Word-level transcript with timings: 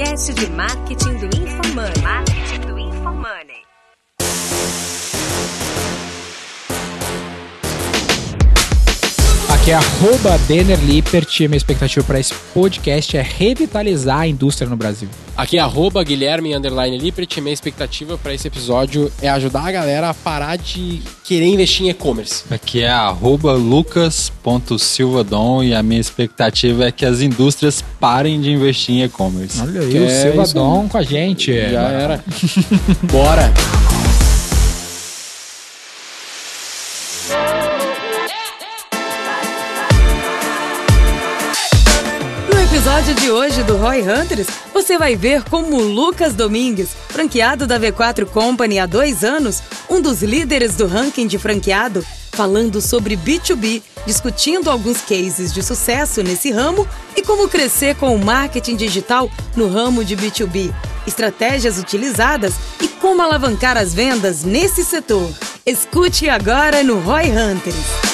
podcast 0.00 0.32
de 0.32 0.46
marketing 0.50 1.18
do 1.18 1.26
InfoMoney. 1.26 2.29
É 9.70 9.74
arroba 9.74 10.36
Denner 10.48 10.80
Lippert 10.84 11.38
e 11.38 11.46
minha 11.46 11.56
expectativa 11.56 12.04
para 12.04 12.18
esse 12.18 12.34
podcast 12.52 13.16
é 13.16 13.22
revitalizar 13.22 14.18
a 14.18 14.26
indústria 14.26 14.68
no 14.68 14.74
Brasil. 14.74 15.08
Aqui 15.36 15.58
é 15.58 15.60
arroba 15.60 16.02
Guilherme 16.02 16.56
Underline 16.56 16.98
Lippert. 16.98 17.40
Minha 17.40 17.54
expectativa 17.54 18.18
para 18.18 18.34
esse 18.34 18.48
episódio 18.48 19.12
é 19.22 19.28
ajudar 19.28 19.68
a 19.68 19.70
galera 19.70 20.10
a 20.10 20.14
parar 20.14 20.58
de 20.58 21.00
querer 21.22 21.46
investir 21.46 21.86
em 21.86 21.90
e-commerce. 21.90 22.42
Aqui 22.50 22.82
é 22.82 22.88
arroba 22.88 23.52
lucas.silvadon 23.52 25.62
e 25.62 25.72
a 25.72 25.84
minha 25.84 26.00
expectativa 26.00 26.86
é 26.86 26.90
que 26.90 27.06
as 27.06 27.20
indústrias 27.20 27.80
parem 28.00 28.40
de 28.40 28.50
investir 28.50 28.96
em 28.96 29.04
e-commerce. 29.04 29.62
Olha 29.62 29.82
aí, 29.82 29.92
Que 29.92 29.98
o 30.00 30.04
é 30.04 30.08
Silvadon 30.08 30.88
com 30.88 30.98
a 30.98 31.02
gente. 31.04 31.52
Já 31.52 31.82
era. 31.82 32.24
Bora! 33.08 33.52
Do 43.70 43.76
Roy 43.76 44.02
Hunters, 44.02 44.48
você 44.74 44.98
vai 44.98 45.14
ver 45.14 45.44
como 45.44 45.76
o 45.76 45.80
Lucas 45.80 46.34
Domingues, 46.34 46.88
franqueado 47.08 47.68
da 47.68 47.78
V4 47.78 48.26
Company 48.26 48.80
há 48.80 48.86
dois 48.86 49.22
anos, 49.22 49.62
um 49.88 50.00
dos 50.00 50.24
líderes 50.24 50.74
do 50.74 50.88
ranking 50.88 51.28
de 51.28 51.38
franqueado, 51.38 52.04
falando 52.32 52.80
sobre 52.80 53.16
B2B, 53.16 53.80
discutindo 54.04 54.68
alguns 54.68 55.02
cases 55.02 55.54
de 55.54 55.62
sucesso 55.62 56.20
nesse 56.20 56.50
ramo 56.50 56.84
e 57.16 57.22
como 57.22 57.48
crescer 57.48 57.94
com 57.94 58.12
o 58.12 58.18
marketing 58.18 58.74
digital 58.74 59.30
no 59.54 59.68
ramo 59.68 60.04
de 60.04 60.16
B2B, 60.16 60.74
estratégias 61.06 61.78
utilizadas 61.78 62.54
e 62.80 62.88
como 62.88 63.22
alavancar 63.22 63.76
as 63.76 63.94
vendas 63.94 64.42
nesse 64.42 64.84
setor. 64.84 65.30
Escute 65.64 66.28
agora 66.28 66.82
no 66.82 66.98
Roy 66.98 67.30
Hunters. 67.30 68.09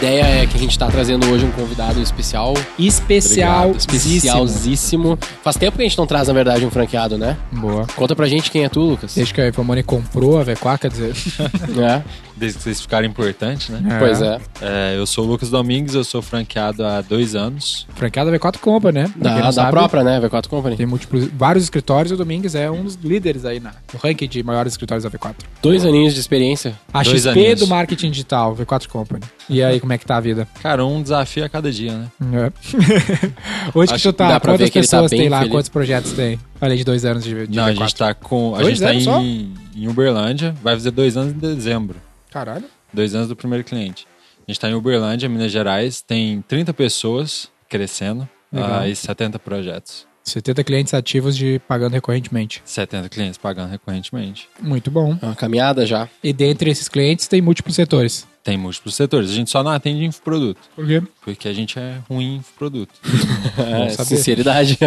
Ideia 0.00 0.22
é 0.42 0.46
que 0.46 0.56
a 0.56 0.58
gente 0.58 0.70
está 0.70 0.86
trazendo 0.86 1.30
hoje 1.30 1.44
um 1.44 1.50
convidado 1.52 2.00
especial. 2.00 2.54
Especial. 2.78 3.72
Especialzíssimo. 3.72 5.18
Faz 5.44 5.56
tempo 5.56 5.76
que 5.76 5.82
a 5.82 5.86
gente 5.86 5.98
não 5.98 6.06
traz, 6.06 6.26
na 6.28 6.32
verdade, 6.32 6.64
um 6.64 6.70
franqueado, 6.70 7.18
né? 7.18 7.36
Boa. 7.52 7.86
Conta 7.94 8.16
pra 8.16 8.26
gente 8.26 8.50
quem 8.50 8.64
é 8.64 8.68
tu, 8.70 8.80
Lucas. 8.80 9.14
Desde 9.14 9.34
que 9.34 9.40
a 9.42 9.48
Infomone 9.48 9.82
comprou 9.82 10.40
a 10.40 10.44
V4, 10.44 10.78
quer 10.78 10.90
dizer. 10.90 11.14
É, 11.80 12.02
Desde 12.36 12.58
que 12.58 12.64
vocês 12.64 12.80
ficarem 12.80 13.08
importantes, 13.08 13.68
né? 13.68 13.96
Pois 13.98 14.20
é. 14.22 14.38
É, 14.60 14.96
eu 14.96 15.06
sou 15.06 15.24
o 15.24 15.28
Lucas 15.28 15.50
Domingues, 15.50 15.94
eu 15.94 16.02
sou 16.04 16.20
franqueado 16.22 16.84
há 16.84 17.00
dois 17.00 17.34
anos. 17.34 17.86
Franqueada 17.94 18.30
V4 18.32 18.58
Company, 18.58 19.00
né? 19.00 19.12
Pra 19.18 19.34
Da, 19.34 19.40
da 19.42 19.52
sabe, 19.52 19.70
própria, 19.70 20.02
né? 20.02 20.20
V4 20.20 20.48
Company. 20.48 20.76
Tem 20.76 20.86
múltiplos, 20.86 21.26
vários 21.34 21.64
escritórios 21.64 22.10
e 22.10 22.14
o 22.14 22.16
Domingues 22.16 22.54
é 22.54 22.70
um 22.70 22.84
dos 22.84 22.94
líderes 22.96 23.44
aí 23.44 23.60
na, 23.60 23.72
no 23.92 24.00
ranking 24.02 24.28
de 24.28 24.42
maiores 24.42 24.72
escritórios 24.72 25.04
da 25.04 25.10
V4. 25.10 25.34
Dois 25.62 25.84
aninhos 25.84 26.14
de 26.14 26.20
experiência. 26.20 26.74
A 26.92 27.02
Dois 27.02 27.18
XP 27.22 27.28
aninhos. 27.30 27.60
do 27.60 27.66
marketing 27.66 28.10
digital, 28.10 28.56
V4 28.56 28.88
Company. 28.88 29.22
E 29.50 29.62
aí, 29.62 29.80
como 29.80 29.92
é 29.92 29.98
que 29.98 30.06
tá 30.06 30.16
a 30.16 30.20
vida? 30.20 30.46
Cara, 30.62 30.84
um 30.86 31.02
desafio 31.02 31.44
a 31.44 31.48
cada 31.48 31.70
dia, 31.72 31.92
né? 31.92 32.08
É. 32.46 32.52
Que 33.72 33.94
Acho 33.94 34.08
tu 34.08 34.12
que 34.12 34.18
tá? 34.18 34.40
Quantas 34.40 34.58
ver 34.60 34.70
que 34.70 34.78
ele 34.78 34.86
tá 34.86 34.96
pessoas 34.96 35.10
bem 35.10 35.20
tem 35.20 35.28
lá? 35.28 35.38
feliz. 35.40 35.52
Quantos 35.52 35.68
projetos 35.68 36.12
tem? 36.12 36.38
Além 36.60 36.78
de 36.78 36.84
dois 36.84 37.04
anos 37.04 37.24
de, 37.24 37.46
de 37.46 37.56
Não, 37.56 37.64
a 37.66 37.70
V4. 37.72 37.78
gente 37.78 37.94
tá 37.96 38.14
com. 38.14 38.54
A 38.54 38.60
Dois 38.60 38.78
gente 38.78 39.04
tá 39.04 39.20
em, 39.20 39.52
em 39.74 39.88
Uberlândia, 39.88 40.54
vai 40.62 40.74
fazer 40.74 40.90
dois 40.90 41.16
anos 41.16 41.32
em 41.34 41.38
dezembro. 41.38 41.96
Caralho. 42.30 42.64
Dois 42.92 43.14
anos 43.14 43.28
do 43.28 43.36
primeiro 43.36 43.64
cliente. 43.64 44.06
A 44.46 44.50
gente 44.50 44.60
tá 44.60 44.68
em 44.68 44.74
Uberlândia, 44.74 45.28
Minas 45.28 45.52
Gerais, 45.52 46.00
tem 46.02 46.42
30 46.42 46.72
pessoas 46.74 47.48
crescendo 47.68 48.28
Legal. 48.52 48.80
ah, 48.80 48.88
e 48.88 48.96
70 48.96 49.38
projetos. 49.38 50.06
70 50.24 50.62
clientes 50.64 50.94
ativos 50.94 51.36
de 51.36 51.60
pagando 51.66 51.92
recorrentemente. 51.94 52.62
70 52.64 53.08
clientes 53.08 53.38
pagando 53.38 53.70
recorrentemente. 53.70 54.48
Muito 54.60 54.90
bom. 54.90 55.18
É 55.20 55.26
uma 55.26 55.34
caminhada 55.34 55.84
já. 55.86 56.08
E 56.22 56.32
dentre 56.32 56.70
esses 56.70 56.88
clientes 56.88 57.26
tem 57.26 57.40
múltiplos 57.40 57.74
setores. 57.74 58.28
Tem 58.42 58.56
múltiplos 58.56 58.94
setores. 58.94 59.30
A 59.30 59.34
gente 59.34 59.50
só 59.50 59.62
não 59.62 59.70
atende 59.70 60.02
infoproduto, 60.04 60.60
Por 60.74 60.86
quê? 60.86 61.02
porque 61.22 61.46
a 61.46 61.52
gente 61.52 61.78
é 61.78 61.98
ruim 62.08 62.34
em 62.34 62.36
infoproduto. 62.36 62.92
É, 63.58 63.90
sinceridade. 64.04 64.78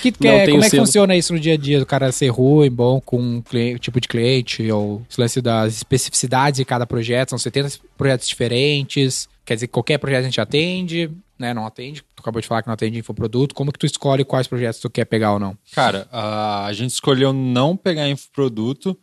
Que, 0.00 0.12
que 0.12 0.24
Não 0.26 0.30
é- 0.32 0.46
como 0.46 0.60
o 0.62 0.64
é 0.64 0.70
que 0.70 0.76
funciona 0.76 1.14
isso 1.16 1.32
no 1.34 1.40
dia 1.40 1.54
a 1.54 1.56
dia? 1.56 1.78
Do 1.78 1.84
cara 1.86 2.10
ser 2.12 2.28
ruim, 2.28 2.70
bom 2.70 3.00
com 3.00 3.20
um 3.20 3.42
cliente- 3.42 3.80
tipo 3.80 4.00
de 4.00 4.08
cliente, 4.08 4.70
ou 4.70 5.02
lance 5.18 5.40
das 5.42 5.74
especificidades 5.76 6.58
de 6.58 6.64
cada 6.64 6.86
projeto, 6.86 7.30
são 7.30 7.38
70 7.38 7.78
projetos 7.98 8.26
diferentes. 8.28 9.28
Quer 9.44 9.54
dizer, 9.54 9.66
qualquer 9.68 9.98
projeto 9.98 10.20
a 10.20 10.24
gente 10.24 10.40
atende, 10.40 11.10
né? 11.38 11.52
Não 11.52 11.66
atende. 11.66 12.02
Tu 12.14 12.20
acabou 12.20 12.40
de 12.40 12.46
falar 12.46 12.62
que 12.62 12.68
não 12.68 12.74
atende 12.74 12.98
infoproduto. 12.98 13.54
Como 13.54 13.72
que 13.72 13.78
tu 13.78 13.86
escolhe 13.86 14.24
quais 14.24 14.46
projetos 14.46 14.80
tu 14.80 14.90
quer 14.90 15.04
pegar 15.04 15.32
ou 15.32 15.38
não? 15.38 15.56
Cara, 15.72 16.08
a, 16.10 16.66
a 16.66 16.72
gente 16.72 16.90
escolheu 16.90 17.32
não 17.32 17.76
pegar 17.76 18.08
infoproduto, 18.08 18.98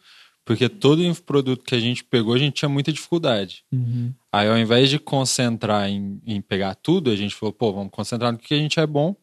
porque 0.46 0.68
todo 0.68 1.03
infoproduto 1.03 1.64
que 1.64 1.75
a 1.75 1.80
gente 1.80 2.03
pegou, 2.03 2.34
a 2.34 2.38
gente 2.38 2.56
tinha 2.56 2.70
muita 2.70 2.91
dificuldade. 2.91 3.64
Aí, 4.31 4.47
ao 4.47 4.58
invés 4.58 4.90
de 4.90 4.97
concentrar 4.97 5.90
em, 5.90 6.22
em 6.25 6.41
pegar 6.41 6.75
tudo, 6.75 7.12
a 7.12 7.16
gente 7.16 7.36
falou, 7.36 7.53
pô, 7.53 7.72
vamos 7.74 7.91
concentrar 7.91 8.31
no 8.31 8.38
que 8.38 8.53
a 8.53 8.58
gente 8.58 8.80
é 8.80 8.88
bom, 8.88 9.16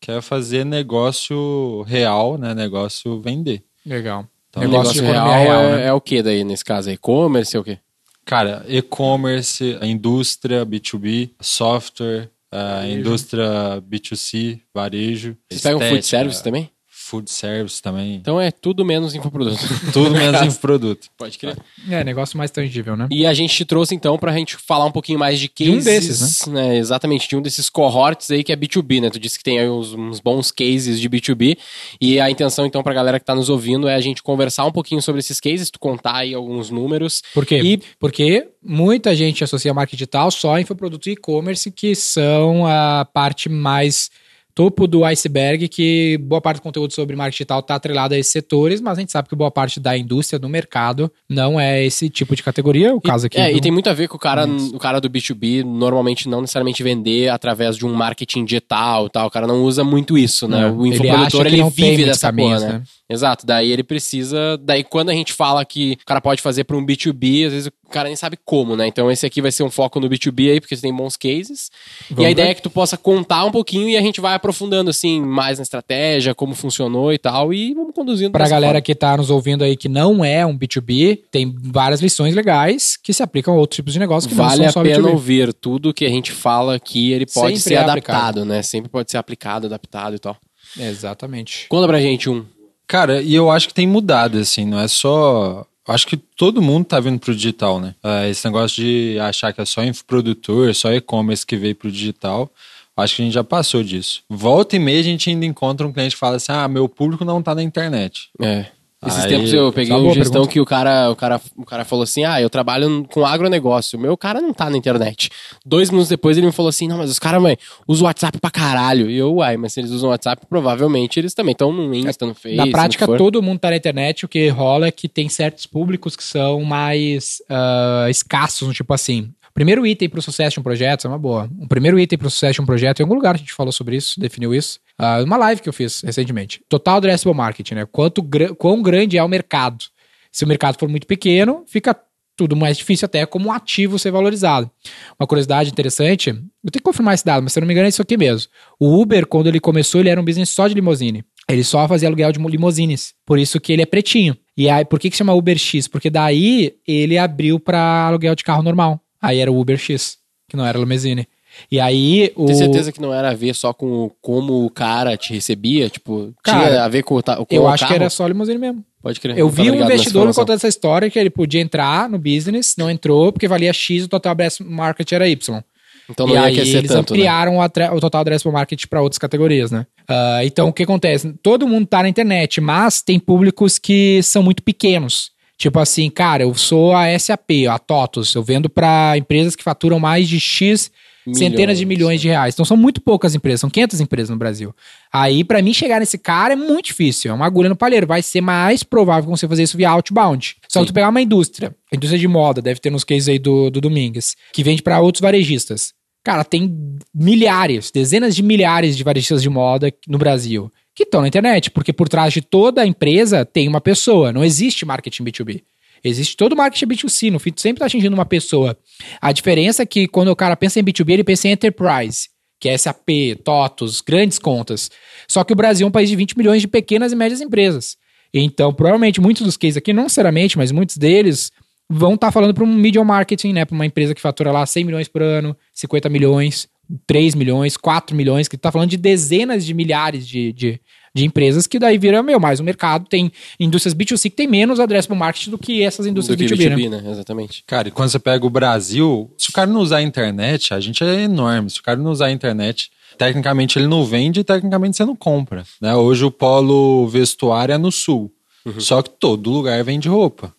que 0.00 0.10
é 0.10 0.20
fazer 0.20 0.64
negócio 0.64 1.82
real, 1.82 2.38
né? 2.38 2.54
Negócio 2.54 3.20
vender. 3.20 3.62
Legal. 3.84 4.26
Então, 4.50 4.62
Negócio 4.62 5.02
negócio 5.02 5.04
economia 5.04 5.36
real, 5.36 5.60
real, 5.60 5.62
é, 5.62 5.76
né? 5.76 5.86
é 5.86 5.92
o 5.92 6.00
que 6.00 6.22
daí 6.22 6.42
nesse 6.44 6.64
caso? 6.64 6.88
É 6.88 6.94
e-commerce? 6.94 7.56
É 7.56 7.60
o 7.60 7.64
quê? 7.64 7.78
Cara, 8.24 8.64
e-commerce, 8.68 9.78
a 9.80 9.86
indústria 9.86 10.64
B2B, 10.66 11.30
software, 11.40 12.30
a 12.52 12.86
indústria 12.86 13.80
B2C, 13.82 14.60
varejo. 14.74 15.36
Vocês 15.50 15.62
pegam 15.62 15.80
food 15.80 15.98
estética, 15.98 16.18
service 16.18 16.42
também? 16.42 16.70
Food 17.08 17.30
service 17.30 17.80
também. 17.82 18.14
Então 18.16 18.40
é 18.40 18.50
tudo 18.50 18.84
menos 18.84 19.14
infoproduto. 19.14 19.56
Tudo 19.92 20.10
menos 20.10 20.42
infoproduto. 20.42 21.08
Pode 21.16 21.38
crer. 21.38 21.56
É, 21.88 22.04
negócio 22.04 22.36
mais 22.36 22.50
tangível, 22.50 22.96
né? 22.96 23.08
E 23.10 23.24
a 23.24 23.32
gente 23.32 23.54
te 23.54 23.64
trouxe 23.64 23.94
então 23.94 24.18
pra 24.18 24.32
gente 24.32 24.56
falar 24.56 24.84
um 24.84 24.90
pouquinho 24.92 25.18
mais 25.18 25.38
de 25.40 25.50
De 25.54 25.70
um 25.70 25.76
cases. 25.76 25.84
desses, 25.84 26.46
né? 26.46 26.76
Exatamente, 26.76 27.28
de 27.28 27.36
um 27.36 27.40
desses 27.40 27.70
cohorts 27.70 28.30
aí 28.30 28.44
que 28.44 28.52
é 28.52 28.56
B2B, 28.56 29.00
né? 29.00 29.10
Tu 29.10 29.18
disse 29.18 29.38
que 29.38 29.44
tem 29.44 29.58
aí 29.58 29.68
uns, 29.68 29.92
uns 29.94 30.20
bons 30.20 30.50
cases 30.50 31.00
de 31.00 31.08
B2B. 31.08 31.56
E 32.00 32.20
a 32.20 32.30
intenção 32.30 32.66
então 32.66 32.82
pra 32.82 32.92
galera 32.92 33.18
que 33.18 33.24
tá 33.24 33.34
nos 33.34 33.48
ouvindo 33.48 33.88
é 33.88 33.94
a 33.94 34.00
gente 34.00 34.22
conversar 34.22 34.64
um 34.66 34.72
pouquinho 34.72 35.00
sobre 35.00 35.20
esses 35.20 35.40
cases, 35.40 35.70
tu 35.70 35.78
contar 35.78 36.16
aí 36.16 36.34
alguns 36.34 36.68
números. 36.70 37.22
Por 37.32 37.46
quê? 37.46 37.60
E- 37.62 37.82
Porque 37.98 38.48
muita 38.62 39.16
gente 39.16 39.42
associa 39.42 39.72
marketing 39.72 39.96
digital 39.96 40.30
só 40.30 40.56
a 40.56 40.60
infoproduto 40.60 41.08
e 41.08 41.12
e-commerce, 41.12 41.70
que 41.70 41.94
são 41.94 42.66
a 42.66 43.04
parte 43.04 43.48
mais 43.48 44.10
topo 44.58 44.88
do 44.88 45.04
iceberg, 45.04 45.68
que 45.68 46.18
boa 46.20 46.40
parte 46.40 46.56
do 46.56 46.62
conteúdo 46.62 46.92
sobre 46.92 47.14
marketing 47.14 47.36
digital 47.36 47.60
está 47.60 47.76
atrelado 47.76 48.12
a 48.12 48.18
esses 48.18 48.32
setores, 48.32 48.80
mas 48.80 48.98
a 48.98 49.00
gente 49.00 49.12
sabe 49.12 49.28
que 49.28 49.36
boa 49.36 49.52
parte 49.52 49.78
da 49.78 49.96
indústria, 49.96 50.36
do 50.36 50.48
mercado, 50.48 51.12
não 51.28 51.60
é 51.60 51.84
esse 51.84 52.10
tipo 52.10 52.34
de 52.34 52.42
categoria. 52.42 52.92
O 52.92 53.00
caso 53.00 53.26
aqui. 53.28 53.38
É, 53.38 53.52
do- 53.52 53.56
e 53.56 53.60
tem 53.60 53.70
muito 53.70 53.88
a 53.88 53.92
ver 53.92 54.08
com 54.08 54.16
o 54.16 54.18
cara, 54.18 54.48
o 54.74 54.78
cara 54.80 55.00
do 55.00 55.08
B2B 55.08 55.62
normalmente 55.62 56.28
não 56.28 56.40
necessariamente 56.40 56.82
vender 56.82 57.28
através 57.28 57.76
de 57.76 57.86
um 57.86 57.94
marketing 57.94 58.44
digital 58.44 59.06
e 59.06 59.10
tal. 59.10 59.28
O 59.28 59.30
cara 59.30 59.46
não 59.46 59.62
usa 59.62 59.84
muito 59.84 60.18
isso, 60.18 60.48
né? 60.48 60.62
É, 60.66 60.70
O 60.72 60.84
ele 60.84 60.96
infoprodutor, 60.96 61.46
ele, 61.46 61.56
não 61.58 61.70
tem 61.70 61.90
vive 61.92 62.04
dessa 62.06 62.32
porra, 62.32 62.58
né? 62.58 62.68
né? 62.72 62.82
Exato, 63.08 63.46
daí 63.46 63.70
ele 63.70 63.84
precisa. 63.84 64.58
Daí 64.60 64.82
quando 64.82 65.10
a 65.10 65.14
gente 65.14 65.32
fala 65.32 65.64
que 65.64 65.96
o 66.02 66.04
cara 66.04 66.20
pode 66.20 66.42
fazer 66.42 66.64
para 66.64 66.76
um 66.76 66.84
B2B, 66.84 67.46
às 67.46 67.52
vezes 67.52 67.70
o 67.88 67.90
cara 67.92 68.08
nem 68.08 68.16
sabe 68.16 68.38
como, 68.44 68.76
né? 68.76 68.86
Então 68.86 69.10
esse 69.10 69.24
aqui 69.26 69.40
vai 69.40 69.50
ser 69.50 69.62
um 69.62 69.70
foco 69.70 69.98
no 69.98 70.08
B2B 70.08 70.50
aí, 70.52 70.60
porque 70.60 70.76
você 70.76 70.82
tem 70.82 70.94
bons 70.94 71.16
cases. 71.16 71.70
e 72.10 72.14
Vamos 72.14 72.26
a 72.26 72.30
ideia 72.30 72.46
ver. 72.48 72.52
é 72.52 72.54
que 72.54 72.62
tu 72.62 72.70
possa 72.70 72.96
contar 72.96 73.44
um 73.44 73.50
pouquinho 73.50 73.88
e 73.88 73.96
a 73.96 74.00
gente 74.00 74.20
vai 74.20 74.34
aprofundando, 74.34 74.90
assim, 74.90 75.20
mais 75.20 75.58
na 75.58 75.62
estratégia, 75.62 76.34
como 76.34 76.54
funcionou 76.54 77.12
e 77.12 77.18
tal, 77.18 77.52
e 77.52 77.72
vamos 77.74 77.94
conduzindo 77.94 78.30
Pra 78.32 78.46
galera 78.48 78.72
forma. 78.74 78.82
que 78.82 78.94
tá 78.94 79.16
nos 79.16 79.30
ouvindo 79.30 79.64
aí 79.64 79.76
que 79.76 79.88
não 79.88 80.24
é 80.24 80.44
um 80.44 80.56
B2B, 80.56 81.20
tem 81.30 81.52
várias 81.62 82.00
lições 82.00 82.34
legais 82.34 82.96
que 83.02 83.12
se 83.12 83.22
aplicam 83.22 83.54
a 83.54 83.56
outros 83.56 83.76
tipos 83.76 83.92
de 83.92 83.98
negócio 83.98 84.28
que 84.28 84.34
Vale 84.34 84.60
não 84.62 84.68
a 84.68 84.72
são 84.72 84.82
só 84.84 84.88
pena 84.88 85.02
B2B. 85.08 85.10
ouvir 85.12 85.52
tudo 85.54 85.94
que 85.94 86.04
a 86.04 86.10
gente 86.10 86.30
fala 86.30 86.74
aqui, 86.76 87.12
ele 87.12 87.26
pode 87.26 87.56
Sempre 87.56 87.60
ser 87.60 87.74
é 87.74 87.78
adaptado, 87.78 88.18
aplicado. 88.18 88.44
né? 88.44 88.62
Sempre 88.62 88.90
pode 88.90 89.10
ser 89.10 89.16
aplicado, 89.16 89.66
adaptado 89.66 90.14
e 90.14 90.18
tal. 90.18 90.36
Exatamente. 90.78 91.66
Conta 91.68 91.86
pra 91.86 92.00
gente 92.00 92.28
um. 92.28 92.44
Cara, 92.86 93.20
e 93.20 93.34
eu 93.34 93.50
acho 93.50 93.68
que 93.68 93.74
tem 93.74 93.86
mudado, 93.86 94.38
assim, 94.38 94.64
não 94.64 94.78
é 94.78 94.88
só. 94.88 95.66
Acho 95.88 96.06
que 96.06 96.16
todo 96.16 96.60
mundo 96.62 96.84
tá 96.84 97.00
vindo 97.00 97.18
pro 97.18 97.34
digital, 97.34 97.80
né? 97.80 97.94
Ah, 98.02 98.28
Esse 98.28 98.44
negócio 98.44 98.82
de 98.82 99.18
achar 99.20 99.52
que 99.52 99.60
é 99.60 99.64
só 99.64 99.82
infoprodutor, 99.82 100.74
só 100.74 100.92
e-commerce 100.92 101.46
que 101.46 101.56
veio 101.56 101.74
pro 101.74 101.90
digital. 101.90 102.50
Acho 102.96 103.16
que 103.16 103.22
a 103.22 103.24
gente 103.24 103.34
já 103.34 103.44
passou 103.44 103.82
disso. 103.82 104.22
Volta 104.28 104.74
e 104.76 104.78
meia 104.78 105.00
a 105.00 105.04
gente 105.04 105.30
ainda 105.30 105.46
encontra 105.46 105.86
um 105.86 105.92
cliente 105.92 106.16
que 106.16 106.20
fala 106.20 106.36
assim: 106.36 106.52
ah, 106.52 106.66
meu 106.68 106.88
público 106.88 107.24
não 107.24 107.42
tá 107.42 107.54
na 107.54 107.62
internet. 107.62 108.28
É. 108.40 108.66
Esses 109.06 109.24
Aí- 109.24 109.28
tempos 109.30 109.52
eu 109.52 109.72
peguei 109.72 109.92
é 109.92 109.96
uma 109.96 110.10
um 110.10 110.12
gestão 110.14 110.32
pergunta. 110.42 110.52
que 110.52 110.60
o 110.60 110.64
cara, 110.64 111.08
o, 111.08 111.14
cara, 111.14 111.40
o 111.56 111.64
cara 111.64 111.84
falou 111.84 112.02
assim: 112.02 112.24
Ah, 112.24 112.40
eu 112.42 112.50
trabalho 112.50 113.06
com 113.12 113.24
agronegócio. 113.24 113.96
O 113.96 114.02
meu 114.02 114.16
cara 114.16 114.40
não 114.40 114.52
tá 114.52 114.68
na 114.68 114.76
internet. 114.76 115.30
Dois 115.64 115.88
minutos 115.88 116.08
depois 116.08 116.36
ele 116.36 116.46
me 116.46 116.52
falou 116.52 116.68
assim: 116.68 116.88
Não, 116.88 116.98
mas 116.98 117.08
os 117.08 117.18
caras, 117.20 117.40
mãe, 117.40 117.56
usam 117.86 118.04
o 118.04 118.06
WhatsApp 118.08 118.38
pra 118.40 118.50
caralho. 118.50 119.08
E 119.08 119.16
eu, 119.16 119.34
uai, 119.36 119.56
mas 119.56 119.72
se 119.74 119.80
eles 119.80 119.92
usam 119.92 120.08
o 120.08 120.10
WhatsApp, 120.10 120.44
provavelmente 120.48 121.16
eles 121.20 121.32
também 121.32 121.52
estão 121.52 121.72
no 121.72 121.94
Insta, 121.94 122.26
no 122.26 122.34
Face. 122.34 122.56
Na 122.56 122.66
prática, 122.66 123.06
todo 123.16 123.40
mundo 123.40 123.60
tá 123.60 123.70
na 123.70 123.76
internet. 123.76 124.24
O 124.24 124.28
que 124.28 124.48
rola 124.48 124.88
é 124.88 124.90
que 124.90 125.08
tem 125.08 125.28
certos 125.28 125.64
públicos 125.64 126.16
que 126.16 126.24
são 126.24 126.64
mais 126.64 127.40
ah, 127.48 128.06
escassos, 128.10 128.74
tipo 128.74 128.92
assim. 128.92 129.30
O 129.50 129.52
primeiro 129.54 129.86
item 129.86 130.08
pro 130.08 130.22
sucesso 130.22 130.54
de 130.54 130.60
um 130.60 130.62
projeto, 130.62 131.06
é 131.06 131.10
uma 131.10 131.18
boa. 131.18 131.50
O 131.60 131.66
primeiro 131.66 131.98
item 131.98 132.18
pro 132.18 132.30
sucesso 132.30 132.54
de 132.54 132.60
um 132.60 132.66
projeto, 132.66 133.00
em 133.00 133.02
algum 133.02 133.14
lugar 133.14 133.34
a 133.34 133.38
gente 133.38 133.52
falou 133.52 133.72
sobre 133.72 133.96
isso, 133.96 134.20
definiu 134.20 134.54
isso. 134.54 134.78
Ah, 134.98 135.22
uma 135.24 135.36
live 135.36 135.60
que 135.62 135.68
eu 135.68 135.72
fiz 135.72 136.02
recentemente. 136.02 136.60
Total 136.68 136.96
addressable 136.96 137.36
market, 137.36 137.72
né? 137.72 137.86
Quanto, 137.90 138.22
gra- 138.22 138.54
quão 138.54 138.82
grande 138.82 139.16
é 139.18 139.22
o 139.22 139.28
mercado. 139.28 139.84
Se 140.30 140.44
o 140.44 140.48
mercado 140.48 140.78
for 140.78 140.88
muito 140.88 141.06
pequeno, 141.06 141.64
fica 141.66 141.96
tudo 142.36 142.54
mais 142.54 142.76
difícil 142.78 143.06
até 143.06 143.26
como 143.26 143.48
um 143.48 143.52
ativo 143.52 143.98
ser 143.98 144.12
valorizado. 144.12 144.70
Uma 145.18 145.26
curiosidade 145.26 145.70
interessante, 145.70 146.28
eu 146.30 146.34
tenho 146.70 146.80
que 146.80 146.80
confirmar 146.82 147.14
esse 147.14 147.24
dado, 147.24 147.42
mas 147.42 147.52
se 147.52 147.58
eu 147.58 147.62
não 147.62 147.66
me 147.66 147.74
engano 147.74 147.86
é 147.86 147.88
isso 147.88 148.00
aqui 148.02 148.16
mesmo. 148.16 148.48
O 148.78 149.00
Uber, 149.00 149.26
quando 149.26 149.48
ele 149.48 149.58
começou, 149.58 150.00
ele 150.00 150.08
era 150.08 150.20
um 150.20 150.24
business 150.24 150.50
só 150.50 150.68
de 150.68 150.74
limousine. 150.74 151.24
Ele 151.48 151.64
só 151.64 151.88
fazia 151.88 152.08
aluguel 152.08 152.30
de 152.30 152.38
limousines. 152.38 153.14
Por 153.26 153.38
isso 153.40 153.58
que 153.58 153.72
ele 153.72 153.82
é 153.82 153.86
pretinho. 153.86 154.36
E 154.56 154.68
aí, 154.68 154.84
por 154.84 155.00
que, 155.00 155.10
que 155.10 155.16
chama 155.16 155.32
Uber 155.34 155.56
X? 155.58 155.88
Porque 155.88 156.10
daí 156.10 156.74
ele 156.86 157.16
abriu 157.18 157.58
para 157.58 158.06
aluguel 158.06 158.34
de 158.36 158.44
carro 158.44 158.62
normal. 158.62 159.00
Aí 159.20 159.38
era 159.38 159.50
o 159.50 159.58
Uber 159.58 159.76
X, 159.78 160.18
que 160.48 160.56
não 160.56 160.64
era 160.66 160.78
limousine. 160.78 161.26
E 161.72 161.80
aí 161.80 162.30
o. 162.36 162.46
Tem 162.46 162.54
certeza 162.54 162.92
que 162.92 163.00
não 163.00 163.12
era 163.12 163.30
a 163.30 163.34
ver 163.34 163.54
só 163.54 163.72
com 163.72 163.86
o- 164.04 164.10
como 164.20 164.64
o 164.64 164.70
cara 164.70 165.16
te 165.16 165.32
recebia? 165.32 165.88
Tipo, 165.88 166.32
Cara, 166.42 166.66
tinha 166.68 166.84
a 166.84 166.88
ver 166.88 167.02
com, 167.02 167.16
o 167.16 167.22
com 167.22 167.46
Eu 167.50 167.62
o 167.62 167.68
acho 167.68 167.84
que 167.84 167.88
carro? 167.88 168.02
era 168.02 168.10
só 168.10 168.26
limousine 168.26 168.58
mesmo. 168.58 168.84
Pode 169.02 169.18
crer. 169.20 169.38
Eu 169.38 169.48
tava 169.48 169.62
vi 169.62 169.70
um 169.70 169.74
investidor 169.74 170.26
me 170.26 170.34
contando 170.34 170.56
essa 170.56 170.68
história 170.68 171.08
que 171.10 171.18
ele 171.18 171.30
podia 171.30 171.60
entrar 171.60 172.08
no 172.08 172.18
business, 172.18 172.74
não 172.76 172.90
entrou, 172.90 173.32
porque 173.32 173.48
valia 173.48 173.72
X, 173.72 174.04
o 174.04 174.08
total 174.08 174.32
addressable 174.32 174.72
market 174.72 175.10
era 175.12 175.28
Y. 175.28 175.62
Então 176.10 176.26
não 176.26 176.34
e 176.34 176.38
ia 176.38 176.42
aí 176.44 176.58
eles 176.58 176.72
tanto, 176.88 177.12
né? 177.12 177.18
ampliaram 177.20 177.56
o, 177.58 177.60
atre- 177.62 177.90
o 177.92 178.00
total 178.00 178.22
addressable 178.22 178.52
market 178.52 178.86
para 178.86 179.00
outras 179.02 179.18
categorias, 179.18 179.70
né? 179.70 179.86
Ah, 180.08 180.40
então, 180.44 180.68
o 180.68 180.72
que 180.72 180.82
acontece? 180.82 181.32
Todo 181.42 181.66
mundo 181.68 181.86
tá 181.86 182.02
na 182.02 182.08
internet, 182.08 182.60
mas 182.60 183.02
tem 183.02 183.18
públicos 183.18 183.78
que 183.78 184.22
são 184.22 184.42
muito 184.42 184.62
pequenos. 184.62 185.30
Tipo 185.58 185.80
assim, 185.80 186.08
cara, 186.08 186.44
eu 186.44 186.54
sou 186.54 186.94
a 186.94 187.18
SAP, 187.18 187.66
a 187.68 187.78
TOTUS, 187.80 188.32
eu 188.34 188.42
vendo 188.44 188.70
para 188.70 189.18
empresas 189.18 189.56
que 189.56 189.64
faturam 189.64 189.98
mais 189.98 190.28
de 190.28 190.38
X 190.38 190.90
centenas 191.34 191.78
de 191.78 191.84
Milhões, 191.84 191.98
milhões 191.98 192.20
de 192.20 192.28
reais. 192.28 192.54
Então 192.54 192.64
são 192.64 192.76
muito 192.76 193.00
poucas 193.00 193.34
empresas, 193.34 193.60
são 193.60 193.68
500 193.68 194.00
empresas 194.00 194.30
no 194.30 194.36
Brasil. 194.36 194.74
Aí, 195.12 195.44
pra 195.44 195.60
mim 195.60 195.74
chegar 195.74 196.00
nesse 196.00 196.16
cara 196.16 196.52
é 196.54 196.56
muito 196.56 196.86
difícil, 196.86 197.30
é 197.30 197.34
uma 197.34 197.44
agulha 197.44 197.68
no 197.68 197.76
palheiro. 197.76 198.06
Vai 198.06 198.22
ser 198.22 198.40
mais 198.40 198.82
provável 198.82 199.28
você 199.28 199.48
fazer 199.48 199.64
isso 199.64 199.76
via 199.76 199.90
outbound. 199.90 200.56
Só 200.68 200.80
que 200.80 200.86
tu 200.86 200.94
pegar 200.94 201.08
uma 201.08 201.20
indústria, 201.20 201.74
a 201.92 201.96
indústria 201.96 202.20
de 202.20 202.28
moda, 202.28 202.62
deve 202.62 202.80
ter 202.80 202.90
nos 202.90 203.04
cases 203.04 203.28
aí 203.28 203.38
do, 203.38 203.68
do 203.68 203.80
Domingues, 203.80 204.36
que 204.52 204.62
vende 204.62 204.82
pra 204.82 205.00
outros 205.00 205.20
varejistas. 205.20 205.92
Cara, 206.24 206.44
tem 206.44 206.74
milhares, 207.14 207.90
dezenas 207.90 208.34
de 208.34 208.42
milhares 208.42 208.96
de 208.96 209.02
varejistas 209.04 209.42
de 209.42 209.48
moda 209.48 209.92
no 210.06 210.18
Brasil 210.18 210.70
que 210.98 211.04
estão 211.04 211.20
na 211.20 211.28
internet, 211.28 211.70
porque 211.70 211.92
por 211.92 212.08
trás 212.08 212.32
de 212.32 212.42
toda 212.42 212.84
empresa 212.84 213.44
tem 213.44 213.68
uma 213.68 213.80
pessoa. 213.80 214.32
Não 214.32 214.42
existe 214.42 214.84
marketing 214.84 215.22
B2B. 215.22 215.62
Existe 216.02 216.36
todo 216.36 216.56
marketing 216.56 216.86
B2C, 216.86 217.30
no 217.30 217.38
fim, 217.38 217.52
sempre 217.56 217.78
tá 217.78 217.86
atingindo 217.86 218.14
uma 218.14 218.26
pessoa. 218.26 218.76
A 219.20 219.30
diferença 219.30 219.84
é 219.84 219.86
que 219.86 220.08
quando 220.08 220.28
o 220.28 220.36
cara 220.36 220.56
pensa 220.56 220.80
em 220.80 220.82
B2B, 220.82 221.10
ele 221.10 221.24
pensa 221.24 221.46
em 221.46 221.52
enterprise, 221.52 222.28
que 222.58 222.68
é 222.68 222.76
SAP, 222.76 223.08
TOTOS, 223.44 224.00
grandes 224.00 224.40
contas. 224.40 224.90
Só 225.28 225.44
que 225.44 225.52
o 225.52 225.56
Brasil 225.56 225.86
é 225.86 225.88
um 225.88 225.92
país 225.92 226.08
de 226.08 226.16
20 226.16 226.36
milhões 226.36 226.60
de 226.60 226.66
pequenas 226.66 227.12
e 227.12 227.16
médias 227.16 227.40
empresas. 227.40 227.96
Então, 228.34 228.74
provavelmente, 228.74 229.20
muitos 229.20 229.42
dos 229.42 229.56
cases 229.56 229.76
aqui, 229.76 229.92
não 229.92 230.04
necessariamente, 230.04 230.58
mas 230.58 230.72
muitos 230.72 230.96
deles 230.96 231.52
vão 231.88 232.14
estar 232.14 232.32
falando 232.32 232.54
para 232.54 232.64
um 232.64 232.74
medium 232.74 233.04
marketing, 233.04 233.52
né? 233.52 233.64
Para 233.64 233.74
uma 233.74 233.86
empresa 233.86 234.14
que 234.16 234.20
fatura 234.20 234.50
lá 234.50 234.66
100 234.66 234.84
milhões 234.84 235.08
por 235.08 235.22
ano, 235.22 235.56
50 235.72 236.08
milhões, 236.08 236.68
3 237.06 237.34
milhões, 237.34 237.76
4 237.76 238.16
milhões, 238.16 238.48
que 238.48 238.56
tá 238.56 238.72
falando 238.72 238.90
de 238.90 238.96
dezenas 238.96 239.64
de 239.64 239.74
milhares 239.74 240.26
de, 240.26 240.52
de, 240.52 240.80
de 241.14 241.24
empresas 241.24 241.66
que 241.66 241.78
daí 241.78 241.98
vira, 241.98 242.22
meu, 242.22 242.40
mais 242.40 242.60
o 242.60 242.64
mercado 242.64 243.06
tem 243.08 243.30
indústrias 243.58 243.94
B2C 243.94 244.24
que 244.24 244.36
tem 244.36 244.46
menos 244.46 244.80
addressable 244.80 245.18
marketing 245.18 245.50
do 245.50 245.58
que 245.58 245.82
essas 245.82 246.06
Do 246.06 246.10
indústrias 246.10 246.38
que 246.38 246.56
B2B, 246.56 246.68
né? 246.68 246.76
B2B, 246.76 246.90
né? 246.90 247.10
Exatamente. 247.10 247.64
Cara, 247.66 247.88
e 247.88 247.90
quando 247.90 248.10
você 248.10 248.18
pega 248.18 248.46
o 248.46 248.50
Brasil, 248.50 249.30
se 249.36 249.50
o 249.50 249.52
cara 249.52 249.70
não 249.70 249.80
usar 249.80 249.98
a 249.98 250.02
internet, 250.02 250.72
a 250.72 250.80
gente 250.80 251.02
é 251.04 251.22
enorme. 251.22 251.70
Se 251.70 251.80
o 251.80 251.82
cara 251.82 251.98
não 251.98 252.10
usar 252.10 252.26
a 252.26 252.32
internet, 252.32 252.90
tecnicamente 253.16 253.78
ele 253.78 253.86
não 253.86 254.04
vende 254.04 254.40
e 254.40 254.44
tecnicamente 254.44 254.96
você 254.96 255.04
não 255.04 255.16
compra. 255.16 255.64
Né? 255.80 255.94
Hoje 255.94 256.24
o 256.24 256.30
polo 256.30 257.06
vestuário 257.08 257.72
é 257.72 257.78
no 257.78 257.92
sul. 257.92 258.32
Só 258.78 259.02
que 259.02 259.10
todo 259.10 259.50
lugar 259.50 259.82
vende 259.82 260.08
roupa. 260.08 260.52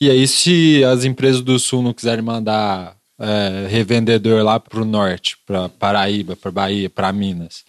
E 0.00 0.10
aí, 0.10 0.26
se 0.26 0.82
as 0.84 1.04
empresas 1.04 1.42
do 1.42 1.58
sul 1.58 1.82
não 1.82 1.92
quiserem 1.92 2.24
mandar 2.24 2.96
é, 3.22 3.68
revendedor 3.68 4.42
lá 4.42 4.58
pro 4.58 4.84
norte, 4.84 5.36
pra 5.46 5.68
Paraíba, 5.68 6.34
pra 6.34 6.50
Bahia, 6.50 6.90
pra 6.90 7.12
Minas, 7.12 7.64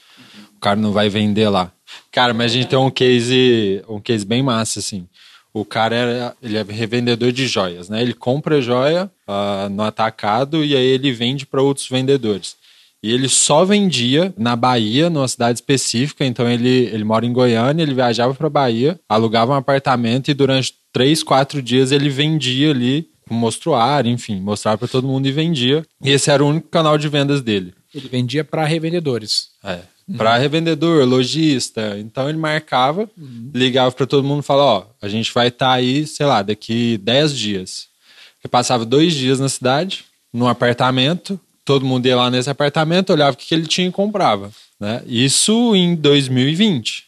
o 0.57 0.59
cara 0.59 0.75
não 0.75 0.91
vai 0.91 1.09
vender 1.09 1.47
lá. 1.47 1.71
Cara, 2.11 2.33
mas 2.33 2.51
a 2.51 2.55
gente 2.55 2.67
tem 2.67 2.79
um 2.79 2.89
case, 2.89 3.83
um 3.87 3.99
case 3.99 4.25
bem 4.25 4.41
massa, 4.41 4.79
assim. 4.79 5.07
O 5.53 5.63
cara 5.63 5.95
era, 5.95 6.35
ele 6.41 6.57
é 6.57 6.63
revendedor 6.63 7.31
de 7.31 7.45
joias, 7.45 7.87
né? 7.87 8.01
Ele 8.01 8.13
compra 8.13 8.59
joia 8.59 9.11
ah, 9.27 9.69
no 9.69 9.83
atacado 9.83 10.65
e 10.65 10.75
aí 10.75 10.85
ele 10.85 11.11
vende 11.11 11.45
para 11.45 11.61
outros 11.61 11.87
vendedores. 11.87 12.55
E 13.03 13.11
ele 13.11 13.29
só 13.29 13.63
vendia 13.63 14.33
na 14.35 14.55
Bahia, 14.55 15.09
numa 15.09 15.27
cidade 15.27 15.59
específica. 15.59 16.25
Então 16.25 16.49
ele, 16.49 16.89
ele 16.91 17.03
mora 17.03 17.25
em 17.25 17.33
Goiânia, 17.33 17.83
ele 17.83 17.93
viajava 17.93 18.33
para 18.33 18.49
Bahia, 18.49 18.99
alugava 19.07 19.51
um 19.51 19.55
apartamento 19.55 20.31
e 20.31 20.33
durante 20.33 20.73
três, 20.91 21.21
quatro 21.21 21.61
dias 21.61 21.91
ele 21.91 22.09
vendia 22.09 22.71
ali 22.71 23.12
mostruário, 23.29 24.11
enfim, 24.11 24.39
mostrava 24.39 24.77
para 24.77 24.87
todo 24.87 25.07
mundo 25.07 25.27
e 25.27 25.31
vendia. 25.31 25.85
E 26.01 26.09
esse 26.09 26.31
era 26.31 26.43
o 26.43 26.47
único 26.47 26.67
canal 26.69 26.97
de 26.97 27.07
vendas 27.07 27.41
dele. 27.41 27.73
Ele 27.93 28.07
vendia 28.07 28.43
para 28.43 28.65
revendedores. 28.65 29.49
É. 29.63 29.79
Para 30.17 30.37
revendedor, 30.37 31.05
lojista. 31.05 31.97
Então 31.99 32.27
ele 32.27 32.37
marcava, 32.37 33.09
ligava 33.53 33.91
para 33.91 34.05
todo 34.05 34.27
mundo 34.27 34.41
e 34.41 34.45
falava: 34.45 34.69
Ó, 34.69 34.85
a 35.01 35.07
gente 35.07 35.33
vai 35.33 35.47
estar 35.47 35.71
aí, 35.71 36.05
sei 36.05 36.25
lá, 36.25 36.41
daqui 36.41 36.97
10 36.97 37.37
dias. 37.37 37.87
Ele 38.43 38.49
passava 38.49 38.85
dois 38.85 39.13
dias 39.13 39.39
na 39.39 39.47
cidade, 39.47 40.03
num 40.33 40.47
apartamento, 40.47 41.39
todo 41.63 41.85
mundo 41.85 42.05
ia 42.05 42.15
lá 42.15 42.29
nesse 42.29 42.49
apartamento, 42.49 43.13
olhava 43.13 43.31
o 43.31 43.37
que 43.37 43.45
que 43.45 43.55
ele 43.55 43.67
tinha 43.67 43.87
e 43.87 43.91
comprava. 43.91 44.51
Né? 44.79 45.01
Isso 45.07 45.73
em 45.75 45.95
2020. 45.95 47.05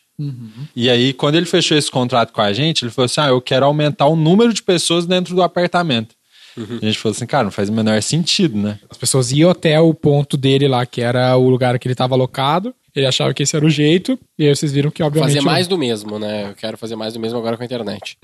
E 0.75 0.89
aí, 0.89 1.13
quando 1.13 1.35
ele 1.35 1.45
fechou 1.45 1.77
esse 1.77 1.91
contrato 1.91 2.31
com 2.31 2.41
a 2.41 2.53
gente, 2.53 2.83
ele 2.83 2.91
falou 2.91 3.06
assim: 3.06 3.21
Ah, 3.21 3.27
eu 3.27 3.41
quero 3.41 3.65
aumentar 3.65 4.07
o 4.07 4.15
número 4.15 4.53
de 4.53 4.63
pessoas 4.63 5.06
dentro 5.06 5.35
do 5.35 5.41
apartamento. 5.41 6.15
A 6.57 6.85
gente 6.85 6.97
falou 6.97 7.13
assim, 7.13 7.25
cara, 7.25 7.44
não 7.44 7.51
faz 7.51 7.67
o 7.67 7.73
menor 7.73 8.01
sentido, 8.01 8.57
né? 8.57 8.79
As 8.89 8.97
pessoas 8.97 9.31
iam 9.31 9.50
até 9.50 9.79
o 9.79 9.94
ponto 9.94 10.38
dele 10.38 10.67
lá, 10.67 10.85
que 10.85 11.01
era 11.01 11.35
o 11.35 11.50
lugar 11.50 11.77
que 11.77 11.88
ele 11.88 11.94
estava 11.94 12.15
alocado. 12.15 12.73
Ele 12.95 13.06
achava 13.06 13.33
que 13.33 13.44
esse 13.44 13.53
era 13.53 13.65
o 13.65 13.69
jeito. 13.69 14.18
E 14.40 14.47
aí 14.47 14.56
vocês 14.56 14.71
viram 14.71 14.90
que, 14.90 15.04
obviamente. 15.04 15.35
Fazer 15.35 15.45
mais 15.45 15.68
do 15.68 15.78
mesmo, 15.78 16.18
né? 16.18 16.51
Eu 16.51 16.56
quero 16.56 16.78
fazer 16.78 16.95
mais 16.95 17.13
do 17.13 17.19
mesmo 17.19 17.37
agora 17.37 17.57
com 17.57 17.63
a 17.63 17.66
internet. 17.66 18.18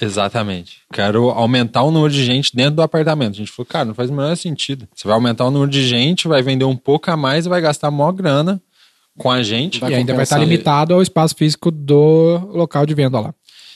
Exatamente. 0.00 0.78
Quero 0.92 1.30
aumentar 1.30 1.82
o 1.82 1.90
número 1.90 2.12
de 2.12 2.24
gente 2.24 2.54
dentro 2.54 2.76
do 2.76 2.82
apartamento. 2.82 3.32
A 3.32 3.38
gente 3.38 3.50
falou, 3.50 3.66
cara, 3.66 3.84
não 3.84 3.94
faz 3.94 4.10
o 4.10 4.12
menor 4.12 4.36
sentido. 4.36 4.86
Você 4.94 5.08
vai 5.08 5.16
aumentar 5.16 5.44
o 5.44 5.50
número 5.50 5.68
de 5.68 5.84
gente, 5.84 6.28
vai 6.28 6.40
vender 6.40 6.64
um 6.64 6.76
pouco 6.76 7.10
a 7.10 7.16
mais 7.16 7.46
e 7.46 7.48
vai 7.48 7.60
gastar 7.60 7.90
maior 7.90 8.12
grana 8.12 8.62
com 9.18 9.30
a 9.30 9.42
gente. 9.42 9.80
Vai 9.80 9.92
E 9.92 9.94
ainda 9.94 10.14
vai 10.14 10.24
estar 10.24 10.38
limitado 10.38 10.94
ao 10.94 11.02
espaço 11.02 11.34
físico 11.34 11.70
do 11.70 12.38
local 12.52 12.86
de 12.86 12.94
venda 12.94 13.20
lá. 13.20 13.34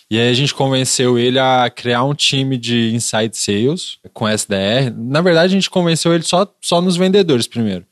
E 0.09 0.19
aí 0.19 0.31
a 0.31 0.35
gente 0.35 0.55
convenceu 0.55 1.19
ele 1.19 1.39
a 1.39 1.69
criar 1.69 2.05
um 2.05 2.15
time 2.15 2.57
de 2.57 2.95
inside 2.95 3.37
sales 3.37 3.99
com 4.15 4.29
SDR. 4.29 4.95
Na 4.97 5.21
verdade, 5.21 5.53
a 5.53 5.57
gente 5.57 5.69
convenceu 5.69 6.15
ele 6.15 6.23
só, 6.23 6.47
só 6.61 6.81
nos 6.81 6.97
vendedores 6.97 7.49
primeiro. 7.49 7.85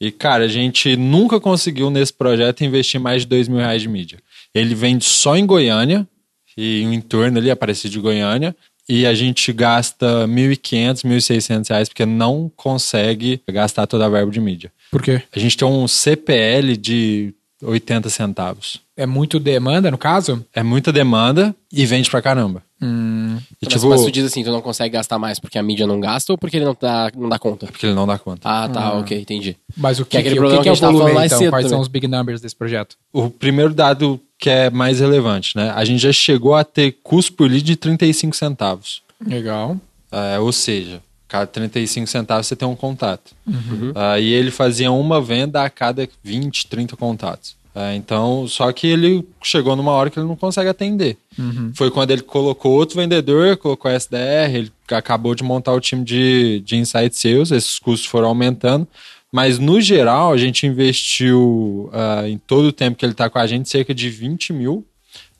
E, 0.00 0.12
cara, 0.12 0.44
a 0.44 0.48
gente 0.48 0.96
nunca 0.96 1.40
conseguiu 1.40 1.90
nesse 1.90 2.12
projeto 2.12 2.62
investir 2.62 3.00
mais 3.00 3.22
de 3.22 3.28
dois 3.28 3.48
mil 3.48 3.58
reais 3.58 3.82
de 3.82 3.88
mídia. 3.88 4.18
Ele 4.54 4.74
vende 4.74 5.04
só 5.04 5.36
em 5.36 5.44
Goiânia 5.44 6.06
e 6.56 6.82
em 6.82 6.94
entorno 6.94 7.38
ali, 7.38 7.50
Aparecido 7.50 7.92
de 7.92 8.00
Goiânia. 8.00 8.54
E 8.88 9.04
a 9.06 9.14
gente 9.14 9.52
gasta 9.52 10.26
1.500, 10.28 11.04
1.600 11.04 11.68
reais 11.68 11.88
porque 11.88 12.06
não 12.06 12.50
consegue 12.54 13.40
gastar 13.50 13.86
toda 13.86 14.06
a 14.06 14.08
verba 14.08 14.30
de 14.30 14.40
mídia. 14.40 14.72
Por 14.90 15.02
quê? 15.02 15.22
A 15.34 15.38
gente 15.38 15.56
tem 15.56 15.66
um 15.66 15.88
CPL 15.88 16.76
de 16.76 17.34
80 17.62 18.08
centavos. 18.10 18.80
É 18.96 19.06
muito 19.06 19.40
demanda, 19.40 19.90
no 19.90 19.98
caso? 19.98 20.44
É 20.54 20.62
muita 20.62 20.92
demanda 20.92 21.54
e 21.72 21.84
vende 21.84 22.10
pra 22.10 22.22
caramba. 22.22 22.62
Hum, 22.80 23.38
E, 23.60 23.64
Mas, 23.64 23.72
tipo, 23.74 23.88
mas 23.88 24.02
tu 24.04 24.10
diz 24.10 24.24
assim, 24.26 24.44
tu 24.44 24.50
não 24.52 24.60
consegue 24.60 24.92
gastar 24.92 25.18
mais 25.18 25.38
porque 25.38 25.58
a 25.58 25.62
mídia 25.62 25.86
não 25.86 25.98
gasta 25.98 26.32
ou 26.32 26.36
porque 26.38 26.56
ele 26.58 26.64
não 26.66 26.76
dá, 26.78 27.10
não 27.16 27.28
dá 27.28 27.38
conta? 27.38 27.66
porque 27.66 27.86
ele 27.86 27.94
não 27.94 28.06
dá 28.06 28.18
conta. 28.18 28.40
Ah, 28.48 28.68
tá, 28.68 28.92
ok, 28.98 29.18
entendi. 29.18 29.56
mas 29.76 29.98
o 29.98 30.04
que, 30.04 30.10
Que 30.10 30.16
é 30.18 30.20
aquele 30.20 30.34
que- 30.34 30.40
problema 30.40 30.62
que, 30.62 30.64
que 30.64 30.68
é 30.68 30.72
o 30.72 30.74
que 30.74 30.74
a 30.74 30.74
gente 30.74 30.80
tava 30.82 30.92
volume, 30.92 31.10
falando 31.10 31.20
mais 31.20 31.32
então? 31.32 31.38
cedo 31.38 31.50
Quais 31.50 31.64
são 31.64 31.70
também. 31.70 31.82
os 31.82 31.88
big 31.88 32.06
numbers 32.08 32.40
desse 32.40 32.54
projeto? 32.56 32.96
O 33.12 33.30
primeiro 33.30 33.72
dado 33.72 34.20
que 34.38 34.50
é 34.50 34.68
mais 34.68 35.00
relevante, 35.00 35.56
né? 35.56 35.72
A 35.74 35.82
gente 35.86 36.00
já 36.00 36.12
chegou 36.12 36.54
a 36.54 36.62
ter 36.64 36.98
custo 37.02 37.32
por 37.32 37.48
lead 37.48 37.62
de 37.64 37.76
35 37.76 38.36
centavos. 38.36 39.00
Legal. 39.26 39.78
É, 40.12 40.38
ou 40.38 40.52
seja, 40.52 41.00
cada 41.26 41.46
35 41.46 42.06
centavos 42.06 42.46
você 42.46 42.54
tem 42.54 42.68
um 42.68 42.76
contato. 42.76 43.32
Uhum. 43.46 43.92
Ah, 43.94 44.20
e 44.20 44.30
ele 44.34 44.50
fazia 44.50 44.92
uma 44.92 45.20
venda 45.22 45.62
a 45.62 45.70
cada 45.70 46.06
20, 46.22 46.66
30 46.66 46.94
contatos. 46.96 47.56
É, 47.78 47.94
então, 47.94 48.48
só 48.48 48.72
que 48.72 48.86
ele 48.86 49.28
chegou 49.42 49.76
numa 49.76 49.92
hora 49.92 50.08
que 50.08 50.18
ele 50.18 50.26
não 50.26 50.34
consegue 50.34 50.70
atender. 50.70 51.18
Foi 51.74 51.90
quando 51.90 52.10
ele 52.10 52.22
colocou 52.22 52.72
outro 52.72 52.98
vendedor, 52.98 53.58
colocou 53.58 53.90
a 53.90 53.94
SDR, 53.94 54.54
ele 54.54 54.72
acabou 54.90 55.34
de 55.34 55.44
montar 55.44 55.74
o 55.74 55.80
time 55.80 56.02
de, 56.02 56.62
de 56.64 56.76
Insight 56.76 57.14
Sales, 57.14 57.50
esses 57.50 57.78
custos 57.78 58.08
foram 58.08 58.28
aumentando. 58.28 58.88
Mas, 59.30 59.58
no 59.58 59.78
geral, 59.78 60.32
a 60.32 60.38
gente 60.38 60.66
investiu 60.66 61.90
ah, 61.92 62.26
em 62.26 62.38
todo 62.38 62.68
o 62.68 62.72
tempo 62.72 62.96
que 62.96 63.04
ele 63.04 63.12
está 63.12 63.28
com 63.28 63.38
a 63.38 63.46
gente 63.46 63.68
cerca 63.68 63.94
de 63.94 64.08
20 64.08 64.54
mil 64.54 64.82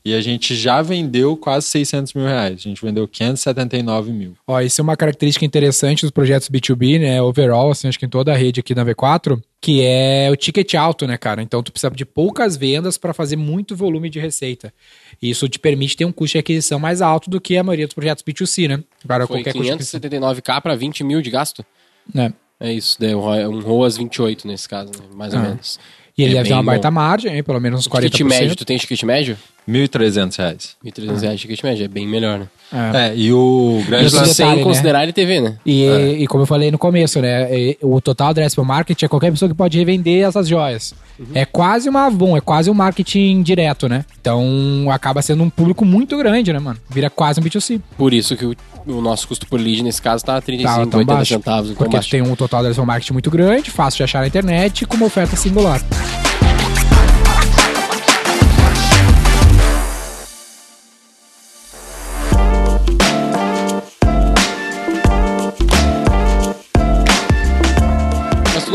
e 0.05 0.14
a 0.14 0.21
gente 0.21 0.55
já 0.55 0.83
vendeu 0.83 1.37
quase 1.37 1.66
600 1.66 2.12
mil 2.12 2.26
reais. 2.26 2.61
A 2.61 2.69
gente 2.69 2.81
vendeu 2.81 3.09
579 3.09 4.12
mil. 4.12 4.35
Ó, 4.47 4.61
isso 4.61 4.81
é 4.81 4.85
uma 4.85 4.97
característica 4.97 5.45
interessante 5.45 6.02
dos 6.02 6.12
projetos 6.12 6.49
B2B, 6.49 7.00
né? 7.00 7.21
Overall, 7.21 7.73
assim, 7.73 7.88
acho 7.88 7.99
que 7.99 8.07
em 8.07 8.09
toda 8.09 8.33
a 8.33 8.37
rede 8.37 8.61
aqui 8.61 8.73
na 8.73 8.85
V4, 8.85 9.43
que 9.66 9.82
é 9.82 10.28
o 10.30 10.37
ticket 10.37 10.75
alto, 10.75 11.08
né, 11.08 11.18
cara? 11.18 11.42
Então 11.42 11.61
tu 11.61 11.73
precisa 11.73 11.90
de 11.90 12.04
poucas 12.06 12.56
vendas 12.56 12.96
para 12.96 13.12
fazer 13.12 13.35
muito 13.35 13.75
volume 13.75 14.08
de 14.08 14.20
receita. 14.20 14.73
E 15.20 15.28
isso 15.28 15.49
te 15.49 15.58
permite 15.58 15.96
ter 15.96 16.04
um 16.04 16.12
custo 16.12 16.35
de 16.35 16.38
aquisição 16.38 16.78
mais 16.78 17.02
alto 17.02 17.28
do 17.28 17.40
que 17.40 17.56
a 17.56 17.64
maioria 17.64 17.85
dos 17.85 17.92
projetos 17.94 18.23
B2C, 18.23 18.68
né? 18.68 18.85
Agora, 19.02 19.26
Foi 19.26 19.38
qualquer 19.38 19.52
custo 19.54 19.64
de 19.66 19.73
aquisição. 19.73 19.99
579k 20.00 20.61
para 20.62 20.76
20 20.76 21.02
mil 21.02 21.20
de 21.20 21.30
gasto? 21.32 21.66
né? 22.14 22.32
É 22.61 22.73
isso, 22.73 22.96
deu 23.00 23.18
um 23.20 23.58
ROAS 23.58 23.96
28 23.96 24.46
nesse 24.46 24.68
caso, 24.68 24.92
né? 24.92 25.04
mais 25.16 25.35
ou 25.35 25.40
Ah. 25.40 25.42
menos. 25.42 25.80
E 26.16 26.23
ele 26.23 26.35
É 26.35 26.37
deve 26.37 26.49
ter 26.50 26.54
uma 26.54 26.62
baita 26.62 26.88
bom. 26.88 26.94
margem, 26.94 27.35
hein? 27.35 27.42
pelo 27.42 27.61
menos 27.61 27.80
uns 27.80 27.88
40%. 27.88 28.02
Ticket 28.12 28.26
médio, 28.40 28.54
tu 28.56 28.64
tem 28.64 28.78
ticket 28.78 29.02
médio? 29.02 29.37
1.300 29.68 30.37
reais. 30.38 30.76
1.300 30.85 31.20
reais 31.20 31.35
de 31.37 31.38
ticket 31.42 31.62
médio, 31.64 31.85
é 31.85 31.88
bem 31.88 32.06
melhor, 32.06 32.38
né? 32.38 32.46
É. 32.73 33.08
É, 33.08 33.16
e 33.16 33.32
o 33.32 33.82
grande 33.87 34.06
Isso 34.06 34.16
lance... 34.16 34.35
sem 34.35 34.44
detalhe, 34.46 34.61
né? 34.61 34.64
considerar 34.66 35.02
LTV, 35.04 35.40
né? 35.40 35.56
E, 35.64 35.85
e 36.20 36.26
como 36.26 36.42
eu 36.42 36.46
falei 36.46 36.70
no 36.70 36.78
começo, 36.78 37.20
né? 37.20 37.49
e- 37.56 37.78
O 37.82 38.00
total 38.00 38.28
addressable 38.28 38.66
market 38.66 39.00
é 39.02 39.08
qualquer 39.08 39.30
pessoa 39.30 39.49
que 39.49 39.54
pode 39.54 39.78
revender 39.78 40.26
essas 40.26 40.49
joias. 40.49 40.94
É 41.35 41.44
quase 41.44 41.88
uma 41.88 42.11
bom, 42.11 42.37
é 42.37 42.40
quase 42.40 42.68
um 42.70 42.75
marketing 42.75 43.42
direto, 43.42 43.88
né? 43.88 44.04
Então 44.20 44.87
acaba 44.90 45.23
sendo 45.23 45.42
um 45.42 45.49
público 45.50 45.85
muito 45.85 46.16
grande, 46.18 46.52
né, 46.52 46.58
mano? 46.58 46.78
Vira 46.90 47.08
quase 47.08 47.40
um 47.40 47.42
B2C. 47.42 47.80
Por 47.96 48.12
isso 48.12 48.37
que 48.37 48.44
o, 48.44 48.54
o 48.87 49.00
nosso 49.00 49.26
custo 49.28 49.46
por 49.46 49.58
lead 49.61 49.82
nesse 49.82 50.02
caso 50.02 50.25
tá 50.25 50.40
35, 50.40 50.68
Tá 50.85 50.90
tão 50.90 50.99
80 51.00 51.14
baixo. 51.14 51.35
centavos. 51.35 51.70
Então 51.70 51.76
Porque 51.78 51.96
baixo. 51.96 52.11
tem 52.11 52.20
um 52.23 52.35
total 52.37 52.61
addressable 52.61 52.87
market 52.87 53.11
muito 53.12 53.30
grande, 53.30 53.70
fácil 53.70 53.99
de 53.99 54.02
achar 54.04 54.20
na 54.20 54.26
internet 54.26 54.82
e 54.82 54.87
com 54.87 54.96
uma 54.96 55.06
oferta 55.06 55.37
singular. 55.37 55.80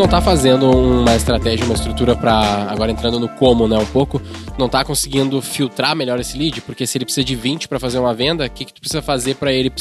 Não 0.02 0.08
tá 0.08 0.20
fazendo 0.20 0.70
uma 0.72 1.16
estratégia, 1.16 1.64
uma 1.64 1.76
estrutura 1.76 2.16
pra. 2.16 2.68
Agora 2.70 2.92
entrando 2.92 3.20
no 3.20 3.30
como, 3.30 3.68
né? 3.68 3.78
Um 3.78 3.86
pouco. 3.86 4.20
Não 4.58 4.68
tá 4.68 4.84
conseguindo 4.84 5.40
filtrar 5.42 5.96
melhor 5.96 6.20
esse 6.20 6.36
lead? 6.38 6.60
Porque 6.62 6.88
se 6.88 6.98
ele 6.98 7.06
precisa 7.06 7.24
de 7.24 7.36
20 7.36 7.68
pra 7.68 7.80
fazer 7.80 8.00
uma 8.00 8.14
venda, 8.14 8.46
o 8.46 8.50
que, 8.50 8.66
que 8.66 8.74
tu 8.74 8.82
precisa 8.82 9.02
fazer 9.02 9.36
pra 9.36 9.54
ele 9.54 9.72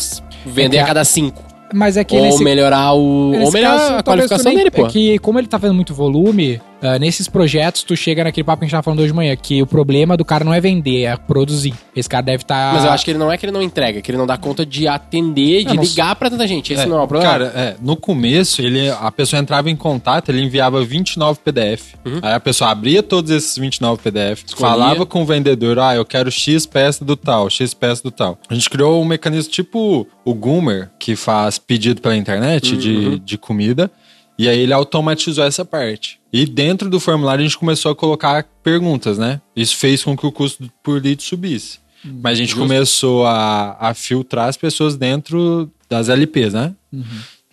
vender 0.45 0.77
É 0.77 0.81
a 0.83 0.87
cada 0.87 1.05
5? 1.05 1.43
Mas 1.73 1.97
é 1.97 2.05
que 2.05 2.15
Ou 2.17 2.23
nesse, 2.23 2.45
melhorar 2.45 2.93
o. 2.93 3.33
Ou 3.33 3.51
melhorar 3.51 3.79
caso, 3.79 3.95
a 3.95 4.03
qualificação 4.03 4.45
nem- 4.53 4.59
dele, 4.59 4.71
pô. 4.71 4.87
É 4.87 4.89
que 4.91 5.19
como 5.21 5.39
ele 5.39 5.47
tá 5.49 5.59
fazendo 5.59 5.77
muito 5.77 5.95
volume, 5.95 6.61
ah, 6.83 6.99
nesses 6.99 7.29
projetos 7.29 7.83
tu 7.83 7.97
chega 7.97 8.25
naquele 8.25 8.45
papo 8.45 8.61
que 8.61 8.65
a 8.65 8.67
gente 8.67 8.73
tava 8.73 8.83
falando 8.83 9.01
hoje 9.01 9.09
de 9.09 9.15
manhã, 9.15 9.37
que 9.37 9.63
o 9.63 9.67
problema 9.67 10.17
do 10.17 10.25
cara 10.25 10.45
não 10.45 10.53
é 10.53 10.61
vender, 10.61 11.05
é 11.05 11.17
produzir. 11.17 11.75
Esse 11.95 12.09
cara 12.09 12.23
deve 12.23 12.43
estar... 12.43 12.75
Mas 12.75 12.85
eu 12.85 12.91
acho 12.91 13.05
que 13.05 13.11
ele 13.11 13.19
não 13.19 13.31
é 13.31 13.37
que 13.37 13.45
ele 13.45 13.53
não 13.53 13.63
entrega, 13.63 14.01
que 14.01 14.11
ele 14.11 14.19
não 14.19 14.27
dá 14.27 14.37
conta 14.37 14.65
de 14.65 14.89
atender, 14.89 15.65
de 15.65 15.71
Eu 15.71 15.75
não 15.75 15.83
ligar 15.83 16.15
pra 16.17 16.31
tanta 16.31 16.47
gente. 16.47 16.73
Esse 16.73 16.83
É, 16.83 16.87
não 16.87 16.99
é 16.99 17.03
o 17.03 17.09
problema. 17.09 17.31
Cara, 17.31 17.53
é, 17.55 17.77
no 17.81 17.97
começo, 17.97 18.63
ele, 18.63 18.89
a 18.91 19.11
pessoa 19.11 19.41
entrava 19.41 19.71
em 19.71 19.77
contato, 19.77 20.31
ele 20.31 20.43
enviava 20.43 20.83
29 20.83 21.41
PDF. 21.41 21.95
Aí 22.23 22.33
a 22.33 22.41
pessoa 22.41 22.71
abria 22.71 23.03
todos 23.03 23.31
esses 23.31 23.57
29 23.57 24.03
PDF, 24.03 24.45
Escolhia. 24.47 24.71
falava 24.71 25.07
com 25.07 25.23
o 25.23 25.27
vendedor, 25.27 25.79
ah, 25.79 25.95
eu 25.95 26.05
quero 26.05 26.31
X 26.31 26.67
peça 26.67 27.05
do 27.05 27.17
tal, 27.17 27.51
X 27.51 27.75
peça 27.75 28.03
do 28.03 28.11
tal. 28.11 28.39
A 28.49 28.55
gente 28.55 28.71
criou 28.71 29.01
um 29.01 29.05
mecanismo 29.05 29.51
tipo 29.51 30.07
o 30.25 30.35
Goomer, 30.35 30.91
que 30.99 31.17
faz 31.17 31.59
pedido 31.59 32.01
pela 32.01 32.17
internet 32.17 32.77
de, 32.77 33.19
de 33.19 33.39
comida, 33.39 33.91
e 34.41 34.49
aí 34.49 34.61
ele 34.61 34.73
automatizou 34.73 35.45
essa 35.45 35.67
parte. 35.67 36.19
E 36.33 36.47
dentro 36.47 36.89
do 36.89 36.99
formulário 36.99 37.43
a 37.43 37.47
gente 37.47 37.59
começou 37.59 37.93
a 37.93 37.95
colocar 37.95 38.43
perguntas, 38.63 39.19
né? 39.19 39.39
Isso 39.55 39.77
fez 39.77 40.03
com 40.03 40.17
que 40.17 40.27
o 40.27 40.33
custo 40.33 40.71
por 40.83 41.03
lead 41.03 41.23
subisse. 41.23 41.79
Mas 42.03 42.33
a 42.33 42.35
gente 42.37 42.53
Justo. 42.53 42.63
começou 42.63 43.27
a, 43.27 43.77
a 43.79 43.93
filtrar 43.93 44.49
as 44.49 44.57
pessoas 44.57 44.97
dentro 44.97 45.71
das 45.91 46.09
LPs, 46.09 46.55
né? 46.55 46.75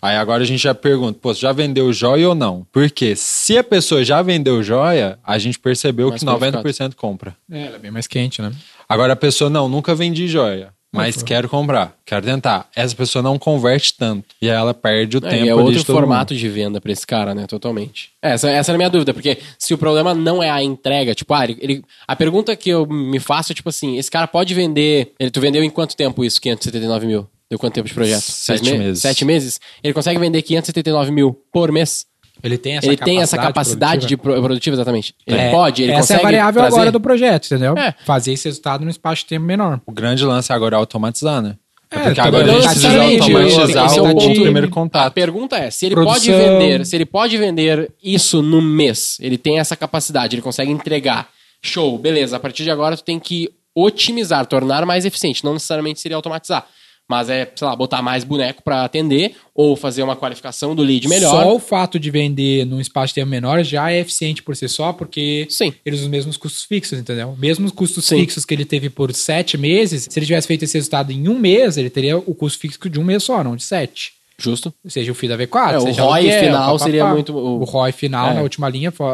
Aí 0.00 0.16
agora 0.16 0.42
a 0.42 0.46
gente 0.46 0.62
já 0.62 0.74
pergunta, 0.74 1.18
pô, 1.20 1.34
você 1.34 1.40
já 1.40 1.52
vendeu 1.52 1.92
joia 1.92 2.30
ou 2.30 2.34
não? 2.34 2.66
Porque 2.72 3.14
se 3.14 3.58
a 3.58 3.64
pessoa 3.64 4.02
já 4.02 4.22
vendeu 4.22 4.62
joia, 4.62 5.18
a 5.22 5.36
gente 5.36 5.58
percebeu 5.58 6.08
Mais 6.08 6.22
que 6.22 6.26
90% 6.26 6.94
compra. 6.94 7.36
É, 7.50 7.66
ela 7.66 7.76
é 7.76 7.78
bem 7.78 7.90
mais 7.90 8.06
quente, 8.06 8.40
né? 8.40 8.50
Agora 8.88 9.12
a 9.12 9.16
pessoa, 9.16 9.50
não, 9.50 9.68
nunca 9.68 9.94
vendi 9.94 10.26
joia, 10.26 10.72
mas 10.92 11.22
quero 11.22 11.48
comprar, 11.48 11.94
quero 12.06 12.24
tentar. 12.24 12.68
Essa 12.74 12.94
pessoa 12.94 13.22
não 13.22 13.38
converte 13.38 13.94
tanto. 13.96 14.24
E 14.40 14.48
aí 14.48 14.56
ela 14.56 14.72
perde 14.72 15.18
o 15.18 15.26
É, 15.26 15.30
tempo 15.30 15.44
e 15.44 15.48
é 15.48 15.54
outro 15.54 15.72
de 15.78 15.84
todo 15.84 15.96
formato 15.96 16.34
de 16.34 16.48
venda 16.48 16.80
pra 16.80 16.90
esse 16.92 17.06
cara, 17.06 17.34
né? 17.34 17.46
Totalmente. 17.46 18.10
Essa, 18.22 18.50
essa 18.50 18.70
era 18.72 18.76
a 18.76 18.78
minha 18.78 18.90
dúvida, 18.90 19.12
porque 19.12 19.38
se 19.58 19.74
o 19.74 19.78
problema 19.78 20.14
não 20.14 20.42
é 20.42 20.50
a 20.50 20.62
entrega, 20.62 21.14
tipo, 21.14 21.32
ah, 21.34 21.44
ele, 21.44 21.58
ele- 21.60 21.84
a 22.06 22.16
pergunta 22.16 22.54
que 22.56 22.70
eu 22.70 22.86
me 22.86 23.20
faço 23.20 23.52
é 23.52 23.54
tipo 23.54 23.68
assim: 23.68 23.98
esse 23.98 24.10
cara 24.10 24.26
pode 24.26 24.54
vender. 24.54 25.12
Ele, 25.18 25.30
tu 25.30 25.40
vendeu 25.40 25.62
em 25.62 25.70
quanto 25.70 25.96
tempo 25.96 26.24
isso, 26.24 26.40
579 26.40 27.06
mil? 27.06 27.26
Deu 27.50 27.58
quanto 27.58 27.74
tempo 27.74 27.88
de 27.88 27.94
projeto? 27.94 28.20
Sete 28.20 28.70
meses. 28.76 29.00
Sete 29.02 29.24
meses? 29.24 29.60
Ele 29.82 29.94
consegue 29.94 30.18
vender 30.18 30.42
579 30.42 31.10
mil 31.10 31.32
por 31.52 31.72
mês? 31.72 32.06
Ele 32.42 32.56
tem 32.58 32.76
essa 32.76 32.86
ele 32.86 32.96
tem 32.96 33.20
essa 33.20 33.36
capacidade 33.36 34.06
de 34.06 34.16
pro- 34.16 34.40
produtiva, 34.42 34.74
exatamente. 34.76 35.14
Ele 35.26 35.38
É, 35.38 35.50
pode, 35.50 35.82
ele 35.82 35.92
Essa 35.92 36.00
consegue. 36.00 36.18
é 36.18 36.20
a 36.20 36.22
variável 36.24 36.60
trazer? 36.62 36.76
agora 36.76 36.92
do 36.92 37.00
projeto, 37.00 37.46
entendeu? 37.46 37.76
É. 37.76 37.94
Fazer 38.04 38.32
esse 38.32 38.44
resultado 38.46 38.84
num 38.84 38.90
espaço 38.90 39.22
de 39.22 39.26
tempo 39.26 39.44
menor. 39.44 39.80
O 39.86 39.92
grande 39.92 40.24
lance 40.24 40.52
agora 40.52 40.76
é 40.76 40.78
automatizar, 40.78 41.42
né? 41.42 41.56
É, 41.90 41.98
porque 42.00 42.20
também 42.20 42.40
agora 42.42 42.52
a 42.58 42.60
gente 42.60 42.68
precisa 42.68 43.80
automatizar 43.80 43.96
é 43.96 44.00
o, 44.02 44.14
ponto. 44.14 44.40
primeiro 44.42 44.66
A 44.66 44.70
contato. 44.70 45.12
pergunta 45.14 45.56
é, 45.56 45.70
se 45.70 45.86
ele 45.86 45.94
Produção. 45.94 46.14
pode 46.14 46.30
vender, 46.32 46.86
se 46.86 46.96
ele 46.96 47.06
pode 47.06 47.38
vender 47.38 47.90
isso 48.02 48.42
no 48.42 48.60
mês, 48.60 49.16
ele 49.20 49.38
tem 49.38 49.58
essa 49.58 49.74
capacidade, 49.74 50.34
ele 50.36 50.42
consegue 50.42 50.70
entregar. 50.70 51.28
Show, 51.62 51.96
beleza. 51.98 52.36
A 52.36 52.40
partir 52.40 52.62
de 52.62 52.70
agora 52.70 52.94
tu 52.96 53.02
tem 53.02 53.18
que 53.18 53.48
otimizar, 53.74 54.44
tornar 54.46 54.84
mais 54.84 55.04
eficiente, 55.06 55.42
não 55.44 55.54
necessariamente 55.54 55.98
seria 56.00 56.16
automatizar. 56.16 56.66
Mas 57.08 57.30
é, 57.30 57.50
sei 57.56 57.66
lá, 57.66 57.74
botar 57.74 58.02
mais 58.02 58.22
boneco 58.22 58.62
pra 58.62 58.84
atender 58.84 59.34
ou 59.54 59.74
fazer 59.74 60.02
uma 60.02 60.14
qualificação 60.14 60.74
do 60.74 60.82
lead 60.82 61.08
melhor. 61.08 61.30
Só 61.30 61.54
o 61.54 61.58
fato 61.58 61.98
de 61.98 62.10
vender 62.10 62.66
num 62.66 62.80
espaço 62.80 63.08
de 63.08 63.14
tempo 63.14 63.30
menor 63.30 63.64
já 63.64 63.90
é 63.90 64.00
eficiente 64.00 64.42
por 64.42 64.54
si 64.54 64.68
só, 64.68 64.92
porque 64.92 65.46
Sim. 65.48 65.72
eles 65.84 66.00
usam 66.00 66.08
os 66.08 66.10
mesmos 66.10 66.36
custos 66.36 66.64
fixos, 66.64 66.98
entendeu? 66.98 67.34
Mesmo 67.38 67.64
os 67.64 67.72
custos 67.72 68.04
Sim. 68.04 68.20
fixos 68.20 68.44
que 68.44 68.54
ele 68.54 68.66
teve 68.66 68.90
por 68.90 69.12
sete 69.14 69.56
meses, 69.56 70.06
se 70.08 70.18
ele 70.18 70.26
tivesse 70.26 70.46
feito 70.46 70.64
esse 70.64 70.76
resultado 70.76 71.10
em 71.10 71.28
um 71.28 71.38
mês, 71.38 71.78
ele 71.78 71.90
teria 71.90 72.18
o 72.18 72.34
custo 72.34 72.58
fixo 72.58 72.90
de 72.90 73.00
um 73.00 73.04
mês 73.04 73.22
só, 73.22 73.42
não 73.42 73.56
de 73.56 73.64
sete. 73.64 74.17
Justo. 74.40 74.72
Seja 74.86 75.10
o 75.10 75.14
FII 75.16 75.28
da 75.30 75.36
V4, 75.36 75.72
É, 75.72 75.78
o 75.78 75.82
ROI 75.92 76.20
aluguel, 76.30 76.40
final 76.44 76.78
seria 76.78 77.06
muito- 77.06 77.36
O, 77.36 77.64
ROI 77.64 77.90
final 77.90 78.30
É. 78.30 78.34
na 78.34 78.40
última 78.42 78.68
linha, 78.68 78.92
fo- 78.92 79.04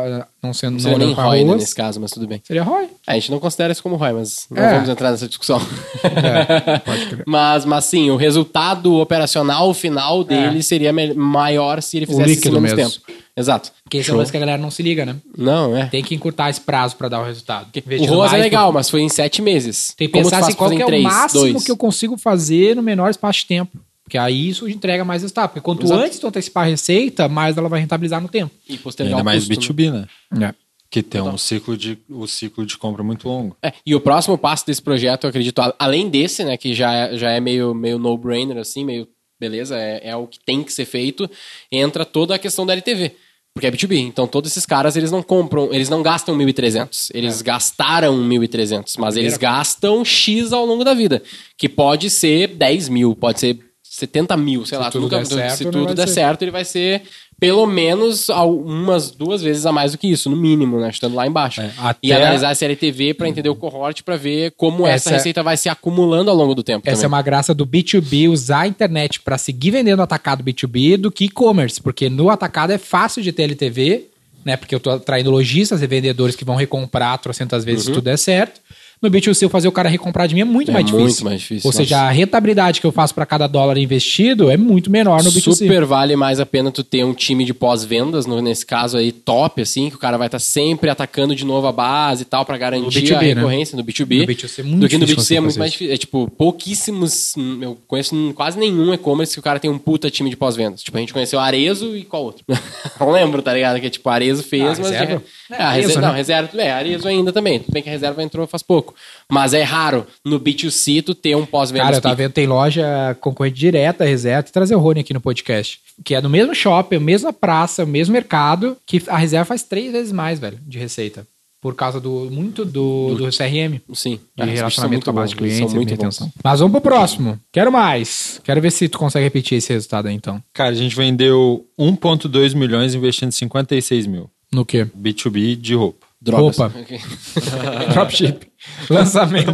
não 0.42 0.52
sendo 0.52 0.72
Não 0.72 0.78
não 0.78 0.80
seria 0.80 0.98
nem 0.98 1.12
ROI 1.14 1.44
né, 1.44 1.54
nesse 1.54 1.74
caso, 1.74 1.98
mas 1.98 2.10
tudo 2.10 2.26
bem. 2.26 2.42
seria 2.46 2.62
ROI. 2.62 2.84
É, 3.06 3.12
a 3.12 3.14
gente 3.14 3.30
não 3.30 3.38
considera 3.40 3.72
isso 3.72 3.82
como 3.82 3.96
ROI, 3.96 4.12
mas 4.12 4.46
não 4.50 4.62
É. 4.62 4.74
vamos 4.74 4.88
entrar 4.90 5.10
nessa 5.10 5.26
discussão. 5.26 5.58
É, 6.04 6.78
pode 6.78 7.06
crer. 7.06 7.24
mas, 7.26 7.64
mas 7.64 7.84
sim, 7.86 8.10
o 8.10 8.16
resultado 8.16 8.94
operacional 8.96 9.72
final 9.72 10.22
dele 10.22 10.62
seria 10.62 10.92
maior 11.14 11.80
se 11.82 11.96
ele 11.96 12.06
fizesse 12.06 12.32
isso 12.32 12.52
menos 12.52 12.72
mesmo. 12.74 12.76
tempo. 12.90 13.06
Exato. 13.36 13.72
Porque 13.82 13.96
esse 13.98 14.10
é 14.10 14.14
o 14.14 14.16
lance 14.16 14.30
que 14.30 14.36
a 14.36 14.40
galera 14.40 14.58
não 14.58 14.70
se 14.70 14.82
liga, 14.82 15.04
né? 15.04 15.16
Não, 15.36 15.76
é. 15.76 15.86
Tem 15.86 16.04
que 16.04 16.14
encurtar 16.14 16.50
esse 16.50 16.60
prazo 16.60 16.94
pra 16.96 17.08
dar 17.08 17.20
o 17.20 17.24
resultado. 17.24 17.66
O 18.00 18.04
ROAS 18.04 18.32
é 18.32 18.36
legal, 18.36 18.66
por- 18.68 18.74
mas 18.74 18.88
foi 18.90 19.00
em 19.00 19.08
sete 19.08 19.40
meses. 19.42 19.92
Tem 19.96 20.06
que 20.06 20.12
pensar 20.12 20.30
faz 20.36 20.48
assim, 20.48 20.54
qual 20.56 20.70
é 20.70 20.84
o 20.84 21.02
máximo 21.02 21.40
dois? 21.40 21.64
que 21.64 21.70
eu 21.70 21.76
consigo 21.76 22.16
fazer 22.16 22.76
no 22.76 22.82
menor 22.82 23.10
espaço 23.10 23.40
de 23.40 23.46
tempo. 23.46 23.76
Porque 24.04 24.18
aí 24.18 24.50
isso 24.50 24.68
entrega 24.68 25.04
mais 25.04 25.22
resultado. 25.22 25.48
Porque 25.48 25.60
quanto 25.60 25.84
Exato. 25.84 26.00
antes 26.02 26.18
tu 26.18 26.26
antecipar 26.26 26.64
a 26.64 26.68
receita, 26.68 27.28
mais 27.28 27.56
ela 27.56 27.68
vai 27.68 27.80
rentabilizar 27.80 28.20
no 28.20 28.28
tempo. 28.28 28.54
E 28.68 28.76
postergar 28.76 29.14
Ainda 29.14 29.24
mais 29.24 29.48
custo, 29.48 29.72
né? 29.72 29.90
B2B, 29.90 30.08
né? 30.30 30.48
É. 30.48 30.64
Que 30.90 31.02
tem 31.02 31.20
um 31.20 31.36
ciclo 31.36 31.76
de, 31.76 31.98
o 32.08 32.26
ciclo 32.28 32.64
de 32.64 32.76
compra 32.76 33.02
muito 33.02 33.26
longo. 33.26 33.56
É, 33.60 33.72
e 33.84 33.96
o 33.96 34.00
próximo 34.00 34.38
passo 34.38 34.64
desse 34.64 34.80
projeto, 34.80 35.24
eu 35.24 35.30
acredito, 35.30 35.60
além 35.76 36.08
desse, 36.08 36.44
né, 36.44 36.56
que 36.56 36.72
já 36.72 36.92
é, 36.92 37.16
já 37.16 37.30
é 37.30 37.40
meio, 37.40 37.74
meio 37.74 37.98
no-brainer, 37.98 38.58
assim, 38.58 38.84
meio, 38.84 39.08
beleza, 39.40 39.76
é, 39.76 40.10
é 40.10 40.16
o 40.16 40.28
que 40.28 40.38
tem 40.38 40.62
que 40.62 40.72
ser 40.72 40.84
feito, 40.84 41.28
entra 41.72 42.04
toda 42.04 42.36
a 42.36 42.38
questão 42.38 42.64
da 42.64 42.74
LTV. 42.74 43.10
Porque 43.52 43.66
é 43.66 43.72
B2B, 43.72 43.98
então 43.98 44.28
todos 44.28 44.50
esses 44.50 44.66
caras, 44.66 44.96
eles 44.96 45.10
não 45.10 45.22
compram, 45.22 45.72
eles 45.72 45.88
não 45.88 46.00
gastam 46.00 46.36
1.300, 46.36 47.10
eles 47.12 47.42
gastaram 47.42 48.16
1.300, 48.16 48.94
mas 48.98 49.16
eles 49.16 49.36
gastam 49.36 50.04
X 50.04 50.52
ao 50.52 50.64
longo 50.64 50.84
da 50.84 50.94
vida, 50.94 51.22
que 51.56 51.68
pode 51.68 52.08
ser 52.08 52.48
10 52.48 52.88
mil, 52.88 53.16
pode 53.16 53.40
ser 53.40 53.58
70 53.96 54.36
mil, 54.36 54.64
sei 54.66 54.78
lá, 54.78 54.90
tudo 54.90 55.02
nunca- 55.02 55.18
der 55.18 55.26
certo, 55.26 55.56
se 55.56 55.64
tudo 55.64 55.94
der 55.94 56.08
ser. 56.08 56.14
certo, 56.14 56.42
ele 56.42 56.50
vai 56.50 56.64
ser 56.64 57.02
pelo 57.38 57.66
menos 57.66 58.28
umas 58.28 59.10
duas 59.10 59.42
vezes 59.42 59.66
a 59.66 59.72
mais 59.72 59.92
do 59.92 59.98
que 59.98 60.06
isso, 60.08 60.30
no 60.30 60.36
mínimo, 60.36 60.80
né, 60.80 60.88
estando 60.88 61.14
lá 61.14 61.26
embaixo. 61.26 61.60
É, 61.60 61.70
E 62.02 62.12
analisar 62.12 62.52
essa 62.52 62.64
LTV 62.64 63.14
para 63.14 63.28
entender 63.28 63.48
o 63.48 63.54
cohort 63.54 64.02
para 64.02 64.16
ver 64.16 64.52
como 64.56 64.86
essa, 64.86 65.08
Essa- 65.10 65.16
receita 65.16 65.42
vai 65.42 65.56
se 65.56 65.68
acumulando 65.68 66.30
ao 66.30 66.36
longo 66.36 66.54
do 66.54 66.62
tempo. 66.62 66.82
Essa 66.88 67.00
é 67.00 67.02
também. 67.02 67.08
uma 67.16 67.22
graça 67.22 67.52
do 67.54 67.66
B2B 67.66 68.28
usar 68.28 68.60
a 68.60 68.66
internet 68.66 69.20
para 69.20 69.36
seguir 69.36 69.70
vendendo 69.72 70.00
atacado 70.02 70.42
B2B 70.42 70.96
do 70.96 71.10
que 71.10 71.24
e-commerce. 71.26 71.80
Porque 71.80 72.08
no 72.08 72.30
atacado 72.30 72.72
é 72.72 72.78
fácil 72.78 73.22
de 73.22 73.32
ter 73.32 73.42
LTV 73.44 74.06
né? 74.44 74.58
Porque 74.58 74.74
eu 74.74 74.80
tô 74.80 74.90
atraindo 74.90 75.30
lojistas 75.30 75.80
e 75.80 75.86
vendedores 75.86 76.36
que 76.36 76.44
vão 76.44 76.54
recomprar 76.54 77.16
trocentas 77.16 77.64
vezes 77.64 77.86
Uhum. 77.86 77.94
se 77.94 77.94
tudo 77.94 78.04
der 78.04 78.18
certo. 78.18 78.60
No 79.02 79.10
B2C, 79.10 79.42
eu 79.42 79.50
fazer 79.50 79.68
o 79.68 79.72
cara 79.72 79.88
recomprar 79.88 80.26
de 80.26 80.34
mim 80.34 80.40
é 80.40 80.44
muito 80.44 80.70
É 80.70 80.74
mais 80.74 80.86
difícil. 80.86 81.04
muito 81.06 81.24
mais 81.24 81.40
difícil, 81.40 81.68
Ou 81.68 81.72
seja, 81.72 81.96
nossa. 81.96 82.08
a 82.08 82.10
rentabilidade 82.10 82.80
que 82.80 82.86
eu 82.86 82.92
faço 82.92 83.14
para 83.14 83.26
cada 83.26 83.46
dólar 83.46 83.76
investido 83.76 84.50
é 84.50 84.56
muito 84.56 84.90
menor 84.90 85.22
no 85.22 85.30
B2C. 85.30 85.54
Super 85.56 85.84
vale 85.84 86.16
mais 86.16 86.40
a 86.40 86.46
pena 86.46 86.70
tu 86.70 86.82
ter 86.82 87.04
um 87.04 87.12
time 87.12 87.44
de 87.44 87.52
pós-vendas, 87.52 88.26
nesse 88.26 88.64
caso 88.64 88.96
aí, 88.96 89.12
top, 89.12 89.60
assim, 89.60 89.90
que 89.90 89.96
o 89.96 89.98
cara 89.98 90.16
vai 90.16 90.28
estar 90.28 90.38
sempre 90.38 90.88
atacando 90.88 91.34
de 91.34 91.44
novo 91.44 91.66
a 91.66 91.72
base 91.72 92.22
e 92.22 92.24
tal, 92.24 92.44
pra 92.46 92.56
garantir 92.56 93.02
B2B, 93.02 93.14
a 93.16 93.20
né? 93.20 93.34
recorrência 93.34 93.76
no 93.76 93.84
B2B. 93.84 94.20
No 94.20 94.26
B2C 94.26 94.58
é 94.58 94.62
muito 94.62 94.80
do 94.80 94.88
que 94.88 94.98
no 94.98 95.06
difícil 95.06 95.34
B2C 95.34 95.36
é 95.36 95.40
muito 95.40 95.58
mais 95.58 95.72
difícil. 95.72 95.94
É 95.94 95.96
tipo, 95.96 96.30
pouquíssimos. 96.30 97.34
Eu 97.60 97.76
conheço 97.86 98.14
quase 98.34 98.58
nenhum 98.58 98.92
e-commerce 98.94 99.34
que 99.34 99.40
o 99.40 99.42
cara 99.42 99.58
tem 99.60 99.70
um 99.70 99.78
puta 99.78 100.10
time 100.10 100.30
de 100.30 100.36
pós-vendas. 100.36 100.82
Tipo, 100.82 100.96
a 100.96 101.00
gente 101.00 101.12
conheceu 101.12 101.38
Arezo 101.38 101.96
e 101.96 102.04
qual 102.04 102.24
outro? 102.24 102.44
não 102.98 103.10
lembro, 103.10 103.42
tá 103.42 103.52
ligado? 103.52 103.80
Que 103.80 103.86
é 103.86 103.90
tipo, 103.90 104.08
Arezo 104.08 104.42
fez, 104.42 104.62
Ah, 104.62 104.66
mas. 104.82 104.90
reserva? 104.90 105.22
É, 105.50 105.54
É, 105.54 105.62
Arezo, 105.62 105.88
reserva. 105.88 106.00
né? 106.00 106.06
Não, 106.08 106.14
reserva. 106.14 106.50
É, 106.62 106.72
Arezo 106.72 107.08
ainda 107.08 107.32
também. 107.32 107.58
Tudo 107.60 107.72
bem 107.72 107.82
que 107.82 107.88
a 107.88 107.92
reserva 107.92 108.22
entrou 108.22 108.46
faz 108.46 108.62
pouco. 108.62 108.83
Mas 109.30 109.54
é 109.54 109.62
raro 109.62 110.06
no 110.24 110.38
B2C 110.38 111.02
tu 111.02 111.14
ter 111.14 111.34
um 111.36 111.46
pós-vendas. 111.46 111.86
Cara, 111.86 111.96
eu 111.96 112.00
tava 112.02 112.14
vendo, 112.14 112.32
tem 112.32 112.46
loja 112.46 113.16
concorrente 113.20 113.56
direta, 113.58 114.04
reserva, 114.04 114.46
e 114.48 114.52
trazer 114.52 114.74
o 114.74 114.78
Rony 114.78 115.00
aqui 115.00 115.14
no 115.14 115.20
podcast. 115.20 115.80
Que 116.04 116.14
é 116.14 116.20
no 116.20 116.28
mesmo 116.28 116.54
shopping, 116.54 116.96
a 116.96 117.00
mesma 117.00 117.32
praça, 117.32 117.84
o 117.84 117.86
mesmo 117.86 118.12
mercado, 118.12 118.76
que 118.86 119.02
a 119.08 119.16
reserva 119.16 119.44
faz 119.46 119.62
três 119.62 119.92
vezes 119.92 120.12
mais, 120.12 120.38
velho, 120.38 120.58
de 120.66 120.78
receita. 120.78 121.26
Por 121.60 121.74
causa 121.74 121.98
do 121.98 122.28
muito 122.30 122.62
do, 122.62 123.14
do 123.14 123.24
CRM. 123.30 123.80
Sim. 123.94 124.20
De 124.36 124.42
Ah, 124.42 124.44
relacionamento 124.44 125.04
com 125.06 125.10
a 125.10 125.14
base 125.14 125.30
de 125.30 125.36
clientes, 125.36 125.72
muito 125.72 125.88
e 125.88 125.96
bons. 125.96 126.02
retenção. 126.02 126.30
Mas 126.44 126.60
vamos 126.60 126.72
pro 126.72 126.82
próximo. 126.82 127.40
Quero 127.50 127.72
mais. 127.72 128.38
Quero 128.44 128.60
ver 128.60 128.70
se 128.70 128.86
tu 128.86 128.98
consegue 128.98 129.24
repetir 129.24 129.56
esse 129.56 129.72
resultado 129.72 130.08
aí, 130.08 130.14
então. 130.14 130.42
Cara, 130.52 130.72
a 130.72 130.74
gente 130.74 130.94
vendeu 130.94 131.64
1,2 131.80 132.54
milhões 132.54 132.94
investindo 132.94 133.32
56 133.32 134.06
mil. 134.06 134.28
No 134.52 134.66
quê? 134.66 134.86
B2B 134.94 135.56
de 135.56 135.74
roupa. 135.74 136.06
Drogas. 136.24 136.56
Roupa. 136.56 136.74
Dropship. 137.92 138.46
Lançamento. 138.88 139.50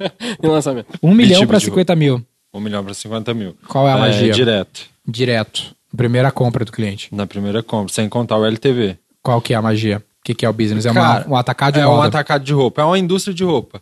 em 0.42 0.46
lançamento. 0.46 0.86
Um 1.02 1.14
milhão 1.14 1.40
Tipo 1.40 1.50
pra 1.50 1.58
de 1.58 1.64
50 1.66 1.94
mil. 1.96 2.24
1 2.52 2.60
milhão 2.60 2.84
para 2.84 2.94
50 2.94 3.34
mil. 3.34 3.56
Qual 3.68 3.88
é 3.88 3.92
a 3.92 3.96
magia? 3.98 4.32
direto. 4.32 4.82
Direto. 5.06 5.74
Primeira 5.96 6.30
compra 6.30 6.64
do 6.64 6.72
cliente. 6.72 7.08
Na 7.14 7.26
primeira 7.26 7.62
compra, 7.62 7.92
sem 7.92 8.08
contar 8.08 8.36
o 8.38 8.44
LTV. 8.44 8.96
Qual 9.22 9.40
que 9.40 9.52
é 9.52 9.56
a 9.56 9.62
magia? 9.62 9.98
O 9.98 10.24
que, 10.24 10.34
que 10.34 10.46
é 10.46 10.48
o 10.48 10.52
business? 10.52 10.86
É 10.86 10.90
uma- 10.90 11.00
Cara, 11.00 11.28
um 11.28 11.36
atacado 11.36 11.74
de 11.74 11.80
é 11.80 11.84
moda. 11.84 11.98
um 11.98 12.02
atacado 12.02 12.44
de 12.44 12.52
roupa. 12.52 12.82
É 12.82 12.84
uma 12.84 12.98
indústria 12.98 13.34
de 13.34 13.44
roupa. 13.44 13.80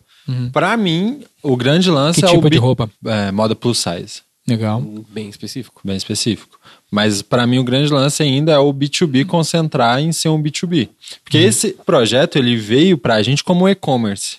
Pra 0.51 0.75
mim, 0.77 1.23
o 1.41 1.55
grande 1.55 1.89
lance 1.89 2.19
Que 2.19 2.25
é 2.25 2.29
tipo 2.29 2.47
o 2.47 2.49
de 2.49 2.57
bi- 2.57 2.61
roupa? 2.61 2.89
É, 3.05 3.31
moda 3.31 3.55
plus 3.55 3.77
size. 3.79 4.21
Legal. 4.47 4.81
Bem 5.09 5.29
específico. 5.29 5.81
Bem 5.85 5.95
específico. 5.95 6.59
Mas 6.95 7.23
pra 7.23 7.47
mim 7.47 7.57
o 7.57 7.63
grande 7.63 7.91
lance 7.91 8.21
ainda 8.21 8.51
é 8.51 8.59
o 8.59 8.71
B2B 8.71 9.25
concentrar 9.25 9.99
em 9.99 10.11
ser 10.11 10.29
um 10.29 10.39
B2B. 10.39 10.89
Porque 11.23 11.39
Uhum. 11.39 11.43
esse 11.47 11.69
projeto 11.83 12.37
ele 12.37 12.55
veio 12.55 12.99
pra 12.99 13.23
gente 13.23 13.43
como 13.43 13.67
e-commerce. 13.67 14.37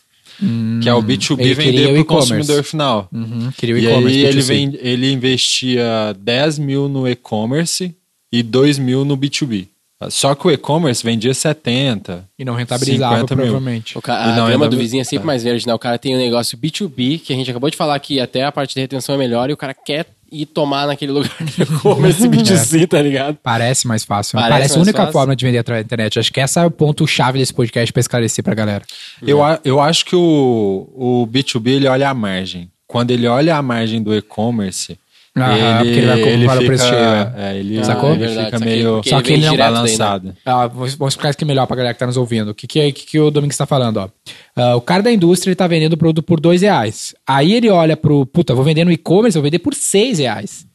que 0.81 0.89
é 0.89 0.95
o 0.95 1.03
B2B 1.03 1.35
Hum, 1.35 1.41
ele 1.41 1.55
queria 1.55 1.55
vender 1.55 1.87
o 1.87 1.89
pro 1.91 2.01
e-commerce. 2.01 2.31
consumidor 2.31 2.63
final. 2.65 3.09
Uhum. 3.13 3.51
Queria 3.57 3.75
o 3.75 3.79
E 3.79 3.87
e-commerce. 3.87 4.17
aí 4.19 4.25
ele, 4.25 4.41
B2C. 4.41 4.47
vem, 4.47 4.79
ele 4.81 5.13
investia 5.13 6.15
10 6.21 6.59
mil 6.61 6.89
no 6.89 7.09
e-commerce 7.09 7.93
e 8.33 8.43
2 8.43 8.79
mil 8.79 9.05
no 9.05 9.17
B2B. 9.17 9.67
Só 10.11 10.35
que 10.35 10.47
o 10.47 10.51
e-commerce 10.51 11.03
vendia 11.03 11.33
70. 11.33 12.29
E 12.39 12.45
não 12.45 12.55
rentabilizava, 12.55 13.15
50 13.15 13.35
mil. 13.37 13.45
provavelmente. 13.47 13.97
O 13.97 14.03
ca- 14.03 14.27
E 14.27 14.33
a 14.33 14.37
não, 14.37 14.47
grama 14.47 14.69
do 14.69 14.77
vizinho 14.77 15.01
é 15.01 15.05
sempre 15.05 15.27
mais 15.27 15.43
verde, 15.43 15.67
né? 15.67 15.73
O 15.73 15.79
cara 15.79 15.99
tem 15.99 16.15
um 16.15 16.19
negócio 16.19 16.59
B2B, 16.59 17.21
que 17.21 17.33
a 17.33 17.37
gente 17.37 17.51
acabou 17.51 17.71
de 17.71 17.77
falar 17.77 17.99
que 18.01 18.21
até 18.21 18.45
a 18.45 18.53
parte 18.53 18.75
de 18.75 18.81
retenção 18.81 19.15
é 19.15 19.19
melhor, 19.19 19.49
e 19.49 19.53
o 19.53 19.57
cara 19.57 19.73
quer 19.73 20.07
ir 20.31 20.47
tomar 20.47 20.87
naquele 20.89 21.13
lugar 21.13 21.31
de 21.43 21.63
e-commerce 21.63 22.21
B2C, 22.29 22.87
tá 22.89 23.01
ligado? 23.01 23.39
Parece 23.43 23.87
mais 23.87 24.05
fácil. 24.05 24.37
né? 24.37 24.43
Parece 24.43 24.59
Parece, 24.61 24.79
a 24.79 24.83
única 24.83 24.99
fácil. 24.99 25.13
forma 25.13 25.37
de 25.37 25.45
vender 25.45 25.59
através 25.59 25.85
da 25.85 25.87
internet. 25.87 26.19
Acho 26.19 26.33
que 26.33 26.41
esse 26.41 26.59
é 26.59 26.67
o 26.67 26.71
ponto-chave 26.71 27.39
desse 27.39 27.55
podcast 27.55 27.93
pra 27.93 28.01
esclarecer 28.01 28.45
pra 28.45 28.55
galera. 28.55 28.85
Eu, 29.23 29.43
a- 29.43 29.61
eu 29.65 29.81
acho 29.81 30.05
que 30.05 30.17
o, 30.17 30.89
o 30.95 31.27
B2B 31.33 31.69
ele 31.69 31.87
olha 31.89 32.11
a 32.11 32.15
margem. 32.15 32.69
Quando 32.87 33.11
ele 33.11 33.27
olha 33.27 33.57
a 33.57 33.63
margem 33.63 34.03
do 34.03 34.15
e-commerce, 34.15 34.99
Aham, 35.37 35.79
porque 35.85 35.91
ele 35.99 36.07
vai 36.07 36.21
comprar 36.23 36.63
o 36.63 36.67
preço 36.67 36.85
cheio, 36.87 36.99
é. 37.01 37.33
é, 37.37 37.57
ele, 37.59 37.85
Sacou? 37.85 38.13
ele 38.13 38.23
É 38.23 38.27
verdade, 38.29 38.47
fica 38.53 38.65
meio 38.65 39.03
Só 39.05 39.17
ele 39.17 39.23
que 39.25 39.33
ele 39.33 39.43
não- 39.45 39.51
direto 39.51 39.57
daí, 39.67 39.75
né? 39.75 39.81
balançado. 39.99 40.37
Ah, 40.47 40.67
vou, 40.69 40.87
vou 40.87 41.09
explicar 41.09 41.31
isso 41.31 41.37
aqui 41.37 41.45
melhor 41.45 41.67
pra 41.67 41.77
galera 41.77 41.93
que 41.93 41.99
tá 41.99 42.07
nos 42.07 42.17
ouvindo. 42.17 42.51
O 42.51 42.55
que, 42.55 42.67
que, 42.69 42.79
é- 42.79 42.93
que, 42.93 43.05
que 43.05 43.19
o 43.19 43.31
Domingos 43.33 43.57
tá 43.57 43.67
falando, 43.67 43.97
ó. 43.97 44.09
Ah, 44.55 44.77
o 44.77 44.81
cara 44.81 45.03
da 45.03 45.11
indústria 45.11 45.51
ele 45.51 45.57
tá 45.57 45.67
vendendo 45.67 45.95
o 45.95 45.97
produto 45.97 46.25
por 46.25 46.39
dois 46.39 46.63
reais. 46.63 47.15
Aí 47.27 47.53
ele 47.53 47.69
olha 47.69 47.97
pro, 47.97 48.25
puta, 48.27 48.55
vou 48.55 48.63
vender 48.65 48.85
no 48.85 48.93
e-commerce, 48.93 49.37
vou 49.37 49.43
vender 49.43 49.59
por 49.59 49.75
seis 49.75 50.19
reais. 50.21 50.67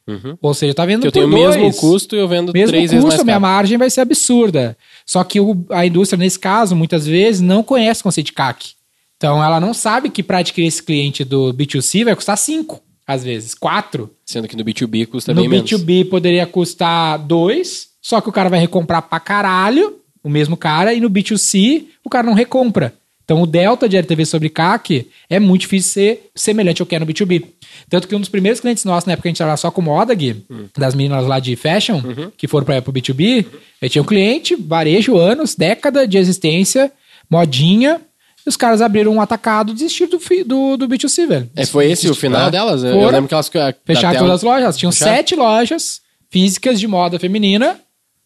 Ou 0.41 0.53
seja, 0.55 0.73
tá 0.73 0.87
Que 0.87 0.93
eu 0.93 0.99
por 1.01 1.11
tenho 1.11 1.27
o 1.27 1.29
dois. 1.29 1.55
mesmo 1.55 1.71
custo 1.79 2.15
e 2.15 2.19
eu 2.19 2.27
vendo 2.27 2.51
mesmo 2.51 2.69
três 2.69 2.85
custo, 2.85 2.95
vezes 2.95 3.05
mais 3.09 3.19
a 3.21 3.23
minha 3.23 3.35
caro. 3.35 3.41
margem 3.41 3.77
vai 3.77 3.89
ser 3.91 4.01
absurda. 4.01 4.75
Só 5.05 5.23
que 5.23 5.39
o- 5.39 5.65
a 5.69 5.85
indústria, 5.85 6.17
nesse 6.19 6.39
caso, 6.39 6.75
muitas 6.75 7.05
vezes, 7.05 7.39
não 7.41 7.61
conhece 7.61 8.01
o 8.01 8.03
conceito 8.05 8.25
de 8.25 8.33
CAC. 8.33 8.71
Então, 9.17 9.41
ela 9.43 9.59
não 9.59 9.71
sabe 9.73 10.09
que 10.09 10.23
para 10.23 10.39
adquirir 10.39 10.67
esse 10.67 10.81
cliente 10.81 11.23
do 11.23 11.53
B2C 11.53 12.03
vai 12.05 12.15
custar 12.15 12.37
5, 12.39 12.81
às 13.09 13.23
vezes, 13.23 13.55
4. 13.55 14.07
Sendo 14.23 14.47
que 14.47 14.55
no 14.55 14.63
B2B 14.63 15.07
custa 15.07 15.33
no 15.33 15.41
bem 15.41 15.49
menos. 15.49 15.71
B2B 15.71 16.07
poderia 16.09 16.45
custar 16.45 17.17
2, 17.17 17.87
só 17.99 18.21
que 18.21 18.29
o 18.29 18.31
cara 18.31 18.49
vai 18.49 18.59
recomprar 18.59 19.01
pra 19.01 19.19
caralho, 19.19 19.95
o 20.23 20.29
mesmo 20.29 20.55
cara, 20.55 20.93
e 20.93 21.01
no 21.01 21.09
B2C 21.09 21.85
o 22.05 22.09
cara 22.09 22.27
não 22.27 22.35
recompra. 22.35 22.93
Então, 23.25 23.41
o 23.41 23.47
delta 23.47 23.89
de 23.89 23.97
LTV 23.97 24.25
sobre 24.25 24.49
CAC 24.49 25.07
é 25.27 25.39
muito 25.39 25.61
difícil 25.61 25.91
ser 25.91 26.29
semelhante 26.35 26.83
ao 26.83 26.85
que 26.85 26.95
é 26.95 26.99
no 26.99 27.05
B2B. 27.07 27.45
Tanto 27.89 28.07
que 28.07 28.15
um 28.15 28.19
dos 28.19 28.29
primeiros 28.29 28.59
clientes 28.59 28.85
nossos, 28.85 29.07
na 29.07 29.13
época 29.13 29.27
a 29.27 29.29
gente 29.29 29.37
trabalhava 29.37 29.61
só 29.61 29.71
com 29.71 29.81
moda, 29.81 30.13
Gui, 30.13 30.45
das 30.77 30.93
meninas 30.93 31.25
lá 31.25 31.39
de 31.39 31.55
fashion, 31.55 32.01
que 32.37 32.47
foram 32.47 32.65
para 32.65 32.77
o 32.77 32.93
B2B, 32.93 33.45
eu 33.81 33.89
tinha 33.89 34.03
um 34.03 34.05
cliente, 34.05 34.55
varejo, 34.55 35.17
anos, 35.17 35.55
década 35.55 36.07
de 36.07 36.17
existência, 36.19 36.91
modinha, 37.29 38.01
os 38.45 38.55
caras 38.57 38.81
abriram 38.81 39.11
um 39.13 39.21
atacado 39.21 39.71
e 39.71 39.73
desistiram 39.75 40.09
do, 40.11 40.19
do, 40.45 40.77
do 40.77 40.87
B2C, 40.87 41.27
velho. 41.27 41.49
É, 41.55 41.65
foi 41.65 41.91
esse 41.91 42.09
o 42.09 42.15
final 42.15 42.47
É. 42.47 42.51
delas? 42.51 42.83
Eu- 42.83 42.99
Eu 42.99 43.09
lembro 43.09 43.27
que 43.27 43.33
elas... 43.33 43.49
Fecharam 43.85 44.19
todas 44.19 44.35
as 44.35 44.43
lojas. 44.43 44.77
Tinham 44.77 44.91
Fecharam? 44.91 45.15
sete 45.15 45.35
lojas 45.35 46.01
físicas 46.29 46.79
de 46.79 46.87
moda 46.87 47.19
feminina. 47.19 47.79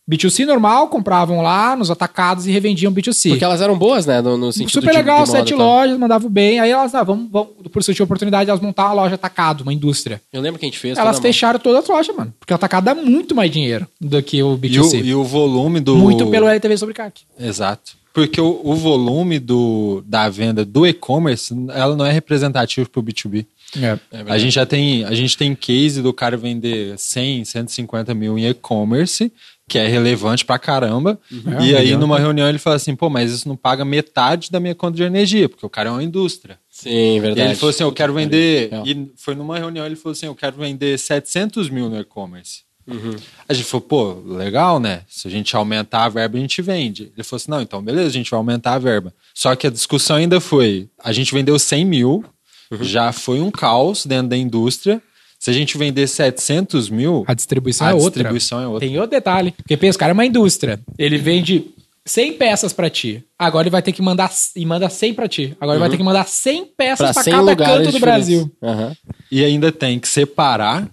B2C 0.10 0.46
normal, 0.46 0.90
compravam 0.90 1.40
lá 1.42 1.78
nos 1.78 1.90
atacados 1.90 2.46
e 2.46 2.52
revendiam 2.52 2.92
B2C. 2.92 3.30
Porque 3.30 3.44
elas 3.46 3.62
eram 3.62 3.78
boas, 3.78 4.06
né? 4.06 4.22
No, 4.22 4.36
no 4.38 4.52
sentido 4.52 4.82
Super 4.82 4.92
de- 4.92 4.98
legal, 4.98 5.24
de 5.24 5.30
moda 5.30 5.40
sete 5.40 5.56
tal. 5.56 5.66
lojas, 5.66 5.98
mandavam 5.98 6.30
bem. 6.30 6.60
Aí 6.60 6.70
elas, 6.72 6.94
ah, 6.94 7.04
vamos, 7.04 7.32
vamos, 7.32 7.52
por 7.72 7.80
isso 7.80 7.94
tinha 7.94 8.04
oportunidade 8.04 8.44
de 8.44 8.50
elas 8.50 8.62
montar 8.62 8.88
uma 8.88 8.94
loja 9.04 9.16
atacado, 9.16 9.62
uma 9.62 9.72
indústria. 9.72 10.22
Eu 10.34 10.42
lembro 10.42 10.60
que 10.60 10.66
a 10.66 10.68
gente 10.68 10.78
fez. 10.78 10.98
elas 10.98 11.16
toda 11.16 11.20
a 11.20 11.32
fecharam 11.32 11.58
todas 11.58 11.84
as 11.84 11.90
lojas, 11.90 12.14
mano. 12.18 12.34
Porque 12.38 12.52
o 12.54 12.56
atacado 12.56 12.84
dá 12.84 12.94
muito 12.94 13.34
mais 13.34 13.50
dinheiro 13.50 13.88
do 14.02 14.22
que 14.22 14.44
o 14.44 14.60
E 14.62 14.78
o, 14.78 14.84
B2C. 14.84 15.06
e 15.06 15.16
o 15.16 15.24
volume 15.24 15.80
do. 15.80 15.96
Muito 15.96 16.28
pelo 16.28 16.50
LTV 16.50 16.76
sobre 16.76 16.94
CAC. 16.94 17.22
Exato. 17.40 17.94
Porque 18.14 18.40
o, 18.40 18.62
o 18.64 18.76
volume 18.76 19.40
do, 19.40 20.04
da 20.06 20.30
venda 20.30 20.64
do 20.64 20.86
e-commerce, 20.86 21.54
ela 21.74 21.96
não 21.96 22.06
é 22.06 22.12
representativa 22.12 22.88
para 22.88 23.00
o 23.00 23.04
B2B. 23.04 23.46
É. 23.76 23.98
a 24.28 24.38
gente 24.38 24.54
já 24.54 24.68
tem, 24.68 25.04
a 25.04 25.16
gente 25.16 25.36
tem 25.36 25.56
case 25.56 26.00
do 26.00 26.14
cara 26.14 26.38
vender 26.38 26.98
100, 26.98 27.44
150 27.46 28.14
mil 28.14 28.38
em 28.38 28.46
e-commerce, 28.48 29.34
que 29.68 29.80
é 29.80 29.88
relevante 29.88 30.46
pra 30.46 30.60
caramba. 30.60 31.20
É, 31.32 31.66
e 31.66 31.76
aí, 31.76 31.86
legal. 31.86 32.00
numa 32.02 32.20
reunião, 32.20 32.48
ele 32.48 32.60
fala 32.60 32.76
assim: 32.76 32.96
pô, 32.96 33.10
mas 33.10 33.32
isso 33.32 33.48
não 33.48 33.56
paga 33.56 33.84
metade 33.84 34.52
da 34.52 34.60
minha 34.60 34.76
conta 34.76 34.98
de 34.98 35.04
energia, 35.04 35.50
porque 35.50 35.66
o 35.66 35.70
cara 35.70 35.90
é 35.90 35.92
uma 35.92 36.04
indústria. 36.04 36.60
Sim, 36.70 37.16
E 37.16 37.20
verdade. 37.20 37.42
aí 37.42 37.48
ele 37.48 37.56
falou 37.56 37.72
assim: 37.72 37.84
eu 37.84 37.92
quero 37.92 38.14
vender. 38.14 38.66
Legal. 38.66 38.86
E 38.86 39.12
foi 39.16 39.34
numa 39.34 39.58
reunião, 39.58 39.86
ele 39.86 39.96
falou 39.96 40.12
assim: 40.12 40.28
eu 40.28 40.36
quero 40.36 40.56
vender 40.58 41.00
700 41.00 41.70
mil 41.70 41.90
no 41.90 42.00
e-commerce. 42.00 42.62
Uhum. 42.88 43.16
A 43.48 43.54
gente 43.54 43.66
falou, 43.66 43.82
pô, 43.88 44.14
legal, 44.36 44.80
né? 44.80 45.02
Se 45.08 45.28
a 45.28 45.32
gente 45.32 45.56
aumentar 45.56 46.04
a 46.06 46.10
verba, 46.10 46.38
a 46.38 46.42
gente 46.42 46.62
vende. 46.62 47.12
Ele 47.16 47.24
falou 47.24 47.38
assim: 47.38 47.52
não, 47.52 47.62
então 47.62 47.82
beleza, 47.82 48.08
a 48.08 48.12
gente 48.12 48.30
vai 48.30 48.38
aumentar 48.38 48.74
a 48.74 48.80
verba. 48.80 49.14
Só 49.34 49.56
que 49.56 49.66
a 49.68 49.70
discussão 49.70 50.18
ainda 50.18 50.40
foi: 50.42 50.90
a 51.04 51.12
gente 51.14 51.34
vendeu 51.34 51.58
100 51.58 51.86
mil, 51.86 52.26
Uhum. 52.72 52.84
já 52.84 53.12
foi 53.12 53.40
um 53.40 53.52
caos 53.52 54.06
dentro 54.06 54.30
da 54.30 54.38
indústria. 54.38 55.02
Se 55.40 55.50
a 55.50 55.54
gente 55.54 55.78
vender 55.78 56.08
700 56.08 56.90
mil, 56.90 57.24
A 57.28 57.34
distribuição 57.34 57.86
a 57.86 57.92
é 57.92 57.94
outra. 57.94 58.10
distribuição 58.12 58.62
é 58.62 58.68
outra. 58.68 58.88
Tem 58.88 58.96
outro 58.98 59.12
detalhe. 59.12 59.52
Porque 59.52 59.76
pensa, 59.76 59.98
o 59.98 60.00
cara 60.00 60.12
é 60.12 60.14
uma 60.14 60.26
indústria. 60.26 60.80
Ele 60.98 61.18
vende 61.18 61.66
100 62.06 62.34
peças 62.34 62.72
pra 62.72 62.90
ti. 62.90 63.22
Agora 63.38 63.64
ele 63.64 63.70
vai 63.70 63.82
ter 63.82 63.92
que 63.92 64.02
mandar 64.02 64.32
e 64.56 64.66
manda 64.66 64.90
100 64.90 65.14
pra 65.14 65.28
ti. 65.28 65.56
Agora 65.60 65.76
ele 65.76 65.82
vai 65.82 65.90
ter 65.90 65.98
que 65.98 66.04
mandar 66.04 66.26
100 66.28 66.66
peças 66.78 67.16
100 67.18 67.34
cada 67.34 67.56
canto 67.58 67.92
do. 67.92 68.00
Brasil. 68.00 68.50
Aham. 68.64 68.96
E 69.30 69.44
ainda 69.44 69.70
tem 69.72 70.00
que 70.00 70.08
separar, 70.08 70.90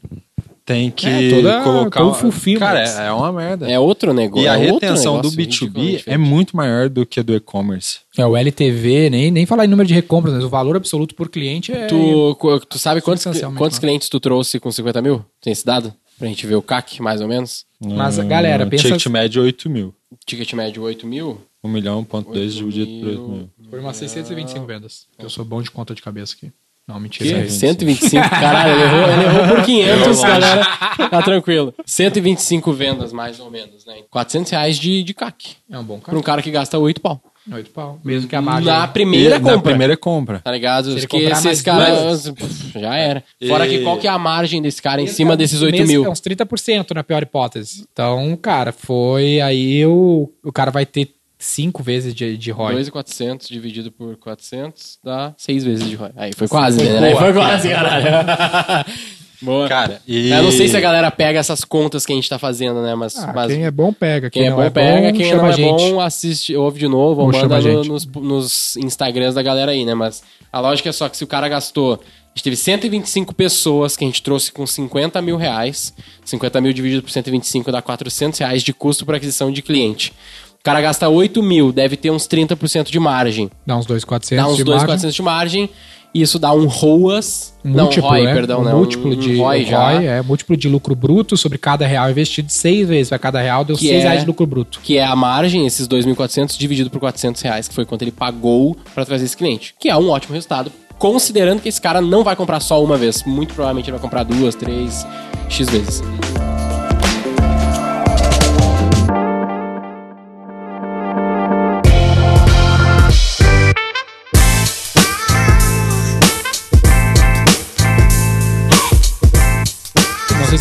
tem 0.73 0.91
que 0.91 1.07
É, 1.07 1.31
toda- 1.31 1.61
colocar. 1.63 2.01
todo 2.01 2.15
fulfillment. 2.15 2.61
Cara, 2.61 2.85
é, 2.85 3.07
é 3.09 3.13
uma 3.13 3.33
merda. 3.33 3.71
É 3.71 3.79
outro 3.79 4.13
negócio. 4.13 4.45
E 4.45 4.49
a 4.49 4.55
é 4.57 4.67
retenção 4.71 5.21
do 5.21 5.31
negócio 5.31 5.39
B2B 5.39 5.45
ridiculamente 5.81 6.05
é 6.07 6.17
muito 6.17 6.57
maior 6.57 6.89
do 6.89 7.05
que 7.05 7.21
a 7.21 7.23
do 7.23 7.35
e-commerce. 7.35 7.99
É, 8.17 8.25
o 8.25 8.37
LTV, 8.37 9.11
nem, 9.11 9.31
nem 9.31 9.47
falar 9.47 9.65
em 9.65 9.69
número 9.69 9.87
de 9.89 9.95
recompras, 9.95 10.35
mas 10.35 10.45
o 10.45 10.49
valor 10.49 10.77
absoluto 10.77 11.15
por 11.15 11.29
cliente 11.29 11.73
é. 11.73 11.87
Tu, 11.87 12.37
tu 12.69 12.79
sabe 12.79 13.01
quantos, 13.01 13.23
Substancialmente 13.23 13.59
quantos 13.59 13.79
maior. 13.79 13.89
clientes 13.89 14.09
tu 14.09 14.21
trouxe 14.21 14.61
com 14.61 14.71
50 14.71 15.03
mil? 15.03 15.25
Tem 15.41 15.53
esse 15.53 15.65
dado? 15.67 15.93
Pra 16.19 16.29
gente 16.29 16.47
ver 16.47 16.55
o 16.57 16.63
CAC, 16.63 17.01
mais 17.01 17.21
ou 17.21 17.29
menos. 17.29 17.65
Mas, 17.83 18.19
galera, 18.19 18.67
Hum, 18.67 18.69
pensa- 18.69 18.85
Ticket 18.85 19.07
médio 19.07 19.43
8 19.43 19.71
mil. 19.71 19.95
Ticket 20.27 20.53
médio 20.53 20.83
8 20.83 21.07
mil. 21.07 21.41
1 21.65 21.69
milhão, 21.69 22.05
ponto 22.05 22.31
2 22.33 22.57
Oito 22.57 22.71
dividido 22.71 23.01
por 23.01 23.09
8 23.09 23.23
mil. 23.23 23.31
mil. 23.39 23.51
Foi 23.71 23.81
umas 23.81 23.97
625 23.97 24.67
vendas. 24.67 25.07
Eu 25.19 25.31
sou 25.31 25.45
bom 25.45 25.63
de 25.63 25.71
conta 25.71 25.95
de 25.95 26.03
cabeça 26.03 26.35
aqui. 26.37 26.53
Não, 26.93 26.99
mentira. 27.01 27.41
Que? 27.41 27.47
é 27.47 27.49
125, 27.49 28.29
caralho, 28.31 28.73
ele 28.73 28.83
errou, 28.83 29.13
ele 29.13 29.25
errou 29.25 29.57
por 29.57 29.65
500, 29.65 30.21
galera. 30.23 30.65
Tá 31.11 31.23
tranquilo. 31.23 31.75
125 31.87 32.73
vendas, 32.73 33.13
mais 33.13 33.39
ou 33.39 33.51
menos, 33.51 33.87
né? 33.87 33.95
400 34.11 34.51
reais 34.51 34.77
de, 34.79 35.03
de 35.03 35.15
CAC. 35.15 35.57
É 35.71 35.79
um 35.79 35.85
bom 35.85 35.99
Pra 35.99 36.07
carro. 36.07 36.19
um 36.19 36.23
cara 36.23 36.43
que 36.43 36.51
gasta 36.51 36.79
8 36.79 37.01
pau. 37.01 37.21
Oito 37.53 37.71
pau. 37.71 37.99
Mesmo 38.05 38.29
que 38.29 38.37
a 38.37 38.43
margem... 38.43 38.67
Na 38.71 38.87
primeira 38.87 39.37
E 39.37 39.41
compra. 39.41 39.57
Na 39.57 39.63
primeira 39.63 39.97
compra. 39.97 40.39
Tá 40.41 40.53
ligado? 40.53 40.93
Se 40.93 41.07
Porque 41.09 41.25
esses 41.25 41.45
mais 41.45 41.63
caras. 41.63 42.29
pff, 42.31 42.79
Já 42.79 42.95
era. 42.95 43.25
Fora 43.49 43.67
E- 43.67 43.71
que 43.79 43.83
qual 43.83 43.97
que 43.97 44.07
é 44.07 44.11
a 44.11 44.19
margem 44.19 44.61
desse 44.61 44.81
cara 44.83 45.01
em 45.01 45.05
Mesmo 45.05 45.17
cima 45.17 45.37
desses 45.37 45.63
8 45.63 45.73
mesmo 45.73 45.87
mil? 45.89 46.03
que 46.03 46.09
É 46.09 46.11
uns 46.11 46.21
30% 46.21 46.91
na 46.95 47.03
pior 47.03 47.23
hipótese. 47.23 47.87
Então, 47.91 48.37
cara, 48.41 48.73
foi 48.73 49.41
aí 49.41 49.85
o, 49.87 50.31
o 50.45 50.53
cara 50.53 50.71
vai 50.71 50.85
ter 50.85 51.09
cinco 51.41 51.83
vezes 51.83 52.15
de, 52.15 52.37
de 52.37 52.51
ROI. 52.51 52.75
2,400 52.75 53.49
dividido 53.49 53.91
por 53.91 54.17
400 54.17 54.99
dá 55.03 55.33
6 55.37 55.65
vezes 55.65 55.89
de 55.89 55.97
ROI. 55.97 56.11
Aí 56.17 56.31
foi 56.37 56.47
quase, 56.47 56.83
né? 56.85 56.99
Aí 56.99 57.13
boa. 57.13 57.23
foi 57.25 57.33
quase, 57.33 57.69
caralho. 57.71 58.87
Boa. 59.43 59.67
Cara, 59.67 60.03
e... 60.07 60.29
Eu 60.31 60.43
não 60.43 60.51
sei 60.53 60.69
se 60.69 60.77
a 60.77 60.81
galera 60.81 61.11
pega 61.11 61.39
essas 61.39 61.65
contas 61.65 62.05
que 62.05 62.13
a 62.13 62.15
gente 62.15 62.29
tá 62.29 62.39
fazendo, 62.39 62.83
né? 62.83 62.95
Mas, 62.95 63.17
Ah, 63.17 63.33
mas 63.35 63.51
quem 63.51 63.65
é 63.65 63.71
bom 63.71 63.91
pega. 63.91 64.29
quem 64.29 64.45
é 64.45 64.51
não 64.51 64.57
bom 64.59 64.71
pega, 64.71 65.13
quem 65.15 65.31
chama 65.31 65.43
não 65.45 65.49
é 65.49 65.53
a 65.53 65.57
gente. 65.57 65.71
bom 65.93 65.99
assiste, 65.99 66.55
ouve 66.55 66.79
de 66.79 66.87
novo, 66.87 67.23
ou 67.23 67.33
manda 67.33 67.59
no- 67.59 67.85
nos, 67.85 68.05
nos 68.05 68.77
Instagrams 68.77 69.35
da 69.35 69.41
galera 69.43 69.73
aí, 69.73 69.83
né? 69.87 69.95
Mas 69.95 70.23
a 70.53 70.61
lógica 70.61 70.91
é 70.91 70.93
só 70.93 71.09
que 71.09 71.17
se 71.17 71.25
o 71.25 71.27
cara 71.27 71.49
gastou. 71.49 71.95
A 71.95 72.33
gente 72.35 72.45
teve 72.45 72.55
125 72.57 73.35
pessoas 73.35 73.97
que 73.97 74.05
a 74.05 74.07
gente 74.07 74.23
trouxe 74.23 74.53
com 74.53 74.67
50 74.67 75.23
mil 75.23 75.39
reais. 75.39 75.95
50 76.23 76.61
mil 76.61 76.75
dividido 76.75 77.03
por 77.03 77.11
125 77.11 77.73
dá 77.73 77.81
400 77.81 78.39
reais 78.41 78.63
de 78.63 78.75
custo 78.75 79.07
por 79.07 79.15
aquisição 79.15 79.51
de 79.51 79.63
cliente. 79.63 80.13
O 80.61 80.63
cara 80.63 80.79
gasta 80.83 81.09
8 81.09 81.43
mil, 81.43 81.73
deve 81.73 81.97
ter 81.97 82.11
uns 82.11 82.29
30% 82.29 82.91
de 82.91 83.01
margem. 83.01 83.51
Dá 83.67 83.79
uns 83.79 83.87
2,400 83.87 84.45
Dá 84.45 84.51
uns 84.51 84.57
de 84.59 84.65
2,400 84.65 85.15
de 85.15 85.23
margem. 85.23 85.71
E 86.13 86.21
isso 86.21 86.39
dá 86.39 86.53
um 86.53 86.67
ROAS. 86.67 87.55
Um 87.65 87.71
não, 87.71 87.85
múltiplo, 87.85 88.11
ROI, 88.11 88.25
né? 88.27 88.35
perdão, 88.35 88.61
um 88.61 88.65
né? 88.65 88.73
múltiplo 88.75 89.13
um, 89.13 89.17
de 89.17 89.37
um 89.37 89.45
ROI 89.45 89.65
já. 89.65 89.93
ROI, 89.93 90.07
é, 90.07 90.21
múltiplo 90.23 90.57
de 90.59 90.69
lucro 90.69 90.95
bruto 90.95 91.35
sobre 91.35 91.57
cada 91.57 91.87
real 91.87 92.11
investido 92.11 92.51
seis 92.53 92.87
vezes. 92.87 93.09
Vai 93.09 93.19
cada 93.19 93.41
real, 93.41 93.65
deu 93.65 93.75
Que 93.75 93.87
6 93.89 93.95
é- 93.95 94.03
reais 94.03 94.21
de 94.21 94.27
lucro 94.27 94.45
bruto. 94.45 94.81
que 94.83 94.99
é 94.99 95.05
a 95.05 95.17
margem, 95.17 95.67
esses 95.67 95.89
2.400 95.89 96.59
dividido 96.59 96.91
por 96.91 97.01
400 97.01 97.41
reais, 97.41 97.67
que 97.67 97.75
foi 97.75 97.87
quanto 97.87 98.03
ele 98.03 98.13
pagou 98.13 98.77
para 98.95 99.07
trazer 99.07 99.25
esse 99.25 99.37
cliente. 99.37 99.75
Que 99.79 99.89
é 99.89 99.97
um 99.97 100.11
ótimo 100.11 100.35
resultado, 100.35 100.71
considerando 100.99 101.63
que 101.63 101.71
esse 101.71 101.81
cara 101.81 102.03
não 102.03 102.23
vai 102.23 102.37
comprar 102.37 102.61
só 102.61 102.85
uma 102.85 102.99
vez. 102.99 103.23
Muito 103.25 103.55
provavelmente 103.55 103.87
ele 103.87 103.93
vai 103.93 104.01
comprar 104.01 104.25
duas, 104.25 104.55
três, 104.55 105.07
x 105.49 105.71
vezes. 105.71 106.03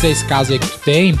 se 0.00 0.06
é 0.06 0.10
esse 0.10 0.24
caso 0.24 0.52
aí 0.52 0.58
que 0.58 0.66
tu 0.66 0.78
tem, 0.84 1.18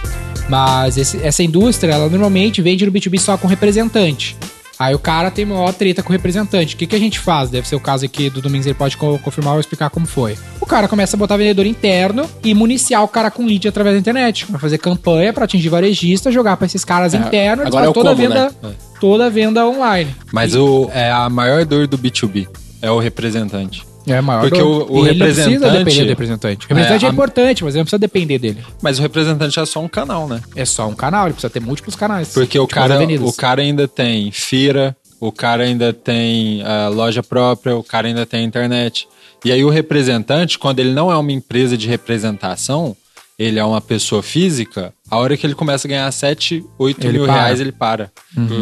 mas 0.48 0.96
esse- 0.96 1.18
essa 1.22 1.42
indústria, 1.42 1.92
ela 1.92 2.08
normalmente 2.08 2.60
vende 2.62 2.84
no 2.86 2.92
B2B 2.92 3.18
só 3.18 3.36
com 3.36 3.46
representante. 3.46 4.36
Aí 4.78 4.94
o 4.94 4.98
cara 4.98 5.30
tem 5.30 5.44
maior 5.44 5.74
treta 5.74 6.02
com 6.02 6.08
o 6.08 6.12
representante. 6.12 6.74
O 6.74 6.78
que, 6.78 6.86
que 6.86 6.96
a 6.96 6.98
gente 6.98 7.18
faz? 7.18 7.50
Deve 7.50 7.68
ser 7.68 7.76
o 7.76 7.80
caso 7.80 8.06
aqui 8.06 8.30
do 8.30 8.40
Domingos, 8.40 8.66
ele 8.66 8.74
pode 8.74 8.96
co- 8.96 9.18
confirmar 9.18 9.52
ou 9.52 9.60
explicar 9.60 9.90
como 9.90 10.06
foi. 10.06 10.38
O 10.58 10.64
cara 10.64 10.88
começa 10.88 11.16
a 11.16 11.18
botar 11.18 11.36
vendedor 11.36 11.66
interno 11.66 12.26
e 12.42 12.54
municiar 12.54 13.04
o 13.04 13.08
cara 13.08 13.30
com 13.30 13.44
lead 13.44 13.68
através 13.68 13.94
da 13.94 14.00
internet. 14.00 14.46
Vai 14.48 14.58
fazer 14.58 14.78
campanha 14.78 15.34
pra 15.34 15.44
atingir 15.44 15.68
varejista, 15.68 16.32
jogar 16.32 16.56
pra 16.56 16.64
esses 16.64 16.82
caras 16.82 17.12
É, 17.12 17.18
internos, 17.18 17.66
agora 17.66 17.84
é 17.84 17.88
fazem 17.88 17.90
o 17.90 17.92
toda 17.92 18.10
a 18.10 18.14
como, 18.16 18.26
venda, 18.28 18.54
né? 18.62 18.70
toda 18.98 19.28
venda 19.28 19.66
online. 19.66 20.14
Mas 20.32 20.54
o, 20.54 20.88
é 20.94 21.10
a 21.12 21.28
maior 21.28 21.66
dor 21.66 21.86
do 21.86 21.98
B2B. 21.98 22.48
É 22.80 22.90
o 22.90 22.98
representante. 22.98 23.82
É 24.06 24.20
maior. 24.20 24.42
Porque 24.42 24.60
o- 24.62 24.86
o 24.90 25.06
ele 25.06 25.18
não 25.18 25.26
precisa 25.26 25.50
representante- 25.50 25.78
depender 25.84 26.02
do 26.04 26.08
representante. 26.08 26.66
O 26.66 26.68
representante 26.68 27.04
é, 27.04 27.06
É, 27.06 27.10
a- 27.10 27.12
importante, 27.12 27.64
mas 27.64 27.74
ele 27.74 27.80
não 27.80 27.84
precisa 27.84 27.98
depender 27.98 28.38
dele. 28.38 28.64
Mas 28.82 28.98
o 28.98 29.02
representante 29.02 29.58
é 29.60 29.66
só 29.66 29.80
um 29.80 29.88
canal, 29.88 30.26
né? 30.28 30.40
É 30.56 30.64
só 30.64 30.88
um 30.88 30.94
canal, 30.94 31.26
ele 31.26 31.34
precisa 31.34 31.50
ter 31.50 31.60
múltiplos 31.60 31.94
canais. 31.94 32.28
Porque 32.32 32.58
o 32.58 32.66
cara, 32.66 32.98
o 33.22 33.32
cara 33.32 33.62
ainda 33.62 33.86
tem 33.86 34.30
feira, 34.32 34.96
o 35.20 35.30
cara 35.30 35.64
ainda 35.64 35.92
tem 35.92 36.62
ah, 36.64 36.88
loja 36.88 37.22
própria, 37.22 37.76
o 37.76 37.82
cara 37.84 38.08
ainda 38.08 38.24
tem 38.24 38.44
internet. 38.44 39.06
E 39.44 39.52
aí 39.52 39.64
o 39.64 39.68
representante, 39.70 40.58
quando 40.58 40.80
ele 40.80 40.92
não 40.92 41.10
é 41.10 41.16
uma 41.16 41.32
empresa 41.32 41.76
de 41.76 41.86
representação, 41.86 42.96
ele 43.38 43.58
é 43.58 43.64
uma 43.64 43.80
pessoa 43.80 44.22
física, 44.22 44.92
a 45.10 45.16
hora 45.16 45.34
que 45.36 45.46
ele 45.46 45.54
começa 45.54 45.86
a 45.86 45.88
ganhar 45.88 46.12
7, 46.12 46.62
8 46.78 47.06
Ele 47.06 47.18
mil 47.18 47.26
para. 47.26 47.34
reais, 47.34 47.58
ele 47.60 47.72
para. 47.72 48.10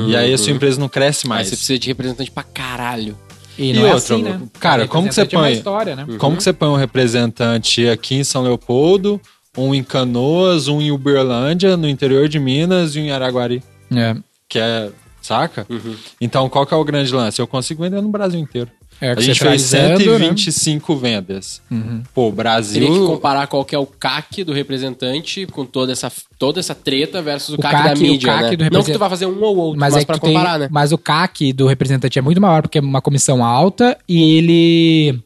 E 0.06 0.14
aí 0.16 0.32
a 0.32 0.38
sua 0.38 0.52
empresa 0.52 0.78
não 0.78 0.88
cresce 0.88 1.26
mais. 1.26 1.48
você 1.48 1.56
precisa 1.56 1.78
de 1.78 1.88
representante 1.88 2.30
pra 2.30 2.44
caralho. 2.44 3.16
E 3.58 3.70
E 3.70 3.72
não 3.72 3.80
é 3.82 3.94
outra, 3.94 3.96
assim, 4.14 4.22
né? 4.22 4.40
cara, 4.60 4.86
como 4.86 5.08
que 5.08 5.14
você 5.14 5.22
é 5.22 5.24
põe- 5.24 5.52
história, 5.52 5.96
né? 5.96 6.06
Como 6.18 6.36
que 6.36 6.42
você 6.42 6.52
põe 6.52 6.68
um 6.68 6.76
representante 6.76 7.88
aqui 7.88 8.14
em 8.16 8.24
São 8.24 8.42
Leopoldo, 8.42 9.20
um 9.56 9.74
em 9.74 9.82
Canoas, 9.82 10.68
um 10.68 10.80
em 10.80 10.90
Uberlândia, 10.92 11.76
no 11.76 11.88
interior 11.88 12.28
de 12.28 12.38
Minas 12.38 12.94
e 12.94 13.00
um 13.00 13.04
em 13.04 13.10
Araguari? 13.10 13.62
É. 13.94 14.16
Que 14.48 14.58
é, 14.58 14.90
saca? 15.20 15.66
Então, 16.20 16.48
qual 16.48 16.64
que 16.64 16.72
é 16.72 16.76
o 16.76 16.84
grande 16.84 17.12
lance? 17.12 17.40
Eu 17.40 17.46
consigo 17.46 17.82
vender 17.82 18.00
no 18.00 18.08
Brasil 18.08 18.38
inteiro. 18.38 18.70
É, 19.00 19.12
a 19.12 19.20
gente 19.20 19.38
fez 19.38 19.62
centralizando, 19.62 20.00
125 20.18 20.96
vendas. 20.96 21.62
Pô, 22.12 22.32
Brasil... 22.32 22.80
Teria 22.82 22.98
que 23.00 23.06
comparar 23.06 23.46
qual 23.46 23.64
que 23.64 23.74
é 23.74 23.78
o 23.78 23.86
CAC 23.86 24.42
do 24.42 24.52
representante 24.52 25.46
com 25.46 25.64
toda 25.64 25.92
essa, 25.92 26.10
toda 26.38 26.58
essa 26.58 26.74
treta 26.74 27.22
versus 27.22 27.50
o, 27.50 27.54
O 27.54 27.58
CAC, 27.62 27.74
CAC 27.76 27.88
da 27.88 27.94
mídia, 28.00 28.26
CAC 28.32 28.42
né? 28.42 28.48
do 28.50 28.50
Não 28.50 28.56
que 28.56 28.64
represent- 28.64 28.96
tu 28.96 28.98
vai 28.98 29.08
fazer 29.10 29.26
um 29.26 29.40
ou 29.42 29.56
outro, 29.56 29.78
Mas, 29.80 29.94
mas, 29.94 30.02
é 30.02 30.06
pra 30.06 30.18
tu 30.18 30.22
tem- 30.22 30.32
comparar, 30.34 30.58
né? 30.58 30.68
mas 30.70 30.90
o 30.92 30.98
CAC 30.98 31.52
do 31.52 31.66
representante 31.66 32.18
é 32.18 32.22
muito 32.22 32.40
maior 32.40 32.62
porque 32.62 32.78
é 32.78 32.80
uma 32.80 33.00
comissão 33.00 33.44
alta 33.44 33.96
e 34.08 34.36
ele 34.38 35.20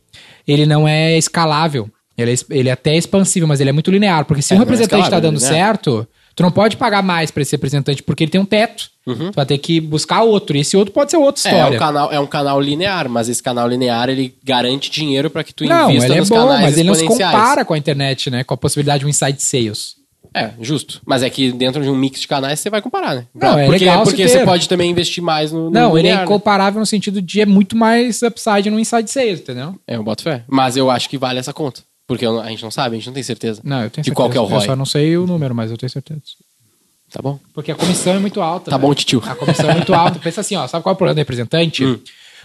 ele 0.46 0.66
não 0.66 0.86
é 0.88 1.16
escalável. 1.16 1.88
Ele 2.18 2.30
é, 2.32 2.34
ele 2.50 2.68
é 2.68 2.72
até 2.72 2.94
expansível, 2.96 3.48
mas 3.48 3.60
ele 3.60 3.70
é 3.70 3.72
muito 3.72 3.90
linear. 3.90 4.24
Porque 4.26 4.42
se 4.42 4.52
É, 4.52 4.56
um 4.56 4.60
é 4.60 4.64
representante 4.64 5.04
está 5.04 5.18
dando 5.18 5.40
né? 5.40 5.46
certo, 5.46 6.06
tu 6.34 6.42
não 6.42 6.50
pode 6.50 6.76
pagar 6.76 7.02
mais 7.02 7.30
para 7.30 7.42
esse 7.42 7.52
representante 7.52 8.02
porque 8.02 8.24
ele 8.24 8.30
tem 8.30 8.40
um 8.40 8.44
teto. 8.44 8.90
Uhum. 9.06 9.30
Tu 9.30 9.34
vai 9.34 9.46
ter 9.46 9.58
que 9.58 9.80
buscar 9.80 10.22
outro. 10.22 10.56
E 10.56 10.60
esse 10.60 10.76
outro 10.76 10.92
pode 10.94 11.10
ser 11.10 11.16
outra 11.16 11.42
É, 11.48 11.52
é 11.52 11.54
história. 11.56 11.76
um, 11.76 11.78
canal, 11.78 12.12
é 12.12 12.20
um 12.20 12.26
canal 12.26 12.60
linear, 12.60 13.08
mas 13.08 13.28
esse 13.28 13.42
canal 13.42 13.66
linear 13.68 14.08
ele 14.08 14.34
garante 14.44 14.90
dinheiro 14.90 15.28
pra 15.28 15.42
que 15.42 15.52
tu 15.52 15.64
não, 15.64 15.90
invista 15.90 16.12
ele 16.12 16.20
é 16.20 16.24
bom, 16.24 16.46
mas 16.46 16.78
ele 16.78 16.88
não 16.88 16.94
se 16.94 17.04
compara 17.04 17.64
com 17.64 17.74
a 17.74 17.78
internet, 17.78 18.30
né? 18.30 18.44
Com 18.44 18.54
a 18.54 18.56
possibilidade 18.56 19.00
de 19.00 19.06
um 19.06 19.08
inside 19.08 19.42
sales. 19.42 20.02
É, 20.34 20.50
justo. 20.60 21.00
Mas 21.04 21.22
é 21.22 21.28
que 21.28 21.52
dentro 21.52 21.82
de 21.82 21.90
um 21.90 21.94
mix 21.94 22.20
de 22.20 22.28
canais 22.28 22.58
você 22.58 22.70
vai 22.70 22.80
comparar, 22.80 23.16
né? 23.16 23.26
Não, 23.34 23.58
é 23.58 23.66
porque 23.66 23.84
legal 23.84 24.04
se 24.06 24.10
porque 24.12 24.28
você 24.28 24.44
pode 24.44 24.68
também 24.68 24.90
investir 24.90 25.22
mais 25.22 25.52
no, 25.52 25.64
no 25.64 25.70
Não, 25.70 25.90
ele 25.90 26.08
é 26.08 26.10
linear, 26.10 26.18
né? 26.18 26.24
incomparável 26.24 26.80
no 26.80 26.86
sentido 26.86 27.20
de 27.20 27.40
é 27.42 27.46
muito 27.46 27.76
mais 27.76 28.22
upside 28.22 28.70
no 28.70 28.80
inside 28.80 29.10
sales, 29.10 29.40
entendeu? 29.40 29.74
É, 29.86 29.96
eu 29.96 30.02
boto 30.02 30.22
fé. 30.22 30.42
Mas 30.48 30.76
eu 30.76 30.90
acho 30.90 31.08
que 31.10 31.18
vale 31.18 31.38
essa 31.38 31.52
conta. 31.52 31.82
Porque 32.06 32.26
eu- 32.26 32.40
a 32.40 32.48
gente 32.48 32.62
não 32.62 32.70
sabe, 32.70 32.96
a 32.96 32.98
gente 32.98 33.06
não 33.06 33.14
tem 33.14 33.22
certeza. 33.22 33.60
Não, 33.64 33.76
eu 33.82 33.90
tenho 33.90 34.02
De 34.02 34.10
certeza. 34.10 34.14
qual 34.14 34.28
que 34.30 34.36
é 34.36 34.40
o 34.40 34.44
Eu 34.44 34.48
ROI. 34.48 34.66
só 34.66 34.76
não 34.76 34.84
sei 34.86 35.16
o 35.16 35.26
número, 35.26 35.54
mas 35.54 35.70
eu 35.70 35.76
tenho 35.76 35.90
certeza. 35.90 36.20
Tá 37.12 37.20
bom? 37.20 37.38
Porque 37.52 37.70
a 37.70 37.74
comissão 37.74 38.14
é 38.14 38.18
muito 38.18 38.40
alta. 38.40 38.70
Tá 38.70 38.78
né? 38.78 38.82
bom, 38.82 38.94
titio. 38.94 39.22
A 39.26 39.34
comissão 39.34 39.68
é 39.70 39.74
muito 39.74 39.92
alta. 39.94 40.18
Pensa 40.18 40.40
assim, 40.40 40.56
ó, 40.56 40.66
sabe 40.66 40.82
qual 40.82 40.92
é 40.92 40.94
o 40.94 40.96
problema 40.96 41.14
do 41.14 41.18
representante? 41.18 41.84
Hum. 41.84 41.98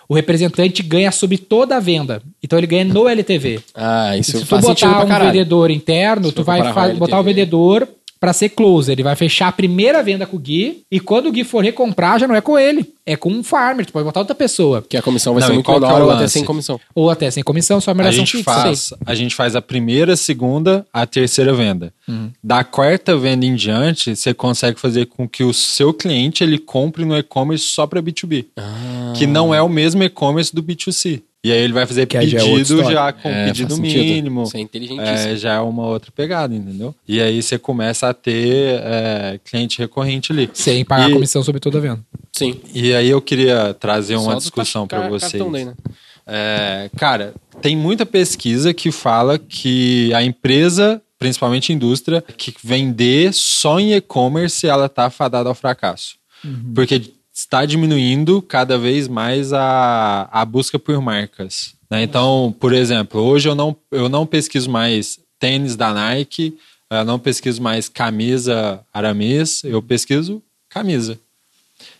O 0.10 0.14
representante 0.16 0.84
ganha 0.84 1.12
sobre 1.12 1.38
toda 1.38 1.78
a 1.78 1.80
venda. 1.80 2.22
Então 2.44 2.58
ele 2.58 2.68
ganha 2.68 2.86
no 2.86 3.08
LTV. 3.08 3.60
Ah, 3.76 4.16
isso 4.18 4.32
se 4.32 4.40
tu 4.40 4.46
faz 4.46 4.66
sentido 4.66 4.88
botar 4.90 4.96
pra 5.00 5.06
um 5.06 5.10
caralho. 5.10 5.32
vendedor 5.32 5.72
interno, 5.72 6.26
Se 6.28 6.32
tu 6.34 6.36
for 6.38 6.46
vai 6.46 6.58
comparar 6.60 6.74
fa- 6.88 6.92
com 6.94 6.98
botar 7.00 7.16
o 7.18 7.20
LTV. 7.20 7.34
vendedor 7.34 7.88
pra 8.20 8.34
ser 8.34 8.50
closer. 8.50 8.94
Ele 8.94 9.04
vai 9.04 9.16
fechar 9.16 9.48
a 9.48 9.52
primeira 9.52 10.02
venda 10.04 10.26
com 10.26 10.38
o 10.38 10.40
Gui 10.40 10.84
e 10.92 11.00
quando 11.00 11.28
o 11.28 11.32
Gui 11.32 11.44
for 11.44 11.64
recomprar, 11.64 12.20
já 12.20 12.28
não 12.28 12.36
é 12.36 12.42
com 12.42 12.58
ele. 12.58 12.94
É 13.06 13.16
com 13.16 13.30
um 13.30 13.42
farmer. 13.42 13.86
Tu 13.86 13.94
pode 13.94 14.04
botar 14.04 14.20
outra 14.20 14.36
pessoa. 14.36 14.84
Que 14.88 14.98
a 14.98 15.02
comissão 15.02 15.34
vai 15.34 15.42
Não, 15.42 15.48
ser 15.48 15.54
muito 15.54 15.72
é 15.72 15.74
menor 15.80 16.02
ou 16.02 16.12
até 16.12 16.28
sem 16.28 16.44
comissão. 16.44 16.80
Ou 16.94 17.10
até 17.10 17.32
sem 17.32 17.42
comissão, 17.44 17.80
só 17.80 17.92
a 17.92 17.94
A 17.94 17.96
numeração 17.96 18.20
gente, 18.20 18.38
fixa. 18.38 18.52
faz, 18.54 18.94
a 19.06 19.16
gente 19.16 19.34
faz 19.34 19.56
a 19.56 19.62
primeira, 19.62 20.14
a 20.14 20.18
segunda, 20.18 20.86
a 20.92 21.06
terceira 21.06 21.54
venda. 21.54 21.94
Uhum. 22.08 22.32
Da 22.44 22.66
quarta 22.66 23.16
venda 23.18 23.46
em 23.46 23.56
diante, 23.56 24.14
você 24.14 24.34
consegue 24.34 24.78
fazer 24.80 25.06
com 25.06 25.28
que 25.28 25.44
o 25.44 25.54
seu 25.54 25.94
cliente 25.94 26.44
ele 26.44 26.58
compre 26.58 27.06
no 27.06 27.18
e-commerce 27.18 27.64
só 27.66 27.88
para 27.88 28.02
B2B. 28.02 28.48
Ah. 28.58 29.14
Que 29.16 29.26
não 29.26 29.56
é 29.56 29.62
o 29.62 29.70
mesmo 29.70 30.04
e-commerce 30.04 30.54
do 30.54 30.62
B2C. 30.62 31.22
E 31.48 31.52
aí 31.52 31.60
ele 31.62 31.74
vai 31.74 31.86
fazer 31.86 32.06
Que 32.06 32.18
aí 32.18 32.28
já 32.28 32.40
é 32.40 32.44
pedido 32.44 32.84
já 32.92 33.14
com 33.14 33.30
É, 33.30 33.46
pedido 33.46 33.78
mínimo. 33.78 34.44
Isso 34.44 34.58
é 34.58 34.60
inteligentíssimo. 34.60 35.30
É, 35.32 35.36
já 35.36 35.54
é 35.54 35.60
uma 35.60 35.86
outra 35.88 36.12
pegada, 36.12 36.54
entendeu? 36.54 36.94
E 37.08 37.22
aí 37.22 37.42
você 37.42 37.58
começa 37.58 38.10
a 38.10 38.14
ter 38.14 38.80
é, 38.84 39.40
cliente 39.44 39.80
recorrente 39.80 40.32
ali. 40.32 40.50
Sem 40.54 40.84
pagar 40.84 41.10
E- 41.10 41.14
comissão 41.14 41.42
sobre 41.44 41.60
toda 41.60 41.78
a 41.78 41.82
venda. 41.82 42.00
Sim. 42.34 42.60
E 42.74 42.94
aí 42.94 43.10
eu 43.10 43.22
queria 43.22 43.74
trazer 43.74 44.16
Só 44.18 44.24
uma 44.24 44.34
dos 44.36 44.44
discussão 44.44 44.86
para 44.88 45.08
vocês. 45.10 45.44
daí, 45.52 45.66
né? 45.66 45.74
É, 46.26 46.90
cara, 46.98 47.34
tem 47.62 47.76
muita 47.76 48.06
pesquisa 48.06 48.74
que 48.74 48.92
fala 48.92 49.40
que 49.40 50.14
a 50.14 50.22
empresa, 50.22 51.02
principalmente 51.18 51.72
indústria, 51.72 52.22
que 52.36 52.54
vender 52.64 53.34
só 53.34 53.80
em 53.80 53.94
e-commerce, 53.94 54.68
ela 54.68 54.90
tá 54.90 55.10
fadada 55.10 55.48
ao 55.50 55.56
fracasso. 55.56 56.16
Porque 56.76 57.02
está 57.38 57.66
diminuindo 57.68 58.42
cada 58.42 58.80
vez 58.80 59.08
mais 59.08 59.54
a, 59.54 60.28
a 60.32 60.44
busca 60.44 60.80
por 60.80 61.00
marcas. 61.00 61.76
né? 61.88 62.02
Então, 62.02 62.54
por 62.60 62.74
exemplo, 62.74 63.22
hoje 63.22 63.48
eu 63.48 63.54
não, 63.54 63.76
eu 63.92 64.10
não 64.10 64.26
pesquiso 64.26 64.72
mais 64.72 65.20
tênis 65.38 65.76
da 65.76 65.94
Nike, 65.94 66.58
eu 66.90 67.06
não 67.06 67.20
pesquiso 67.20 67.62
mais 67.62 67.88
camisa 67.88 68.80
Aramis, 68.92 69.64
eu 69.64 69.84
pesquiso 69.84 70.42
camisa. 70.68 71.20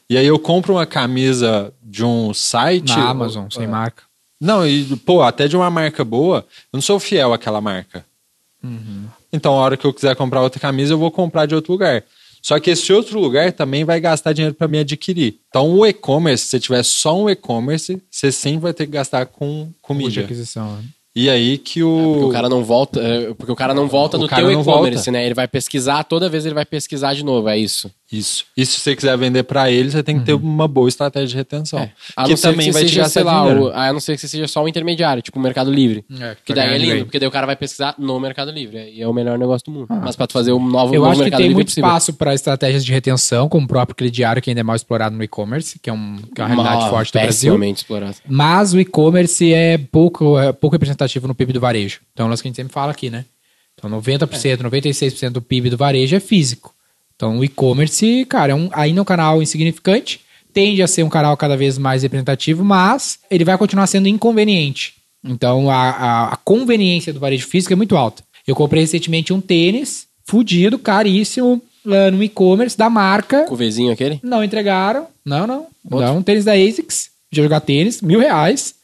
E 0.10 0.18
aí 0.18 0.26
eu 0.26 0.40
compro 0.40 0.74
uma 0.74 0.88
camisa 0.88 1.72
de 1.84 2.04
um 2.04 2.34
site. 2.34 2.98
Na 2.98 3.10
Amazon, 3.10 3.48
sem 3.52 3.66
É, 3.66 3.68
marca. 3.68 4.04
Não, 4.42 4.68
e, 4.68 4.96
pô, 4.98 5.22
até 5.22 5.48
de 5.48 5.56
uma 5.56 5.70
marca 5.70 6.04
boa, 6.04 6.40
eu 6.74 6.78
não 6.78 6.82
sou 6.82 7.00
fiel 7.00 7.32
àquela 7.32 7.62
marca. 7.62 8.04
Então, 9.32 9.54
a 9.54 9.58
hora 9.58 9.78
que 9.78 9.86
eu 9.86 9.94
quiser 9.94 10.16
comprar 10.16 10.42
outra 10.42 10.60
camisa, 10.60 10.94
eu 10.94 10.98
vou 10.98 11.12
comprar 11.12 11.46
de 11.46 11.54
outro 11.54 11.72
lugar. 11.74 12.04
Só 12.48 12.62
que 12.62 12.70
esse 12.70 12.94
outro 12.94 13.20
lugar 13.20 13.52
também 13.52 13.84
vai 13.84 14.00
gastar 14.00 14.32
dinheiro 14.32 14.56
para 14.56 14.70
me 14.70 14.80
adquirir. 14.80 15.36
Então, 15.50 15.70
o 15.70 15.86
e-commerce, 15.86 16.46
se 16.46 16.52
você 16.52 16.60
tiver 16.62 16.82
só 16.82 17.22
um 17.22 17.30
e-commerce, 17.30 18.02
você 18.10 18.32
sempre 18.32 18.60
vai 18.60 18.74
ter 18.74 18.86
que 18.86 18.94
gastar 18.94 19.26
com, 19.26 19.70
com 19.82 19.94
de 19.94 20.04
mídia. 20.06 20.24
aquisição. 20.24 20.78
né? 20.78 20.84
E 21.14 21.30
aí 21.30 21.58
que 21.58 21.84
o. 21.84 22.14
Porque 22.14 22.26
o 22.26 22.32
cara 22.32 22.48
não 22.48 22.64
volta, 22.64 23.02
é, 23.02 23.34
porque 23.34 23.52
o 23.52 23.56
cara 23.56 23.74
não 23.74 23.90
volta 23.90 24.16
O 24.16 24.22
no 24.22 24.30
cara 24.30 24.44
teu 24.44 24.62
e-commerce, 24.62 25.12
né? 25.12 25.26
Ele 25.26 25.34
vai 25.34 25.46
pesquisar, 25.46 26.06
toda 26.06 26.30
vez 26.30 26.46
ele 26.46 26.56
vai 26.56 26.64
pesquisar 26.64 27.14
de 27.14 27.26
novo, 27.26 27.50
é 27.50 27.58
isso. 27.58 27.92
Isso. 28.10 28.46
E 28.56 28.66
se 28.66 28.80
você 28.80 28.96
quiser 28.96 29.18
vender 29.18 29.44
para 29.44 29.70
ele, 29.70 29.92
você 29.92 30.02
tem 30.02 30.18
que 30.18 30.24
ter 30.26 30.34
uma 30.34 30.66
boa 30.66 30.88
estratégia 30.88 31.28
de 31.28 31.36
retenção. 31.36 31.80
É. 31.80 31.92
Que 32.26 32.36
também 32.38 32.68
você 32.68 32.72
vai 32.72 32.84
te 32.84 32.88
seja, 32.88 33.02
gastar 33.02 33.20
sei 33.20 33.24
lá, 33.24 33.44
o- 33.60 33.68
a 33.74 33.92
não 33.92 34.00
ser 34.00 34.16
que 34.16 34.22
você 34.22 34.30
seja 34.30 34.48
só 34.48 34.64
um 34.64 34.68
intermediário, 34.68 35.22
tipo 35.22 35.38
o 35.38 35.42
Mercado 35.42 35.70
Livre. 35.70 36.06
É, 36.22 36.38
Que 36.46 36.54
daí 36.54 36.74
é 36.74 36.78
lindo, 36.78 37.06
porque 37.06 37.20
daí 37.20 37.28
o 37.28 37.32
cara 37.32 37.46
vai 37.46 37.58
pesquisar 37.58 37.96
no 37.98 38.18
Mercado 38.18 38.50
Livre. 38.50 38.92
E 38.94 39.02
é 39.02 39.08
o 39.08 39.12
melhor 39.14 39.38
negócio 39.38 39.66
do 39.66 39.72
mundo. 39.78 39.88
Mas 39.90 40.16
pra 40.16 40.26
tu 40.26 40.32
fazer 40.32 40.54
um 40.54 40.66
novo, 40.66 40.96
Eu 40.96 41.02
novo 41.02 41.12
acho 41.12 41.24
que 41.26 41.30
tem 41.32 41.40
Livre 41.40 41.52
é 41.52 41.56
muito 41.56 41.68
espaço 41.68 42.14
para 42.14 42.34
estratégias 42.34 42.86
de 42.86 42.94
retenção, 42.94 43.50
como 43.50 43.66
o 43.66 43.68
próprio 43.68 43.94
crediário, 43.94 44.42
que 44.42 44.50
ainda 44.50 44.62
é 44.62 44.64
mal 44.64 44.78
explorado 44.78 45.14
no 45.14 45.22
e-commerce, 45.24 45.78
que 45.78 45.90
é, 45.90 45.94
um, 45.94 46.16
que 46.34 46.40
é 46.42 46.46
uma 46.46 46.56
realidade 46.56 46.82
Mal, 46.84 46.90
forte 46.90 47.12
do 47.12 47.20
Brasil. 47.20 47.64
explorado. 47.72 48.16
Mas 48.26 48.74
o 48.74 48.80
e-commerce 48.80 49.54
é 49.54 49.78
pouco, 49.78 50.40
é 50.40 50.54
pouco 50.54 50.76
representativo 50.76 51.28
no 51.28 51.36
PIB 51.36 51.52
do 51.52 51.60
varejo. 51.60 52.00
Então 52.14 52.32
é 52.32 52.34
o 52.34 52.38
que 52.38 52.48
a 52.48 52.50
gente 52.50 52.56
sempre 52.56 52.72
fala 52.74 52.94
aqui, 52.94 53.10
né? 53.10 53.26
Então 53.78 53.90
90%, 53.90 54.64
96% 54.64 55.30
do 55.34 55.42
PIB 55.42 55.70
do 55.70 55.76
varejo 55.78 56.16
é 56.16 56.20
físico. 56.22 56.74
Então 57.18 57.40
o 57.40 57.44
e-commerce, 57.44 58.26
cara, 58.30 58.54
é 58.54 58.56
um, 58.56 58.70
ainda 58.72 59.00
é 59.00 59.02
um 59.02 59.06
canal 59.06 59.42
insignificante, 59.42 60.22
tende 60.54 60.82
a 60.82 60.88
ser 60.88 61.04
um 61.04 61.10
canal 61.10 61.36
cada 61.36 61.58
vez 61.58 61.78
mais 61.78 62.04
representativo, 62.04 62.64
mas 62.64 63.20
ele 63.30 63.44
vai 63.44 63.58
continuar 63.58 63.88
sendo 63.88 64.08
inconveniente. 64.08 64.94
Então 65.26 65.70
a, 65.70 65.90
a, 65.90 66.34
a 66.34 66.38
conveniência 66.38 67.12
do 67.12 67.20
varejo 67.20 67.48
físico 67.48 67.74
é 67.74 67.76
muito 67.76 67.98
alta. 67.98 68.24
Eu 68.46 68.56
comprei 68.56 68.82
recentemente 68.82 69.34
um 69.34 69.42
tênis 69.42 70.08
fudido, 70.24 70.78
caríssimo, 70.80 71.62
lá 71.84 72.12
no 72.12 72.24
e-commerce 72.24 72.78
da 72.78 72.90
marca. 72.90 73.44
Com 73.44 73.56
o 73.56 73.58
Vzinho 73.58 73.92
aquele? 73.92 74.20
Não 74.24 74.44
entregaram. 74.44 75.08
Não, 75.26 75.48
não. 75.48 75.68
Outro? 75.90 76.00
Não, 76.00 76.18
um 76.18 76.24
tênis 76.24 76.46
da 76.46 76.54
ASICS. 76.54 77.10
Já 77.32 77.44
jogar 77.44 77.60
tênis, 77.62 78.02
mil 78.02 78.20
reais. 78.20 78.76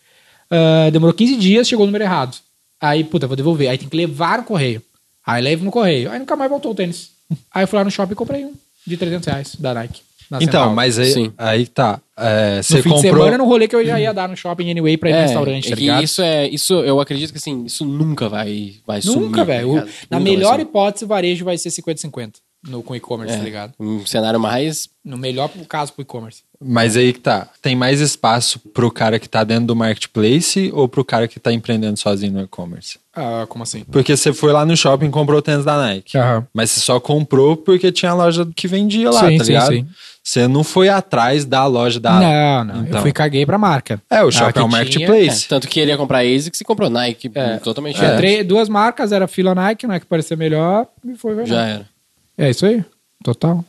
Ah, 0.49 0.89
demorou 0.91 1.13
15 1.13 1.35
dias, 1.37 1.67
chegou 1.67 1.83
o 1.83 1.87
número 1.87 2.03
errado. 2.03 2.37
Aí, 2.79 3.03
puta, 3.03 3.27
vou 3.27 3.35
devolver. 3.35 3.69
Aí 3.69 3.77
tem 3.77 3.87
que 3.87 3.95
levar 3.95 4.39
no 4.39 4.43
correio. 4.43 4.81
Aí 5.25 5.41
levo 5.41 5.63
no 5.63 5.71
correio. 5.71 6.11
Aí 6.11 6.19
nunca 6.19 6.35
mais 6.35 6.49
voltou 6.49 6.71
o 6.71 6.75
tênis. 6.75 7.12
Aí 7.53 7.63
eu 7.63 7.67
fui 7.67 7.77
lá 7.77 7.85
no 7.85 7.91
shopping 7.91 8.13
e 8.13 8.15
comprei 8.15 8.45
um 8.45 8.53
de 8.85 8.97
300 8.97 9.27
reais 9.27 9.55
da 9.55 9.73
Nike. 9.73 10.01
Então, 10.41 10.73
mas 10.73 10.97
aí, 10.97 11.11
Sim. 11.11 11.33
aí 11.37 11.67
tá. 11.67 11.99
É, 12.17 12.57
No 12.57 12.63
você 12.63 12.81
fim 12.81 12.89
comprou. 12.89 13.01
de 13.01 13.07
semana, 13.17 13.37
no 13.37 13.45
rolê 13.45 13.67
que 13.67 13.75
eu 13.75 13.85
já 13.85 13.99
ia 13.99 14.11
dar 14.13 14.27
no 14.27 14.35
shopping 14.35 14.71
anyway 14.71 14.97
pra 14.97 15.09
ir 15.09 15.13
no 15.13 15.19
restaurante, 15.19 15.67
é 15.67 15.69
tá 15.69 15.75
que 15.75 15.81
ligado? 15.81 16.03
isso 16.03 16.21
é. 16.23 16.47
Isso, 16.47 16.73
eu 16.73 16.99
acredito 16.99 17.31
que 17.31 17.37
assim, 17.37 17.65
isso 17.65 17.85
nunca 17.85 18.27
vai, 18.29 18.75
vai. 18.85 18.99
Nunca, 19.05 19.45
velho. 19.45 19.67
tá 19.75 19.81
ligado? 19.81 19.89
Na 20.09 20.19
melhor 20.19 20.59
hipótese, 20.59 21.05
o 21.05 21.07
varejo 21.07 21.45
vai 21.45 21.57
ser 21.57 21.69
50-50 21.69 22.33
no- 22.67 22.81
com 22.83 22.95
e-commerce, 22.95 23.33
É. 23.33 23.37
tá 23.37 23.43
ligado? 23.43 23.73
Um 23.79 24.05
cenário 24.05 24.39
mais. 24.39 24.87
No 25.03 25.17
melhor 25.17 25.49
caso 25.67 25.91
pro 25.93 26.01
e-commerce. 26.01 26.43
Mas 26.65 26.95
aí 26.95 27.11
que 27.11 27.19
tá. 27.19 27.49
Tem 27.61 27.75
mais 27.75 27.99
espaço 27.99 28.57
pro 28.57 28.89
cara 28.89 29.19
que 29.19 29.27
tá 29.27 29.43
dentro 29.43 29.65
do 29.65 29.75
marketplace 29.75 30.71
ou 30.73 30.87
pro 30.87 31.03
cara 31.03 31.27
que 31.27 31.37
tá 31.39 31.51
empreendendo 31.51 31.99
sozinho 31.99 32.31
no 32.31 32.41
e-commerce? 32.41 32.97
Ah, 33.13 33.45
como 33.49 33.63
assim? 33.63 33.83
Porque 33.91 34.15
você 34.15 34.31
foi 34.31 34.53
lá 34.53 34.65
no 34.65 34.75
shopping 34.77 35.07
e 35.07 35.09
comprou 35.09 35.39
o 35.39 35.41
tênis 35.41 35.65
da 35.65 35.77
Nike. 35.77 36.17
Aham. 36.17 36.47
Mas 36.53 36.71
você 36.71 36.79
só 36.79 36.99
comprou 37.01 37.57
porque 37.57 37.91
tinha 37.91 38.11
a 38.11 38.15
loja 38.15 38.47
que 38.55 38.65
vendia 38.67 39.11
lá, 39.11 39.27
Sim, 39.27 39.37
tá 39.37 39.43
sim, 39.43 39.51
ligado? 39.51 39.73
sim. 39.73 39.87
Você 40.23 40.47
não 40.47 40.63
foi 40.63 40.87
atrás 40.87 41.43
da 41.43 41.65
loja 41.65 41.99
da. 41.99 42.13
não, 42.17 42.63
não. 42.63 42.75
Eu 42.77 42.81
Então. 42.83 43.01
fui 43.01 43.09
e 43.09 43.13
caguei 43.13 43.45
pra 43.45 43.57
marca. 43.57 44.01
É, 44.09 44.23
o 44.23 44.29
Ah, 44.29 44.31
shopping 44.31 44.53
que 44.53 44.59
é 44.59 44.63
um 44.63 44.69
tinha- 44.69 44.79
É, 44.79 45.09
marketplace. 45.09 45.47
tanto 45.49 45.67
que 45.67 45.81
ele 45.81 45.91
ia 45.91 45.97
comprar 45.97 46.19
ASICS 46.19 46.61
e 46.61 46.63
comprou 46.63 46.89
Nike. 46.89 47.29
É. 47.35 47.57
Totalmente 47.57 47.99
três- 48.15 48.47
duas 48.47 48.69
marcas, 48.69 49.11
era 49.11 49.27
fila 49.27 49.53
Nike, 49.53 49.85
Nike 49.85 50.05
parecia 50.05 50.37
melhor, 50.37 50.87
e 51.05 51.13
foi 51.17 51.35
verdade. 51.35 51.49
Já 51.53 51.67
era. 51.67 51.92
É 52.37 52.49
isso 52.49 52.65
aí, 52.65 52.83
total. 53.23 53.63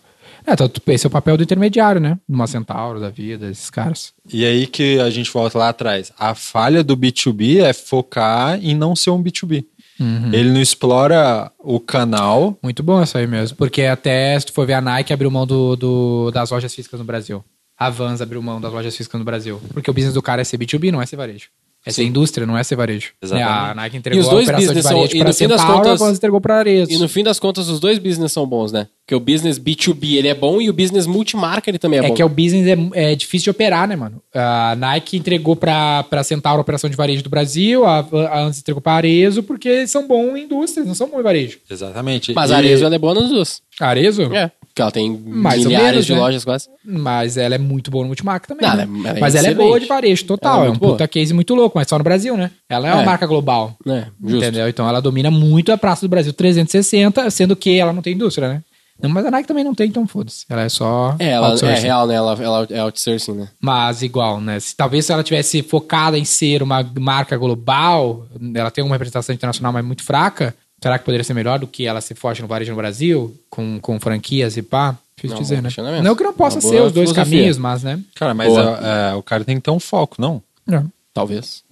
É, 0.46 0.53
então, 0.53 0.70
esse 0.88 1.07
é 1.07 1.09
o 1.09 1.11
papel 1.11 1.37
do 1.37 1.42
intermediário, 1.42 2.00
né? 2.00 2.18
Uma 2.29 2.46
Centauro 2.46 3.00
da 3.00 3.09
vida, 3.09 3.48
esses 3.50 3.70
caras. 3.70 4.12
E 4.31 4.44
aí 4.44 4.66
que 4.66 4.98
a 5.00 5.09
gente 5.09 5.31
volta 5.31 5.59
lá 5.59 5.68
atrás. 5.70 6.12
A 6.18 6.35
falha 6.35 6.85
do 6.85 6.96
B2B 6.96 7.62
é 7.62 7.72
focar 7.72 8.59
em 8.62 8.74
não 8.74 8.94
ser 8.94 9.11
um 9.11 9.22
B2B. 9.22 9.64
Uhum. 9.98 10.33
Ele 10.35 10.50
não 10.50 10.61
explora 10.61 11.50
o 11.59 11.79
canal. 11.81 12.59
Muito 12.62 12.83
bom 12.83 13.03
isso 13.03 13.16
aí 13.16 13.27
mesmo, 13.27 13.57
porque 13.57 13.83
até 13.83 14.38
se 14.38 14.46
tu 14.46 14.53
for 14.53 14.66
ver 14.66 14.74
a 14.74 14.81
Nike 14.81 15.12
abriu 15.12 15.31
mão 15.31 15.46
do, 15.46 15.77
do- 15.77 16.31
das 16.33 16.50
lojas 16.50 16.74
físicas 16.74 16.98
no 16.98 17.07
Brasil. 17.07 17.42
A 17.79 17.88
Vans 17.90 18.20
abriu 18.20 18.42
mão 18.42 18.61
das 18.61 18.72
lojas 18.72 18.94
físicas 18.96 19.18
no 19.18 19.24
Brasil. 19.24 19.61
Porque 19.72 19.90
o 19.90 19.94
business 19.94 20.14
do 20.14 20.22
cara 20.22 20.42
é 20.42 20.44
ser 20.44 20.59
B2B, 20.59 20.90
não 20.90 21.00
é 21.00 21.07
ser 21.07 21.16
varejo. 21.16 21.48
É 21.87 21.90
ser 21.92 22.03
indústria, 22.05 22.47
não 22.47 22.57
é 22.57 22.64
ser 22.64 22.77
varejo. 22.77 23.11
Exatamente. 23.23 23.47
Né, 23.51 23.70
A 23.70 23.75
Nike 23.75 23.97
entregou 23.99 24.18
E 24.18 24.23
os 24.23 24.29
a 24.29 24.31
dois 24.31 24.44
operação 24.49 24.62
de 24.62 24.66
business 24.68 24.85
são- 24.87 24.97
varejo 24.97 25.14
e 25.16 25.18
para 25.18 25.29
no 25.29 25.35
fim 25.35 25.49
das 25.49 25.61
Centauro, 25.61 25.83
contas- 25.85 26.03
a 26.03 26.11
entregou 26.12 26.40
para 26.40 26.57
Arezzo. 26.57 26.92
E 26.92 26.99
no 26.99 27.09
fim 27.09 27.23
das 27.23 27.38
contas, 27.38 27.68
os 27.68 27.79
dois 27.79 27.99
business 27.99 28.33
são 28.33 28.47
bons, 28.47 28.73
né? 28.73 28.88
Porque 29.05 29.14
o 29.14 29.20
business 29.20 29.59
B2B 29.59 30.16
ele 30.16 30.29
é 30.29 30.35
bom 30.35 30.62
e 30.62 30.70
o 30.70 30.73
business 30.73 31.07
multimarca 31.07 31.68
ele 31.70 31.79
também 31.79 32.01
é, 32.01 32.05
É 32.05 32.09
bom. 32.09 32.14
que 32.14 32.23
é 32.23 32.25
o 32.25 32.29
business 32.31 32.66
é, 32.94 33.12
é 33.12 33.14
difícil 33.14 33.44
de 33.44 33.51
operar, 33.51 33.87
né, 33.87 33.97
mano? 33.97 34.23
A 34.35 34.75
Nike 34.77 35.18
entregou 35.18 35.55
pra, 35.57 36.03
pra 36.05 36.25
Centauro 36.25 36.59
a 36.59 36.62
operação 36.62 36.88
de 36.88 36.97
varejo 36.97 37.23
do 37.23 37.29
Brasil, 37.29 37.85
a, 37.85 37.99
a 38.01 38.49
entregou 38.49 38.81
pra 38.81 38.94
Arezo, 38.94 39.42
porque 39.42 39.68
eles 39.68 39.90
são 39.90 40.07
bons 40.09 40.37
em 40.38 40.44
indústrias, 40.44 40.87
não 40.87 40.94
são 40.94 41.07
bons 41.09 41.20
em 41.20 41.23
varejo. 41.23 41.59
Exatamente. 41.70 42.33
Mas 42.33 42.51
E- 42.51 42.55
a 42.55 42.57
Arezzo 42.57 42.85
ela 42.87 42.94
é 42.94 42.99
boa 42.99 43.12
nas 43.14 43.29
duas. 43.29 43.61
Arezo? 43.79 44.23
É. 44.35 44.51
Porque 44.74 44.82
ela 44.82 44.90
tem 44.90 45.16
Mais 45.24 45.64
milhares 45.64 45.90
menos, 45.92 46.06
de 46.06 46.12
né? 46.14 46.18
lojas 46.18 46.44
quase. 46.44 46.68
Mas 46.84 47.37
ela 47.37 47.54
é 47.54 47.58
muito 47.58 47.92
boa 47.92 48.02
no 48.02 48.08
multimarca 48.08 48.48
também. 48.48 48.68
Não, 48.68 48.76
né? 48.76 48.82
ela 48.82 49.06
é- 49.06 49.10
ela 49.12 49.20
mas 49.20 49.34
ela 49.37 49.46
é 49.46 49.54
boa 49.54 49.78
de 49.78 49.87
varejo, 49.87 50.24
total. 50.24 50.64
É 50.64 50.66
É, 50.66 50.70
um 50.70 50.74
boa. 50.74 50.92
puta 50.94 51.06
case 51.06 51.32
muito 51.32 51.54
louco, 51.54 51.78
mas 51.78 51.87
só 51.87 51.96
no 51.96 52.02
Brasil, 52.02 52.37
né? 52.37 52.50
Ela 52.68 52.88
é 52.88 52.92
uma 52.92 53.02
É. 53.02 53.06
marca 53.06 53.24
global. 53.24 53.76
É, 53.87 54.06
justo. 54.20 54.37
Entendeu? 54.38 54.68
Então 54.68 54.88
ela 54.88 55.00
domina 55.00 55.30
muito 55.30 55.70
a 55.70 55.78
Praça 55.78 56.04
do 56.04 56.08
Brasil 56.10 56.32
360, 56.32 57.30
sendo 57.30 57.54
que 57.54 57.78
ela 57.78 57.92
não 57.92 58.02
tem 58.02 58.14
indústria, 58.14 58.48
né? 58.48 58.62
Não, 59.00 59.10
mas 59.10 59.24
a 59.26 59.30
Nike 59.30 59.46
também 59.46 59.62
não 59.64 59.74
tem, 59.74 59.88
então 59.88 60.06
foda-se. 60.08 60.44
Ela 60.48 60.62
é 60.62 60.68
só. 60.68 61.14
É, 61.20 61.30
ela 61.30 61.54
é 61.56 61.78
real, 61.80 62.06
né? 62.06 62.14
Ela, 62.14 62.32
ela 62.42 62.66
é 62.70 62.80
outsourcing, 62.80 63.32
né? 63.32 63.48
Mas 63.60 64.02
igual, 64.02 64.40
né? 64.40 64.58
Se, 64.58 64.74
talvez 64.74 65.06
se 65.06 65.12
ela 65.12 65.22
tivesse 65.22 65.62
focada 65.62 66.18
em 66.18 66.24
ser 66.24 66.62
uma 66.64 66.84
marca 66.98 67.37
global, 67.37 68.26
ela 68.54 68.70
tem 68.72 68.82
uma 68.84 68.94
representação 68.94 69.32
internacional, 69.34 69.72
mas 69.72 69.84
muito 69.84 70.02
fraca. 70.04 70.54
Será 70.85 70.99
que 70.99 71.05
poderia 71.07 71.25
ser 71.25 71.33
melhor 71.33 71.59
do 71.59 71.66
que 71.66 71.87
ela 71.87 72.03
se 72.03 72.14
forte 72.14 72.42
no 72.42 72.47
varejo 72.47 72.70
no 72.73 72.77
Brasil, 72.77 73.35
com, 73.49 73.81
com 73.81 73.99
franquias 73.99 74.59
e 74.59 74.62
pá? 74.62 74.94
Difícil 75.16 75.35
Não, 75.37 75.42
dizer, 75.42 75.62
né? 75.62 76.03
Não 76.03 76.14
que 76.14 76.23
não 76.23 76.35
possa 76.35 76.61
ser 76.61 76.83
os 76.83 76.92
dois 76.92 77.09
filosofia. 77.09 77.25
caminhos, 77.25 77.57
mas, 77.57 77.83
né? 77.83 77.99
Cara, 78.14 78.35
mas 78.35 78.49
Boa. 78.49 78.79
é- 78.83 79.12
é, 79.12 79.14
o 79.14 79.23
cara 79.23 79.42
tem 79.44 79.57
que 79.57 79.62
ter 79.62 79.70
um 79.70 79.81
foco, 79.81 80.16
não? 80.18 80.42
Não, 80.66 80.87
Talvez. 81.14 81.62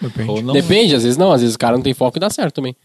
depende. 0.00 0.30
Ou 0.30 0.40
não. 0.40 0.52
Depende, 0.54 0.94
às 0.94 1.02
vezes 1.02 1.18
não. 1.18 1.32
Às 1.32 1.40
vezes 1.40 1.56
o 1.56 1.58
cara 1.58 1.76
não 1.76 1.82
tem 1.82 1.94
foco 1.94 2.16
e 2.16 2.20
dá 2.20 2.30
certo 2.30 2.54
também. 2.54 2.76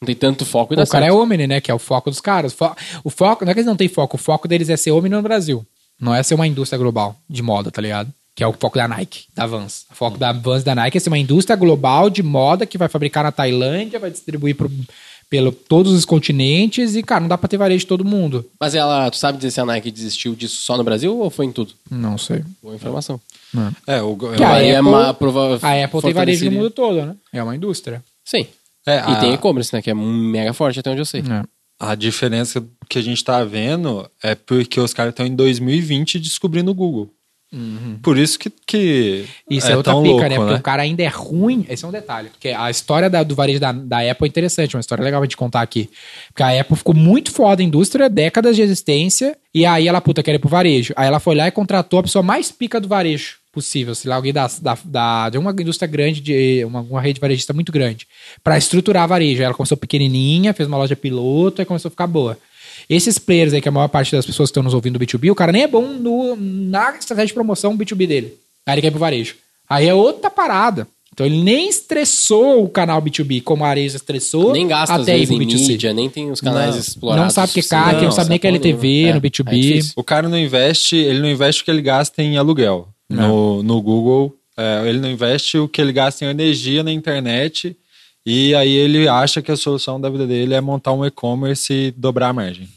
Não 0.00 0.06
tem 0.06 0.14
tanto 0.14 0.44
foco 0.46 0.74
e 0.74 0.76
dá 0.76 0.84
o 0.84 0.86
cara 0.86 1.06
é 1.06 1.08
certo. 1.08 1.20
Omni, 1.22 1.46
né? 1.48 1.60
Que 1.60 1.72
é 1.72 1.74
o 1.74 1.78
foco 1.80 2.08
dos 2.08 2.20
caras. 2.20 2.52
Fo- 2.52 2.76
O 3.02 3.10
foco, 3.10 3.44
não 3.44 3.50
é 3.50 3.54
que 3.54 3.58
eles 3.60 3.66
não 3.66 3.76
têm 3.76 3.88
foco, 3.88 4.14
o 4.16 4.18
foco 4.20 4.46
deles 4.46 4.68
é 4.68 4.76
ser 4.76 4.92
Omni 4.92 5.08
no 5.08 5.22
Brasil. 5.22 5.66
Não 5.98 6.14
é 6.14 6.22
ser 6.22 6.34
uma 6.36 6.46
indústria 6.46 6.78
global 6.78 7.16
de 7.28 7.42
moda, 7.42 7.70
tá 7.70 7.82
ligado? 7.82 8.12
Que 8.34 8.44
é 8.44 8.46
o 8.46 8.52
foco 8.52 8.76
da 8.76 8.86
Nike, 8.86 9.24
da 9.34 9.46
Vans. 9.46 9.86
O 9.90 9.94
foco 9.94 10.18
da 10.18 10.30
Vans 10.30 10.60
e 10.60 10.64
da 10.66 10.74
Nike 10.74 10.98
é 10.98 11.00
ser 11.00 11.08
uma 11.08 11.16
indústria 11.18 11.56
global 11.56 12.10
de 12.10 12.22
moda 12.22 12.66
que 12.66 12.76
vai 12.76 12.86
fabricar 12.86 13.24
na 13.24 13.32
Tailândia, 13.32 13.98
vai 13.98 14.10
distribuir 14.10 14.54
pro, 14.54 14.70
pelo 15.28 15.50
todos 15.52 15.92
os 15.92 16.04
continentes 16.04 16.94
e, 16.94 17.02
cara, 17.02 17.20
não 17.20 17.28
dá 17.28 17.36
pra 17.38 17.48
ter 17.48 17.56
varejo 17.56 17.80
de 17.80 17.86
todo 17.86 18.04
mundo. 18.04 18.44
Mas 18.60 18.74
ela, 18.74 19.10
tu 19.10 19.16
sabe 19.16 19.38
dizer 19.38 19.50
se 19.50 19.60
a 19.60 19.64
Nike 19.66 19.90
desistiu 19.90 20.34
disso 20.34 20.60
só 20.62 20.76
no 20.76 20.84
Brasil 20.84 21.16
ou 21.18 21.30
foi 21.30 21.46
em 21.46 21.52
tudo? 21.52 21.72
Não 21.90 22.16
sei. 22.16 22.44
Boa 22.62 22.74
informação. 22.76 23.20
É, 23.86 24.02
o, 24.02 24.16
Que 24.16 24.42
a 24.42 24.60
é 24.62 24.76
Apple- 24.76 24.90
uma 24.90 25.14
prova- 25.14 25.58
A 25.62 25.84
Apple 25.84 26.02
tem 26.02 26.12
varejo 26.12 26.44
no 26.46 26.50
mundo 26.52 26.70
todo, 26.70 27.04
né? 27.06 27.16
É 27.32 27.42
uma 27.42 27.56
indústria. 27.56 28.02
Sim. 28.24 28.46
é, 28.86 28.96
E 28.96 28.98
a, 28.98 29.16
tem 29.16 29.32
e-commerce, 29.34 29.72
né? 29.74 29.80
Que 29.82 29.90
é 29.90 29.94
mega 29.94 30.52
forte 30.52 30.78
até 30.80 30.90
onde 30.90 31.00
eu 31.00 31.04
sei. 31.06 31.20
É. 31.22 31.42
a 31.78 31.94
diferença 31.94 32.64
que 32.88 32.98
a 32.98 33.02
gente 33.02 33.22
tá 33.24 33.42
vendo 33.44 34.08
é 34.22 34.34
porque 34.34 34.80
os 34.80 34.94
caras 34.94 35.10
estão 35.12 35.26
em 35.26 35.34
2020 35.34 36.18
descobrindo 36.18 36.70
o 36.70 36.74
Google. 36.74 37.10
Por 38.02 38.18
isso 38.18 38.38
que, 38.38 38.50
que 38.66 39.24
Isso 39.50 39.68
é, 39.68 39.72
é, 39.72 39.76
outra 39.76 39.92
tão 39.92 40.02
pica, 40.02 40.12
louco, 40.14 40.28
né? 40.28 40.36
Porque 40.36 40.54
o 40.54 40.62
cara 40.62 40.82
ainda 40.82 41.02
é 41.02 41.08
ruim. 41.08 41.64
Esse 41.68 41.84
é 41.84 41.88
um 41.88 41.90
detalhe. 41.90 42.28
Porque 42.30 42.48
a 42.48 42.70
história 42.70 43.08
da- 43.08 43.22
do 43.22 43.34
varejo 43.34 43.58
da, 43.60 43.72
da 43.72 43.98
Apple 44.10 44.26
é 44.26 44.28
interessante, 44.28 44.76
uma 44.76 44.80
história 44.80 45.02
legal 45.04 45.20
pra 45.20 45.26
gente 45.26 45.36
contar 45.36 45.62
aqui. 45.62 45.88
Porque 46.28 46.42
a 46.42 46.60
Apple 46.60 46.76
ficou 46.76 46.94
muito 46.94 47.30
foda 47.32 47.62
em 47.62 47.66
indústria, 47.66 48.08
décadas 48.08 48.56
de 48.56 48.62
existência, 48.62 49.36
e 49.54 49.64
aí 49.64 49.88
ela, 49.88 50.00
puta, 50.00 50.22
quer 50.22 50.34
ir 50.34 50.38
pro 50.38 50.48
varejo. 50.48 50.92
Aí 50.96 51.06
ela 51.06 51.18
foi 51.20 51.34
lá 51.34 51.48
e 51.48 51.50
contratou 51.50 51.98
a 51.98 52.02
pessoa 52.02 52.22
mais 52.22 52.50
pica 52.52 52.80
do 52.80 52.88
varejo 52.88 53.36
possível, 53.52 53.94
sei 53.94 54.10
lá, 54.10 54.16
alguém 54.16 54.34
da, 54.34 54.46
da, 54.60 54.76
da- 54.84 55.30
de 55.30 55.38
uma 55.38 55.50
indústria 55.50 55.88
grande, 55.88 56.20
de 56.20 56.62
uma, 56.66 56.80
uma 56.82 57.00
rede 57.00 57.18
varejista 57.18 57.54
muito 57.54 57.72
grande, 57.72 58.06
pra 58.44 58.58
estruturar 58.58 59.08
varejo. 59.08 59.40
Aí 59.40 59.46
ela 59.46 59.54
começou 59.54 59.78
pequenininha, 59.78 60.52
fez 60.52 60.68
uma 60.68 60.76
loja 60.76 60.94
piloto, 60.94 61.62
aí 61.62 61.64
começou 61.66 61.88
a 61.88 61.90
ficar 61.90 62.06
boa. 62.06 62.36
Esses 62.88 63.18
players 63.18 63.52
aí, 63.52 63.60
que 63.60 63.68
a 63.68 63.72
maior 63.72 63.88
parte 63.88 64.12
das 64.12 64.24
pessoas 64.24 64.48
que 64.48 64.52
estão 64.52 64.62
nos 64.62 64.74
ouvindo 64.74 64.98
do 64.98 65.04
B2B, 65.04 65.30
o 65.30 65.34
cara 65.34 65.50
nem 65.52 65.62
é 65.62 65.66
bom 65.66 65.86
no, 65.86 66.36
na 66.36 66.96
estratégia 66.96 67.26
de 67.28 67.34
promoção 67.34 67.76
B2B 67.76 68.06
dele. 68.06 68.34
Aí 68.64 68.74
ele 68.74 68.80
quer 68.82 68.88
ir 68.88 68.90
pro 68.92 69.00
varejo. 69.00 69.34
Aí 69.68 69.88
é 69.88 69.94
outra 69.94 70.30
parada. 70.30 70.86
Então 71.12 71.24
ele 71.24 71.42
nem 71.42 71.68
estressou 71.68 72.62
o 72.62 72.68
canal 72.68 73.00
B2B 73.00 73.42
como 73.42 73.64
a 73.64 73.68
Areja 73.68 73.96
estressou. 73.96 74.52
Nem 74.52 74.68
gasta 74.68 74.94
às 74.96 75.02
até 75.02 75.16
ir 75.16 75.20
vezes 75.26 75.34
pro 75.34 75.42
em 75.42 75.46
B2C. 75.48 75.68
mídia, 75.68 75.92
nem 75.94 76.10
tem 76.10 76.30
os 76.30 76.40
canais 76.42 76.74
Não. 76.74 76.80
explorados. 76.80 77.24
Não 77.24 77.30
sabe 77.30 77.50
o 77.50 77.54
que 77.54 77.60
é. 77.60 77.62
CAC, 77.62 78.02
não 78.04 78.12
sabe 78.12 78.30
nem 78.30 78.38
que 78.38 78.46
é 78.46 78.50
LTV 78.50 78.86
nenhuma. 78.88 79.12
no 79.12 79.16
É, 79.16 79.20
B2B. 79.20 79.80
é. 79.80 79.92
O 79.96 80.04
cara 80.04 80.28
não 80.28 80.38
investe, 80.38 80.94
ele 80.96 81.20
não 81.20 81.28
investe 81.30 81.62
o 81.62 81.64
que 81.64 81.70
ele 81.70 81.80
gasta 81.82 82.22
em 82.22 82.36
aluguel. 82.36 82.88
No, 83.08 83.62
no 83.62 83.80
Google, 83.80 84.34
é, 84.58 84.82
ele 84.88 84.98
não 84.98 85.10
investe 85.10 85.56
o 85.58 85.66
que 85.66 85.80
ele 85.80 85.92
gasta 85.92 86.24
em 86.24 86.28
energia 86.28 86.82
na 86.82 86.92
internet 86.92 87.74
e 88.26 88.54
aí 88.56 88.70
ele 88.72 89.06
acha 89.06 89.40
que 89.40 89.52
a 89.52 89.56
solução 89.56 90.00
da 90.00 90.10
vida 90.10 90.26
dele 90.26 90.52
é 90.52 90.60
montar 90.60 90.92
um 90.92 91.04
e-commerce 91.06 91.72
e 91.72 91.90
dobrar 91.92 92.30
a 92.30 92.32
margem. 92.32 92.68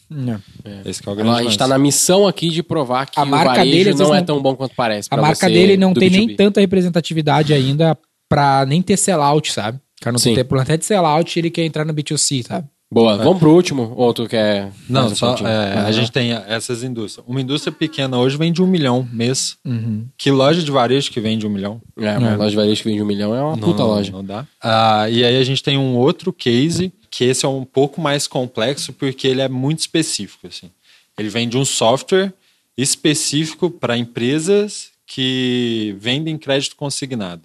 Esse 0.86 1.02
que 1.02 1.10
é 1.10 1.12
o 1.12 1.16
grande 1.16 1.32
A 1.32 1.36
gente 1.38 1.46
lance. 1.46 1.58
tá 1.58 1.68
na 1.68 1.80
missão 1.80 2.28
aqui 2.28 2.50
de 2.50 2.62
provar 2.62 3.08
que 3.10 3.20
A 3.20 3.24
o 3.24 3.26
marca 3.26 3.56
varejo 3.56 3.72
dele, 3.72 3.94
não 3.96 4.14
é 4.14 4.22
tão 4.22 4.40
bom 4.42 4.56
quanto 4.56 4.76
parece. 4.76 5.10
A 5.12 5.18
marca 5.18 5.36
você 5.36 5.48
dele 5.48 5.76
não 5.76 5.94
tem 5.94 6.10
nem 6.10 6.28
B2B. 6.28 6.36
tanta 6.38 6.62
representatividade 6.62 7.52
ainda 7.54 7.98
pra 8.30 8.64
nem 8.68 8.80
ter 8.82 8.96
sellout, 8.96 9.52
sabe? 9.52 9.78
O 10.00 10.04
cara 10.04 10.12
não 10.14 10.20
Sim. 10.20 10.36
tem 10.36 10.46
problema 10.46 10.64
até 10.64 10.78
de 10.78 10.86
sellout, 10.86 11.38
ele 11.40 11.50
quer 11.50 11.66
entrar 11.66 11.84
no 11.84 11.94
B2C, 11.94 12.46
sabe? 12.46 12.68
Boa, 12.91 13.17
vamos 13.17 13.38
pro 13.38 13.54
último, 13.54 13.93
ou 13.95 14.12
tu 14.15 14.25
quer... 14.28 14.71
Não, 14.89 15.02
mais 15.02 15.12
um 15.12 15.15
só, 15.15 15.30
pontinho? 15.30 15.47
é, 15.47 15.73
a 15.75 15.82
Aham. 15.84 15.91
gente 15.91 16.12
tem 16.12 16.32
essas 16.32 16.82
indústrias. 16.84 17.23
Uma 17.30 17.39
indústria 17.39 17.71
pequena 17.71 18.17
hoje 18.17 18.36
vende 18.36 18.63
um 18.63 18.67
milhão 18.67 19.08
mês. 19.13 19.58
Uhum. 19.63 20.08
Que 20.17 20.32
loja 20.32 20.63
de 20.63 20.71
varejo 20.71 21.12
que 21.12 21.19
vende 21.21 21.45
um 21.45 21.52
milhão? 21.52 21.80
É, 21.95 22.17
uma 22.17 22.32
É. 22.32 22.36
loja 22.36 22.49
de 22.49 22.56
varejo 22.56 22.82
que 22.82 22.89
vende 22.89 23.04
um 23.04 23.06
milhão 23.06 23.36
é 23.36 23.41
uma 23.43 23.56
Não- 23.56 23.60
puta 23.60 23.84
loja. 23.84 24.12
Não 24.12 24.25
dá. 24.25 24.43
Ah, 24.60 25.08
e 25.08 25.23
aí 25.23 25.38
a 25.38 25.43
gente 25.43 25.62
tem 25.62 25.78
um 25.78 25.95
outro 25.97 26.34
case, 26.34 26.91
que 27.12 27.23
esse 27.25 27.45
é 27.45 27.47
um 27.47 27.63
pouco 27.63 28.02
mais 28.02 28.28
complexo, 28.28 28.91
porque 28.91 29.28
ele 29.28 29.41
é 29.41 29.47
muito 29.47 29.80
específico. 29.80 30.47
Assim. 30.47 30.71
Ele 31.15 31.30
vende 31.30 31.58
um 31.60 31.65
software 31.65 32.34
específico 32.75 33.69
para 33.69 33.95
empresas 33.97 34.89
que 35.06 35.95
vendem 35.99 36.39
crédito 36.39 36.75
consignado. 36.75 37.43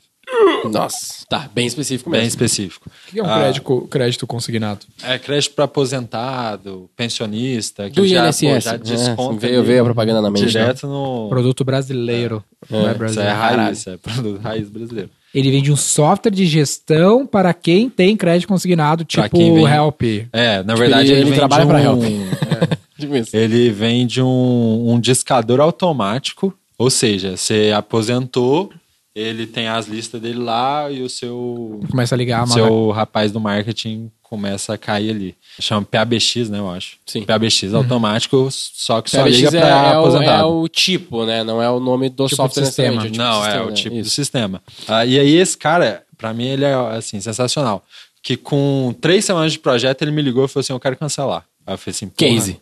Nossa, 0.72 1.24
tá, 1.28 1.48
bem 1.54 1.66
específico 1.66 2.10
Bem 2.10 2.20
mesmo. 2.20 2.28
específico. 2.30 2.90
O 3.08 3.10
que 3.12 3.18
é 3.20 3.22
um 3.22 3.26
Ah, 3.26 3.38
crédito, 3.40 3.88
crédito 3.90 4.26
consignado? 4.26 4.86
É 5.02 5.18
crédito 5.18 5.54
para 5.54 5.64
aposentado, 5.64 6.88
pensionista, 6.96 7.88
que 7.90 8.00
Do 8.00 8.06
já, 8.06 8.26
INSS. 8.28 8.40
pô, 8.54 8.60
já 8.60 8.74
É, 8.74 8.78
desconta. 8.78 9.40
veio- 9.40 9.58
ali 9.58 9.66
veio 9.66 9.80
a 9.82 9.84
propaganda 9.84 10.20
na 10.22 10.30
mente, 10.30 10.46
Direto 10.46 10.86
no. 10.86 11.28
Produto 11.28 11.64
brasileiro. 11.64 12.42
Não 12.70 12.80
é 12.80 12.82
Isso 12.82 12.90
é 12.90 12.94
brasileiro. 12.94 13.36
raiz, 13.36 13.86
é 13.86 13.96
produto 13.96 14.40
raiz 14.42 14.68
brasileiro. 14.68 15.10
Ele 15.34 15.50
vende 15.50 15.72
um 15.72 15.76
software 15.76 16.30
de 16.30 16.46
gestão 16.46 17.26
para 17.26 17.52
quem 17.52 17.90
tem 17.90 18.16
crédito 18.16 18.46
consignado, 18.48 19.04
tipo 19.04 19.36
vem- 19.36 19.64
Help. 19.66 20.02
É, 20.32 20.62
na 20.62 20.74
verdade 20.76 21.10
ele- 21.12 21.22
ele, 21.22 21.32
trabalha 21.34 21.64
um, 21.64 21.68
pra 21.68 21.82
Help. 21.82 22.02
Tipo 22.96 23.16
isso. 23.16 23.36
Ele 23.36 23.70
vende 23.70 24.22
um, 24.22 24.92
um 24.92 25.00
discador 25.00 25.60
automático, 25.60 26.54
ou 26.78 26.88
seja, 26.88 27.36
você 27.36 27.72
aposentou, 27.76 28.70
ele 29.14 29.46
tem 29.46 29.68
as 29.68 29.86
listas 29.86 30.20
dele 30.20 30.38
lá 30.38 30.90
e 30.90 31.02
o 31.02 31.08
seu, 31.08 31.80
Começa 31.90 32.14
a 32.14 32.18
ligar 32.18 32.42
a 32.42 32.46
seu 32.46 32.90
rapaz 32.90 33.30
do 33.30 33.40
marketing 33.40 34.10
começa 34.34 34.74
a 34.74 34.78
cair 34.78 35.10
ali. 35.10 35.36
Chama 35.60 35.86
PABX, 35.88 36.48
né, 36.50 36.58
eu 36.58 36.68
acho. 36.68 36.96
Sim. 37.06 37.22
PABX 37.22 37.72
automático, 37.72 38.48
só 38.50 39.00
que 39.00 39.08
só 39.10 39.18
PBX 39.22 39.36
liga 39.36 39.58
é, 39.58 39.60
para 39.60 39.68
é 39.68 39.96
o, 39.96 40.00
aposentado. 40.00 40.42
é 40.42 40.44
o 40.44 40.68
tipo, 40.68 41.24
né? 41.24 41.44
Não 41.44 41.62
é 41.62 41.70
o 41.70 41.78
nome 41.78 42.08
do 42.08 42.26
Tipo 42.26 42.36
software 42.36 42.62
de 42.62 42.66
sistema. 42.66 43.02
necessariamente, 43.02 43.18
Não, 43.18 43.40
do 43.40 43.44
é 43.44 43.44
sistema, 43.44 43.64
o 43.64 43.68
né? 43.68 43.74
tipo 43.74 43.94
do 43.94 44.00
Isso. 44.00 44.10
sistema. 44.10 44.62
Ah, 44.88 45.06
e 45.06 45.20
aí 45.20 45.36
esse 45.36 45.56
cara, 45.56 46.02
pra 46.18 46.34
mim, 46.34 46.46
ele 46.48 46.64
é 46.64 46.74
assim, 46.74 47.20
sensacional. 47.20 47.84
Que 48.20 48.36
com 48.36 48.92
três 49.00 49.24
semanas 49.24 49.52
de 49.52 49.58
projeto, 49.60 50.02
ele 50.02 50.10
me 50.10 50.22
ligou 50.22 50.44
e 50.46 50.48
falou 50.48 50.62
assim: 50.62 50.72
eu 50.72 50.80
quero 50.80 50.96
cancelar. 50.96 51.44
Aí 51.64 51.74
eu 51.74 51.78
falei 51.78 51.94
assim. 51.94 52.08
Case. 52.08 52.58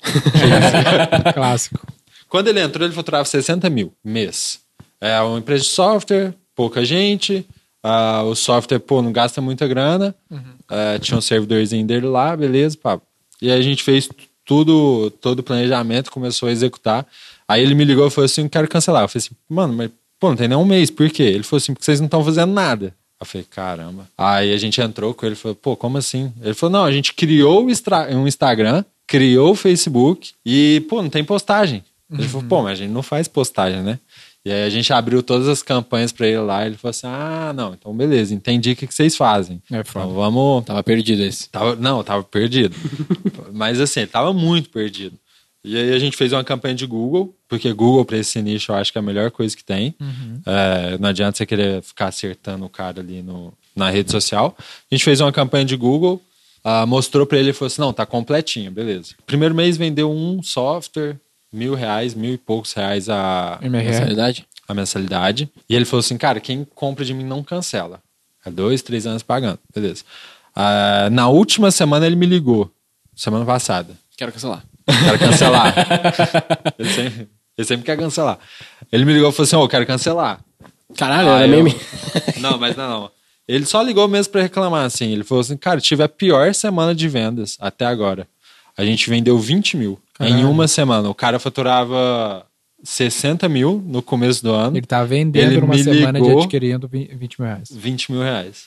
Clássico. 1.32 1.80
Quando 2.28 2.48
ele 2.48 2.60
entrou, 2.60 2.86
ele 2.86 2.94
faturava 2.94 3.24
60 3.24 3.70
mil 3.70 3.94
mês. 4.04 4.60
É 5.00 5.18
uma 5.20 5.38
empresa 5.38 5.62
de 5.64 5.70
software, 5.70 6.34
pouca 6.54 6.84
gente. 6.84 7.46
ah, 7.82 8.22
o 8.24 8.34
software, 8.34 8.78
pô, 8.78 9.02
não 9.02 9.12
gasta 9.12 9.40
muita 9.40 9.66
grana. 9.66 10.14
Ah, 10.68 10.98
tinha 11.00 11.18
um 11.18 11.20
servidorzinho 11.20 11.86
dele 11.86 12.06
lá, 12.06 12.36
beleza, 12.36 12.78
pá. 12.80 13.00
E 13.40 13.50
aí 13.50 13.58
a 13.58 13.62
gente 13.62 13.82
fez 13.82 14.08
tudo, 14.44 15.10
todo 15.20 15.40
o 15.40 15.42
planejamento, 15.42 16.10
começou 16.10 16.48
a 16.48 16.52
executar. 16.52 17.06
Aí 17.48 17.62
ele 17.62 17.74
me 17.74 17.84
ligou 17.84 18.06
e 18.06 18.10
falou 18.10 18.26
assim: 18.26 18.48
quero 18.48 18.68
cancelar. 18.68 19.02
Eu 19.02 19.08
falei 19.08 19.24
assim, 19.26 19.34
mano, 19.48 19.74
mas 19.74 19.90
pô, 20.18 20.28
não 20.28 20.36
tem 20.36 20.48
nem 20.48 20.56
um 20.56 20.64
mês, 20.64 20.90
por 20.90 21.10
quê? 21.10 21.24
Ele 21.24 21.42
falou 21.42 21.58
assim, 21.58 21.74
porque 21.74 21.84
vocês 21.84 21.98
não 21.98 22.06
estão 22.06 22.24
fazendo 22.24 22.52
nada. 22.52 22.94
Eu 23.20 23.26
falei, 23.26 23.46
caramba. 23.48 24.08
Aí 24.16 24.52
a 24.52 24.56
gente 24.56 24.80
entrou 24.80 25.12
com 25.14 25.26
ele 25.26 25.34
e 25.34 25.38
falou, 25.38 25.54
pô, 25.54 25.76
como 25.76 25.98
assim? 25.98 26.32
Ele 26.40 26.54
falou, 26.54 26.72
não, 26.78 26.84
a 26.84 26.92
gente 26.92 27.12
criou 27.14 27.64
um 27.64 28.26
Instagram, 28.26 28.84
criou 29.06 29.52
o 29.52 29.54
Facebook 29.56 30.32
e, 30.46 30.84
pô, 30.88 31.02
não 31.02 31.10
tem 31.10 31.24
postagem. 31.24 31.84
Ele 32.10 32.28
falou, 32.28 32.46
pô, 32.48 32.62
mas 32.62 32.72
a 32.72 32.82
gente 32.82 32.90
não 32.90 33.02
faz 33.02 33.26
postagem, 33.26 33.80
né? 33.82 33.98
E 34.44 34.50
aí 34.50 34.64
a 34.64 34.70
gente 34.70 34.92
abriu 34.92 35.22
todas 35.22 35.46
as 35.46 35.62
campanhas 35.62 36.11
pra 36.11 36.26
ele 36.26 36.40
lá. 36.40 36.66
Ele 36.66 36.76
falou 36.76 36.90
assim: 36.90 37.07
ah, 37.07 37.52
não, 37.55 37.74
então 37.74 37.94
beleza, 37.94 38.35
entendi 38.35 38.72
o 38.72 38.76
que, 38.76 38.87
que 38.87 38.94
vocês 38.94 39.16
fazem. 39.16 39.62
É 39.70 39.78
então 39.78 40.12
vamos. 40.12 40.64
Tava 40.64 40.83
perdido 40.83 41.22
esse. 41.22 41.48
Tava, 41.48 41.76
não, 41.76 42.02
tava 42.02 42.24
perdido. 42.24 42.74
Mas 43.52 43.81
assim, 43.81 44.07
tava 44.07 44.33
muito 44.33 44.68
perdido. 44.70 45.16
E 45.64 45.76
aí 45.76 45.92
a 45.92 45.98
gente 45.98 46.16
fez 46.16 46.33
uma 46.33 46.42
campanha 46.42 46.74
de 46.74 46.85
Google, 46.87 47.37
porque 47.48 47.72
Google 47.72 48.05
para 48.05 48.18
esse 48.18 48.42
nicho 48.42 48.72
eu 48.72 48.76
acho 48.76 48.90
que 48.90 48.98
é 48.98 49.00
a 49.00 49.02
melhor 49.02 49.31
coisa 49.31 49.57
que 49.57 49.62
tem. 49.62 49.94
É, 50.44 50.98
não 50.98 51.09
adianta 51.09 51.38
você 51.38 51.46
querer 51.46 51.81
ficar 51.83 52.09
acertando 52.09 52.64
o 52.64 52.68
cara 52.68 53.00
ali 53.00 53.22
no, 53.22 53.52
na 53.76 53.88
rede 53.88 54.11
social. 54.11 54.57
A 54.59 54.94
gente 54.94 55.05
fez 55.05 55.20
uma 55.20 55.31
campanha 55.31 55.64
de 55.64 55.76
Google, 55.76 56.20
ah, 56.64 56.85
mostrou 56.85 57.24
para 57.24 57.38
ele 57.38 57.50
e 57.50 57.52
falou 57.52 57.68
assim: 57.68 57.81
não, 57.81 57.92
tá 57.92 58.05
completinho, 58.05 58.72
beleza. 58.72 59.14
Primeiro 59.24 59.55
mês 59.55 59.76
vendeu 59.76 60.11
um 60.11 60.42
software, 60.42 61.16
mil 61.52 61.74
reais, 61.74 62.14
mil 62.14 62.34
e 62.34 62.38
poucos 62.38 62.72
reais 62.72 63.08
a, 63.08 63.58
MRR. 63.62 63.90
Mensalidade? 63.90 64.46
a 64.68 64.74
mensalidade. 64.74 65.50
E 65.68 65.74
ele 65.74 65.84
falou 65.84 66.00
assim, 66.00 66.16
cara, 66.16 66.40
quem 66.40 66.64
compra 66.74 67.04
de 67.04 67.12
mim 67.12 67.24
não 67.24 67.42
cancela. 67.42 68.00
É 68.44 68.50
dois, 68.50 68.80
três 68.82 69.06
anos 69.06 69.22
pagando. 69.22 69.58
Beleza. 69.74 70.02
Ah, 70.54 71.08
na 71.10 71.28
última 71.28 71.70
semana 71.70 72.06
ele 72.06 72.16
me 72.16 72.26
ligou. 72.26 72.70
Semana 73.14 73.44
passada. 73.44 73.94
Quero 74.16 74.32
cancelar. 74.32 74.64
Quero 74.86 75.18
cancelar. 75.18 75.74
ele, 76.78 76.88
sempre, 76.90 77.28
ele 77.58 77.66
sempre 77.66 77.84
quer 77.84 77.96
cancelar. 77.98 78.38
Ele 78.90 79.04
me 79.04 79.12
ligou 79.12 79.28
e 79.28 79.32
falou 79.32 79.44
assim, 79.44 79.56
ô, 79.56 79.68
quero 79.68 79.86
cancelar. 79.86 80.40
Caralho, 80.96 81.30
Ah, 81.30 81.38
era 81.42 81.46
eu- 81.46 81.50
meme. 81.64 81.74
Não, 82.40 82.58
mas 82.58 82.76
não, 82.76 82.88
não. 82.88 83.10
Ele 83.48 83.64
só 83.66 83.80
ligou 83.82 84.06
mesmo 84.08 84.32
pra 84.32 84.42
reclamar, 84.42 84.84
assim. 84.84 85.10
Ele 85.12 85.24
falou 85.24 85.40
assim, 85.42 85.56
cara, 85.56 85.80
tive 85.80 86.02
a 86.02 86.08
pior 86.08 86.52
semana 86.54 86.94
de 86.94 87.08
vendas 87.08 87.56
até 87.60 87.84
agora. 87.86 88.26
A 88.76 88.85
gente 88.85 89.08
vendeu 89.11 89.38
20 89.38 89.76
mil 89.76 89.98
em 90.20 90.28
Caralho. 90.30 90.50
uma 90.50 90.66
semana. 90.68 91.08
O 91.11 91.14
cara 91.14 91.38
faturava 91.38 92.44
60 92.82 93.48
mil 93.48 93.82
no 93.87 94.02
começo 94.02 94.42
do 94.42 94.52
ano. 94.52 94.76
Ele 94.76 94.87
tá 94.87 95.04
vendendo 95.04 95.50
Ele 95.52 95.61
numa 95.61 95.74
me 95.74 95.82
semana 95.85 96.18
de 96.20 96.26
ligou. 96.26 96.42
adquirindo 96.42 96.88
vi- 96.88 97.11
20 97.14 97.40
mil 97.40 97.48
reais. 97.48 97.68
20 97.70 98.12
mil 98.12 98.22
reais. 98.22 98.64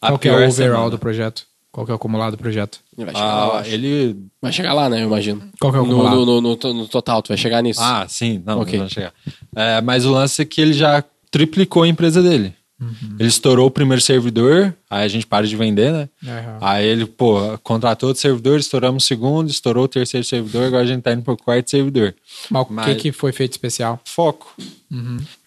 Qual 0.00 0.18
que 0.18 0.28
é 0.28 0.32
o 0.32 0.34
overall 0.36 0.52
semana. 0.52 0.90
do 0.90 0.98
projeto? 0.98 1.46
Qual 1.72 1.84
que 1.84 1.92
é 1.92 1.94
o 1.94 1.96
acumulado 1.96 2.32
do 2.32 2.38
projeto? 2.38 2.80
Vai 2.96 3.06
chegar 3.08 3.20
lá, 3.24 3.46
eu 3.46 3.52
Ah, 3.52 3.58
acho. 3.60 3.70
ele. 3.70 4.16
Vai 4.40 4.52
chegar 4.52 4.72
lá, 4.72 4.88
né? 4.88 5.02
Eu 5.02 5.06
imagino. 5.06 5.42
Qual 5.60 5.72
que 5.72 5.78
é 5.78 5.80
o 5.80 5.84
acumulado? 5.84 6.16
no, 6.16 6.40
no, 6.40 6.56
no 6.56 6.72
no 6.74 6.88
total, 6.88 7.20
tu 7.22 7.28
vai 7.28 7.36
chegar 7.36 7.62
nisso. 7.62 7.80
Ah, 7.82 8.06
sim, 8.08 8.42
não, 8.44 8.60
Ok. 8.60 8.72
não 8.78 8.86
vai 8.86 8.90
chegar. 8.94 9.12
É, 9.54 9.80
mas 9.80 10.04
o 10.06 10.12
lance 10.12 10.40
é 10.42 10.44
que 10.44 10.60
ele 10.60 10.72
já 10.72 11.04
triplicou 11.30 11.82
a 11.82 11.88
empresa 11.88 12.22
dele. 12.22 12.54
Uhum. 12.80 13.16
Ele 13.18 13.28
estourou 13.28 13.66
o 13.66 13.70
primeiro 13.70 14.00
servidor, 14.00 14.74
aí 14.88 15.04
a 15.04 15.08
gente 15.08 15.26
para 15.26 15.46
de 15.46 15.56
vender, 15.56 15.92
né? 15.92 16.08
Aham. 16.24 16.58
Aí 16.60 16.86
ele, 16.86 17.06
pô, 17.06 17.58
contratou 17.62 18.08
outro 18.08 18.22
servidor, 18.22 18.58
estouramos 18.58 19.04
o 19.04 19.06
segundo, 19.06 19.50
estourou 19.50 19.84
o 19.84 19.88
terceiro 19.88 20.24
servidor, 20.24 20.66
agora 20.66 20.84
a 20.84 20.86
gente 20.86 21.02
tá 21.02 21.12
indo 21.12 21.22
pro 21.22 21.36
quarto 21.36 21.68
servidor. 21.68 22.14
Mas 22.72 22.86
o 22.86 22.90
que, 22.90 22.94
que 22.96 23.12
foi 23.12 23.32
feito 23.32 23.52
especial? 23.52 24.00
Foco. 24.04 24.54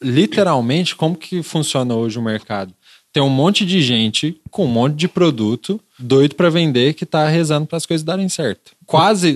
Literalmente, 0.02 0.96
como 0.96 1.15
que 1.15 1.41
funciona 1.41 1.96
hoje 1.96 2.20
o 2.20 2.22
mercado? 2.22 2.74
Tem 3.13 3.22
um 3.22 3.30
monte 3.30 3.65
de 3.65 3.82
gente 3.82 4.39
com 4.50 4.65
um 4.65 4.70
monte 4.70 4.96
de 4.96 5.08
produto 5.08 5.80
doido 6.00 6.36
para 6.36 6.50
vender 6.50 6.94
que 6.94 7.06
tá 7.06 7.28
rezando 7.28 7.67
para 7.67 7.78
as 7.78 7.86
coisas 7.86 8.06
darem 8.06 8.30
certo. 8.30 8.72
Quase 8.86 9.34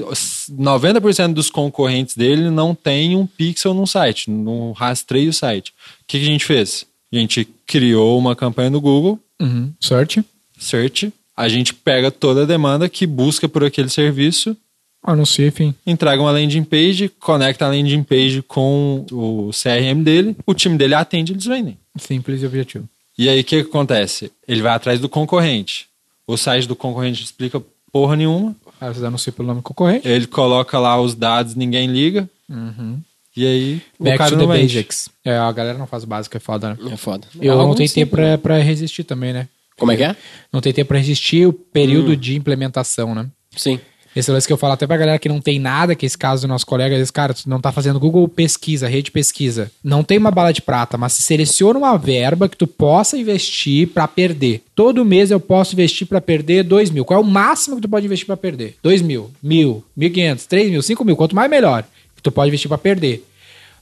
90% 0.50 1.34
dos 1.34 1.50
concorrentes 1.50 2.16
dele 2.16 2.50
não 2.50 2.74
tem 2.74 3.18
um 3.18 3.28
pixel 3.28 3.74
no 3.74 3.86
site, 3.86 4.30
não 4.30 4.72
rastreia 4.72 5.30
o 5.30 5.34
site. 5.34 5.70
O 5.70 6.06
que, 6.08 6.20
que 6.20 6.24
a 6.24 6.28
gente 6.28 6.46
fez? 6.46 6.86
A 7.18 7.22
gente 7.22 7.48
criou 7.66 8.18
uma 8.18 8.36
campanha 8.36 8.70
no 8.70 8.82
Google, 8.82 9.20
Uhum. 9.42 9.74
Search. 9.82 10.24
Search, 10.58 11.12
a 11.36 11.48
gente 11.50 11.74
pega 11.74 12.10
toda 12.10 12.44
a 12.44 12.46
demanda 12.46 12.88
que 12.88 13.06
busca 13.06 13.50
por 13.50 13.64
aquele 13.64 13.90
serviço, 13.90 14.56
Anuncia, 15.04 15.48
enfim. 15.48 15.76
entrega 15.86 16.22
uma 16.22 16.32
landing 16.32 16.64
page, 16.64 17.10
conecta 17.20 17.66
a 17.66 17.70
landing 17.70 18.02
page 18.04 18.42
com 18.42 19.06
o 19.12 19.52
CRM 19.52 20.02
dele, 20.04 20.36
o 20.48 20.54
time 20.54 20.78
dele 20.78 20.96
atende, 20.96 21.34
eles 21.34 21.46
vendem. 21.46 21.78
Simples 21.98 22.42
e 22.42 22.46
objetivo. 22.46 22.88
E 23.18 23.30
aí 23.30 23.42
o 23.42 23.44
que, 23.44 23.62
que 23.64 23.70
acontece? 23.70 24.32
Ele 24.48 24.62
vai 24.62 24.74
atrás 24.74 25.00
do 25.00 25.08
concorrente. 25.08 25.88
O 26.26 26.36
site 26.38 26.68
do 26.68 26.76
concorrente 26.76 27.24
explica 27.24 27.62
porra 27.92 28.16
nenhuma. 28.16 28.56
Aí 28.82 28.88
vocês 28.94 29.04
anunciam 29.04 29.34
pelo 29.34 29.48
nome 29.48 29.62
concorrente. 29.62 30.08
Ele 30.08 30.26
coloca 30.28 30.80
lá 30.80 31.00
os 31.00 31.14
dados, 31.14 31.56
ninguém 31.56 31.88
liga. 31.88 32.28
Uhum. 32.50 33.00
E 33.36 33.46
aí 33.46 33.82
Back 34.00 34.16
o 34.16 34.18
cara 34.18 34.32
to 34.32 34.38
the 34.38 34.46
basics. 34.48 35.10
É, 35.24 35.38
a 35.38 35.52
galera 35.52 35.78
não 35.78 35.88
faz 35.88 36.04
o 36.04 36.08
básico, 36.08 36.38
é 36.38 36.40
foda, 36.40 36.70
né? 36.70 36.94
É 36.94 36.98
foda. 36.98 37.28
Eu 37.42 37.58
não 37.58 37.76
tenho 37.76 37.90
tempo 37.92 38.12
pra, 38.12 38.38
pra 38.38 38.58
resistir 38.60 39.04
também, 39.04 39.34
né? 39.34 39.48
Como 39.78 39.92
é 39.92 39.98
que 39.98 40.04
é? 40.04 40.16
Não 40.54 40.62
tem 40.62 40.72
tempo 40.72 40.88
pra 40.90 40.98
resistir 40.98 41.46
o 41.46 41.52
período 41.52 42.16
de 42.16 42.36
implementação, 42.36 43.14
né? 43.14 43.28
Sim. 43.56 43.80
Esse 44.16 44.32
lance 44.32 44.48
que 44.48 44.54
eu 44.54 44.58
falo 44.58 44.72
até 44.72 44.88
pra 44.88 44.96
galera 44.96 45.20
que 45.20 45.28
não 45.28 45.42
tem 45.42 45.60
nada, 45.60 45.94
que 45.94 46.06
é 46.06 46.08
esse 46.08 46.18
caso 46.18 46.44
do 46.44 46.48
nosso 46.48 46.66
colega, 46.66 46.96
esse 46.96 47.12
cara, 47.12 47.34
tu 47.34 47.50
não 47.50 47.60
tá 47.60 47.70
fazendo 47.74 48.00
Google 48.00 48.26
pesquisa, 48.30 48.88
rede 48.88 49.12
pesquisa. 49.12 49.70
Não 49.84 50.06
tem 50.06 50.18
uma 50.18 50.32
bala 50.32 50.54
de 50.54 50.62
prata, 50.62 50.98
mas 50.98 51.12
seleciona 51.12 51.78
uma 51.78 51.98
verba 51.98 52.48
que 52.48 52.56
tu 52.56 52.66
possa 52.66 53.18
investir 53.18 53.90
pra 53.90 54.08
perder. 54.08 54.64
Todo 54.74 55.04
mês 55.04 55.32
eu 55.32 55.40
posso 55.42 55.74
investir 55.74 56.08
pra 56.08 56.22
perder 56.22 56.64
dois 56.64 56.90
mil. 56.90 57.04
Qual 57.04 57.20
é 57.20 57.22
o 57.22 57.26
máximo 57.26 57.76
que 57.76 57.82
tu 57.82 57.90
pode 57.90 58.06
investir 58.06 58.26
pra 58.26 58.38
perder? 58.38 58.78
Dois 58.82 59.02
mil, 59.02 59.30
mil, 59.44 59.84
mil 59.98 60.10
quinhentos, 60.10 60.46
três 60.46 60.72
mil, 60.72 60.82
cinco 60.82 61.04
mil. 61.04 61.18
Quanto 61.18 61.36
mais 61.36 61.50
melhor 61.50 61.84
que 62.16 62.22
tu 62.24 62.32
pode 62.32 62.48
investir 62.48 62.70
pra 62.70 62.78
perder. 62.78 63.22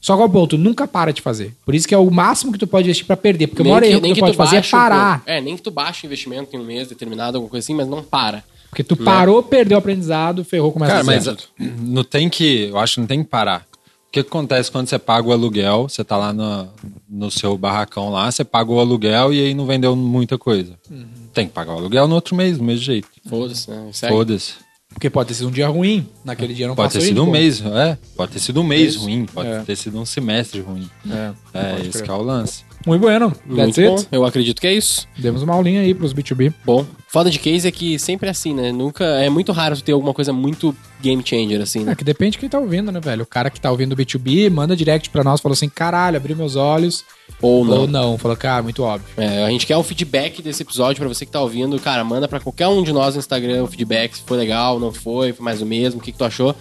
Só 0.04 0.18
qual 0.18 0.30
ponto? 0.30 0.58
Nunca 0.58 0.86
para 0.86 1.14
de 1.14 1.22
fazer. 1.22 1.56
Por 1.66 1.74
isso 1.74 1.88
que 1.88 1.96
é 1.96 1.98
o 1.98 2.12
máximo 2.12 2.52
que 2.52 2.60
tu 2.60 2.68
pode 2.68 2.84
investir 2.88 3.06
pra 3.06 3.16
perder. 3.16 3.48
Porque 3.48 3.62
o 3.62 3.66
maior 3.66 3.82
erro 3.84 4.02
que 4.02 4.14
tu 4.16 4.20
pode 4.20 4.36
fazer 4.36 4.58
é 4.58 4.62
parar. 4.62 5.24
é, 5.26 5.40
nem 5.40 5.56
que 5.56 5.62
tu 5.62 5.72
baixe 5.72 6.06
o 6.06 6.08
investimento 6.08 6.54
em 6.54 6.60
um 6.60 6.64
mês 6.66 6.90
determinado, 6.90 7.38
alguma 7.38 7.50
coisa 7.50 7.64
assim, 7.64 7.74
mas 7.74 7.88
não 7.88 8.04
para. 8.04 8.44
Porque 8.70 8.84
tu 8.84 8.98
parou, 8.98 9.42
perdeu 9.42 9.78
o 9.78 9.80
aprendizado, 9.80 10.44
ferrou, 10.44 10.74
começa 10.74 10.92
Cara, 10.92 11.04
a 11.04 11.06
mas 11.06 11.24
zero. 11.24 11.38
não 11.58 12.04
tem 12.04 12.30
que. 12.30 12.64
Eu 12.70 12.78
acho 12.80 12.96
que 12.96 13.00
não 13.00 13.08
tem 13.08 13.24
que 13.24 13.30
parar. 13.30 13.66
O 14.10 14.12
que 14.12 14.22
que 14.22 14.28
acontece 14.28 14.70
quando 14.70 14.90
você 14.90 15.00
paga 15.00 15.26
o 15.26 15.32
aluguel? 15.32 15.88
Você 15.88 16.04
tá 16.04 16.18
lá 16.18 16.34
no, 16.34 16.68
no 17.10 17.32
seu 17.32 17.58
barracão 17.58 18.10
lá, 18.12 18.30
você 18.30 18.44
paga 18.44 18.72
o 18.74 18.80
aluguel 18.80 19.32
e 19.32 19.40
aí 19.40 19.54
não 19.54 19.66
vendeu 19.66 19.96
muita 19.96 20.38
coisa. 20.38 20.78
Uhum. 20.92 21.06
Tem 21.34 21.48
que 21.48 21.54
pagar 21.54 21.74
o 21.74 21.78
aluguel 21.78 22.10
no 22.10 22.16
outro 22.16 22.36
mês, 22.36 22.58
do 22.58 22.64
mesmo 22.64 22.84
jeito. 22.84 23.08
Foda-se, 23.30 23.72
né? 23.72 23.90
Foda-se. 24.10 24.54
Porque 24.94 25.10
pode 25.10 25.28
ter 25.30 25.34
sido 25.34 25.48
um 25.50 25.52
dia 25.52 25.68
ruim. 25.68 26.08
Naquele 26.24 26.54
dia 26.54 26.68
não 26.68 26.76
Pode 26.76 26.94
ter 26.94 27.02
sido 27.02 27.22
um 27.24 27.26
pô. 27.26 27.32
mês, 27.32 27.62
é. 27.66 27.98
Pode 28.16 28.32
ter 28.32 28.40
sido 28.40 28.62
um 28.62 28.64
mês 28.64 28.96
ruim, 28.96 29.26
pode 29.26 29.50
É. 29.50 29.60
ter 29.64 29.76
sido 29.76 30.00
um 30.00 30.06
semestre 30.06 30.62
ruim. 30.62 30.90
É, 31.10 31.32
É, 31.54 31.80
esse 31.82 31.90
crer. 31.92 32.04
que 32.04 32.10
é 32.10 32.14
o 32.14 32.22
lance. 32.22 32.64
Muito 32.86 33.02
bueno. 33.02 33.32
That's 33.32 33.48
Muito 33.78 33.82
bom. 33.82 33.96
it. 33.96 34.08
Eu 34.12 34.26
acredito 34.26 34.60
que 34.60 34.68
é 34.68 34.74
isso. 34.74 35.08
Demos 35.18 35.42
uma 35.42 35.54
aulinha 35.54 35.82
aí 35.82 35.94
pros 35.94 36.14
B2B. 36.14 36.54
Bom, 36.66 36.86
foda 37.08 37.30
de 37.30 37.40
case 37.40 37.66
é 37.68 37.72
que 37.72 37.98
sempre 37.98 38.28
é 38.28 38.32
assim, 38.32 38.54
né? 38.54 38.72
Nunca. 38.74 39.04
É 39.06 39.30
muito 39.30 39.52
raro 39.54 39.80
ter 39.82 39.94
alguma 39.94 40.14
coisa 40.14 40.34
muito 40.34 40.76
game 41.02 41.24
changer, 41.26 41.62
assim, 41.62 41.82
É 41.82 41.86
né? 41.86 41.96
que 41.96 42.04
depende 42.04 42.32
de 42.34 42.38
quem 42.40 42.50
tá 42.50 42.60
ouvindo, 42.60 42.92
né, 42.92 43.00
velho? 43.00 43.24
O 43.24 43.26
cara 43.26 43.50
que 43.50 43.60
tá 43.60 43.72
ouvindo 43.72 43.94
o 43.94 43.96
B2B 43.96 44.50
manda 44.50 44.76
direct 44.76 45.10
pra 45.10 45.24
nós, 45.24 45.40
falou 45.40 45.54
assim, 45.54 45.70
caralho, 45.70 46.18
abriu 46.18 46.36
meus 46.36 46.56
olhos. 46.58 47.06
Ou 47.44 47.64
não. 47.66 47.82
Ou 47.82 47.88
não. 47.88 48.18
Falou, 48.18 48.36
cara, 48.38 48.64
muito 48.64 48.82
óbvio. 48.84 49.08
É, 49.18 49.44
a 49.44 49.50
gente 49.50 49.68
quer 49.68 49.78
o 49.78 49.84
feedback 49.84 50.42
desse 50.42 50.64
episódio 50.64 51.00
pra 51.00 51.08
você 51.08 51.26
que 51.26 51.32
tá 51.32 51.42
ouvindo. 51.42 51.78
Cara, 51.80 52.04
manda 52.04 52.28
pra 52.28 52.40
qualquer 52.40 52.68
um 52.68 52.82
de 52.82 52.92
nós 52.92 53.14
no 53.14 53.20
Instagram 53.20 53.64
o 53.64 53.68
feedback, 53.68 54.16
se 54.16 54.24
foi 54.26 54.38
legal, 54.38 54.80
não 54.80 54.92
foi, 54.92 55.34
foi 55.34 55.44
mais 55.44 55.62
o 55.62 55.66
mesmo, 55.66 56.00
o 56.00 56.04
que, 56.04 56.12
que 56.12 56.18
tu 56.18 56.24
achou. 56.26 56.56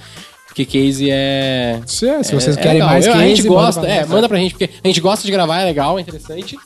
Porque 0.46 0.66
case 0.66 1.08
é. 1.10 1.80
Se, 1.86 1.98
se 2.00 2.06
é- 2.06 2.22
vocês 2.22 2.56
é 2.56 2.60
querem 2.60 2.74
legal. 2.74 2.88
mais 2.90 3.06
Eu- 3.06 3.12
case, 3.12 3.24
A 3.24 3.28
gente 3.28 3.42
manda 3.48 3.54
gosta, 3.54 3.86
é, 3.86 4.00
nós, 4.00 4.08
manda 4.10 4.28
pra 4.28 4.38
gente, 4.38 4.50
porque 4.52 4.68
a 4.84 4.86
gente 4.86 5.00
gosta 5.00 5.24
de 5.24 5.32
gravar, 5.32 5.60
é 5.60 5.64
legal, 5.64 5.98
é 5.98 6.02
interessante. 6.02 6.58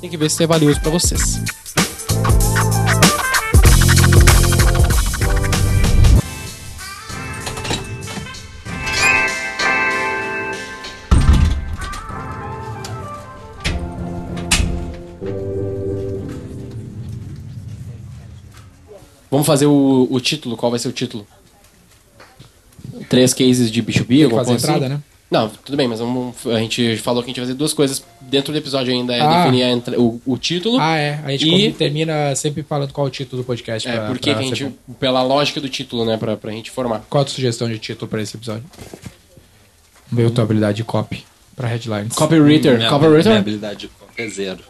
Tem 0.00 0.10
que 0.10 0.16
ver 0.16 0.28
se 0.30 0.42
é 0.42 0.46
valioso 0.46 0.80
pra 0.80 0.90
vocês. 0.90 1.40
Vamos 19.38 19.46
fazer 19.46 19.66
o, 19.66 20.08
o 20.10 20.20
título. 20.20 20.56
Qual 20.56 20.70
vai 20.70 20.78
ser 20.80 20.88
o 20.88 20.92
título? 20.92 21.24
Três 23.08 23.32
cases 23.32 23.70
de 23.70 23.82
B2B, 23.82 24.06
Tem 24.06 24.28
que 24.28 24.34
fazer 24.34 24.34
a 24.34 24.44
coisa 24.44 24.52
entrada, 24.54 24.86
assim? 24.86 24.94
né? 24.94 25.00
Não, 25.30 25.48
tudo 25.48 25.76
bem, 25.76 25.86
mas 25.86 26.00
vamos, 26.00 26.34
a 26.46 26.58
gente 26.58 26.96
falou 26.96 27.22
que 27.22 27.26
a 27.26 27.28
gente 27.30 27.36
ia 27.36 27.42
fazer 27.44 27.54
duas 27.54 27.74
coisas 27.74 28.02
dentro 28.22 28.50
do 28.50 28.58
episódio 28.58 28.92
ainda. 28.92 29.14
É 29.14 29.20
Ah. 29.20 29.42
definir 29.44 29.62
a 29.62 29.70
entra- 29.70 30.00
o, 30.00 30.20
o 30.24 30.38
título. 30.38 30.78
Ah, 30.80 30.96
é. 30.96 31.20
A 31.24 31.30
gente 31.32 31.46
E- 31.48 31.72
termina 31.72 32.34
sempre 32.34 32.62
falando 32.62 32.92
qual 32.92 33.06
é 33.06 33.08
o 33.08 33.12
título 33.12 33.42
do 33.42 33.46
podcast. 33.46 33.86
é, 33.88 33.92
pra- 33.94 34.06
porque 34.08 34.30
pra 34.30 34.40
a 34.40 34.42
gente, 34.42 34.64
bom. 34.64 34.94
pela 34.98 35.22
lógica 35.22 35.60
do 35.60 35.68
título, 35.68 36.04
né, 36.06 36.16
pra, 36.16 36.36
pra 36.36 36.50
gente 36.50 36.70
formar. 36.70 37.04
Qual 37.10 37.20
a 37.20 37.24
tua 37.26 37.34
sugestão 37.34 37.68
de 37.68 37.78
título 37.78 38.08
pra 38.08 38.22
esse 38.22 38.36
episódio? 38.36 38.64
A 40.10 40.30
tua 40.30 40.44
habilidade 40.44 40.78
de 40.78 40.84
copy 40.84 41.24
pra 41.54 41.68
headlines. 41.68 42.14
Copywriter. 42.14 42.78
Minha, 42.78 42.88
Copywriter? 42.90 43.26
minha 43.26 43.38
habilidade 43.40 43.80
de 43.80 43.88
copy 43.88 44.22
é 44.22 44.28
zero. 44.28 44.60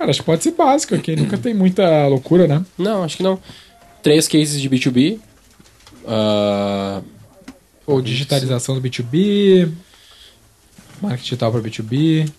Cara, 0.00 0.10
acho 0.12 0.20
que 0.20 0.24
pode 0.26 0.42
ser 0.42 0.52
básico 0.52 0.94
aqui. 0.94 1.14
Nunca 1.14 1.36
tem 1.36 1.52
muita 1.52 2.06
loucura, 2.06 2.46
né? 2.48 2.64
Não, 2.78 3.04
acho 3.04 3.18
que 3.18 3.22
não. 3.22 3.38
Três 4.02 4.26
cases 4.26 4.58
de 4.58 4.66
B2B. 4.70 5.18
Ah, 6.08 7.02
Ou 7.86 8.00
digitalização 8.00 8.74
do 8.74 8.80
B2B. 8.80 9.70
Marketing 11.02 11.22
digital 11.24 11.52
para 11.52 11.60
B2B. 11.60 12.30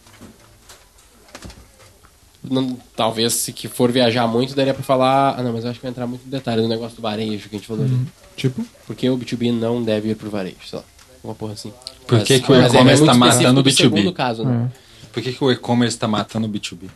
não- 2.43 2.80
talvez, 2.95 3.34
se 3.34 3.53
que 3.53 3.68
for 3.68 3.91
viajar 3.91 4.26
muito, 4.28 4.55
daria 4.55 4.74
pra 4.74 4.82
falar... 4.82 5.36
Ah, 5.38 5.43
não, 5.43 5.53
mas 5.53 5.64
eu 5.64 5.70
acho 5.70 5.80
que 5.80 5.84
vai 5.86 5.91
entrar 5.91 6.07
muito 6.07 6.26
no 6.26 6.32
detalhe 6.32 6.64
do 6.64 6.68
negócio 6.68 6.95
do 6.95 7.01
varejo 7.03 7.47
que 7.47 7.55
a 7.55 7.59
gente 7.59 7.68
falou 7.68 7.86
ali. 7.86 7.95
Tipo, 8.36 8.66
Por 8.88 8.95
que 8.95 9.07
o 9.07 9.16
B2B 9.16 9.53
não 9.53 9.84
deve 9.84 10.09
ir 10.09 10.16
pro 10.16 10.32
varejo? 10.32 10.57
Sei 10.66 10.80
lá. 10.80 10.86
Uma 11.24 11.36
porra 11.36 11.53
assim. 11.53 11.72
Por 12.07 12.18
Mas- 12.18 12.28
que 12.28 12.39
que 12.39 12.51
o 12.51 12.55
é 12.55 12.66
e-commerce 12.66 13.03
muito 13.03 13.05
tá 13.05 13.14
matando 13.14 13.59
o 13.62 13.68
específico 13.70 13.89
do 13.89 13.95
B2B? 13.95 13.97
segundo 13.99 14.14
caso, 14.16 14.43
né? 14.43 14.72
Por 15.14 15.22
que, 15.22 15.32
que 15.34 15.43
o 15.43 15.51
e-commerce 15.51 15.95
tá 15.99 16.07
matando 16.07 16.47
o 16.47 16.49
B2B? 16.49 16.89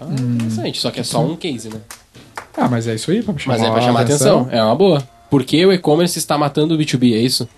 Ah, 0.00 0.12
interessante. 0.14 0.80
Só 0.80 0.90
que 0.90 1.00
é 1.00 1.02
só 1.04 1.20
um 1.24 1.36
case, 1.36 1.68
né? 1.68 1.80
ah, 2.56 2.68
mas 2.68 2.86
é 2.88 2.94
isso 2.94 3.10
aí, 3.10 3.22
pra 3.22 3.36
chamar, 3.38 3.58
Mas 3.58 3.66
é 3.66 3.70
pra 3.70 3.80
chamar 3.80 4.00
atenção. 4.02 4.48
É 4.50 4.62
uma 4.62 4.74
boa. 4.74 5.02
Por 5.30 5.44
que 5.44 5.64
o 5.64 5.72
e-commerce 5.72 6.18
está 6.18 6.36
matando 6.36 6.74
o 6.74 6.78
B2B? 6.78 7.14
É 7.14 7.18
isso? 7.18 7.48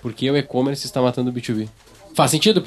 Por 0.00 0.12
que 0.12 0.30
o 0.30 0.36
e-commerce 0.36 0.84
está 0.84 1.00
matando 1.00 1.30
o 1.30 1.32
B2B? 1.32 1.68
Faz 2.14 2.30
sentido? 2.30 2.64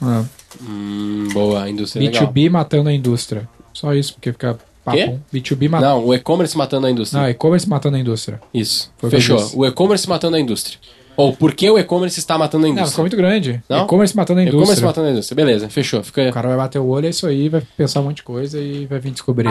Ah, 0.00 0.24
Hum, 0.62 1.28
boa, 1.32 1.62
a 1.64 1.70
indústria 1.70 2.02
é 2.02 2.06
legal. 2.06 2.32
B2B 2.32 2.50
matando 2.50 2.88
a 2.88 2.92
indústria. 2.92 3.48
Só 3.72 3.92
isso, 3.94 4.14
porque 4.14 4.32
fica 4.32 4.54
Quê? 4.54 4.60
papo. 5.06 5.20
B2B 5.32 5.68
matando. 5.68 5.90
Não, 6.00 6.06
o 6.06 6.14
e-commerce 6.14 6.56
matando 6.56 6.86
a 6.86 6.90
indústria. 6.90 7.22
Não, 7.22 7.28
e-commerce 7.28 7.68
matando 7.68 7.96
a 7.96 8.00
indústria. 8.00 8.40
Isso. 8.52 8.90
Foi 8.96 9.08
o 9.08 9.10
que 9.10 9.16
eu 9.16 9.20
Fechou. 9.20 9.36
disse. 9.36 9.56
O 9.56 9.66
e-commerce 9.66 10.08
matando 10.08 10.36
a 10.36 10.40
indústria. 10.40 10.78
Ou 11.18 11.32
por 11.32 11.52
que 11.52 11.68
o 11.68 11.76
e-commerce 11.76 12.20
está 12.20 12.38
matando 12.38 12.66
a 12.66 12.68
Não, 12.68 12.74
ficou 12.74 12.82
indústria? 12.84 13.02
muito 13.02 13.16
grande. 13.16 13.60
Não? 13.68 13.84
E-commerce 13.86 14.16
matando 14.16 14.38
a 14.38 14.44
E-commerce 14.44 14.64
indústria. 14.70 14.86
matando 14.86 15.08
a 15.08 15.10
indústria. 15.10 15.34
Beleza, 15.34 15.68
fechou. 15.68 16.00
Fica... 16.04 16.28
O 16.28 16.32
cara 16.32 16.46
vai 16.46 16.56
bater 16.56 16.78
o 16.78 16.86
olho, 16.86 17.06
é 17.06 17.10
isso 17.10 17.26
aí, 17.26 17.48
vai 17.48 17.60
pensar 17.76 17.98
um 18.00 18.04
monte 18.04 18.18
de 18.18 18.22
coisa 18.22 18.56
e 18.60 18.86
vai 18.86 19.00
vir 19.00 19.10
descobrir. 19.10 19.48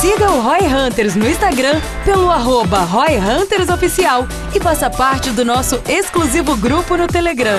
Siga 0.00 0.30
o 0.30 0.40
Roy 0.40 0.60
Hunters 0.66 1.14
no 1.16 1.28
Instagram 1.28 1.80
pelo 2.04 2.30
arroba 2.30 2.80
Roy 2.80 3.16
Hunters 3.18 3.68
Oficial 3.68 4.26
e 4.54 4.60
faça 4.60 4.90
parte 4.90 5.30
do 5.30 5.44
nosso 5.44 5.80
exclusivo 5.88 6.56
grupo 6.56 6.96
no 6.96 7.06
Telegram. 7.06 7.58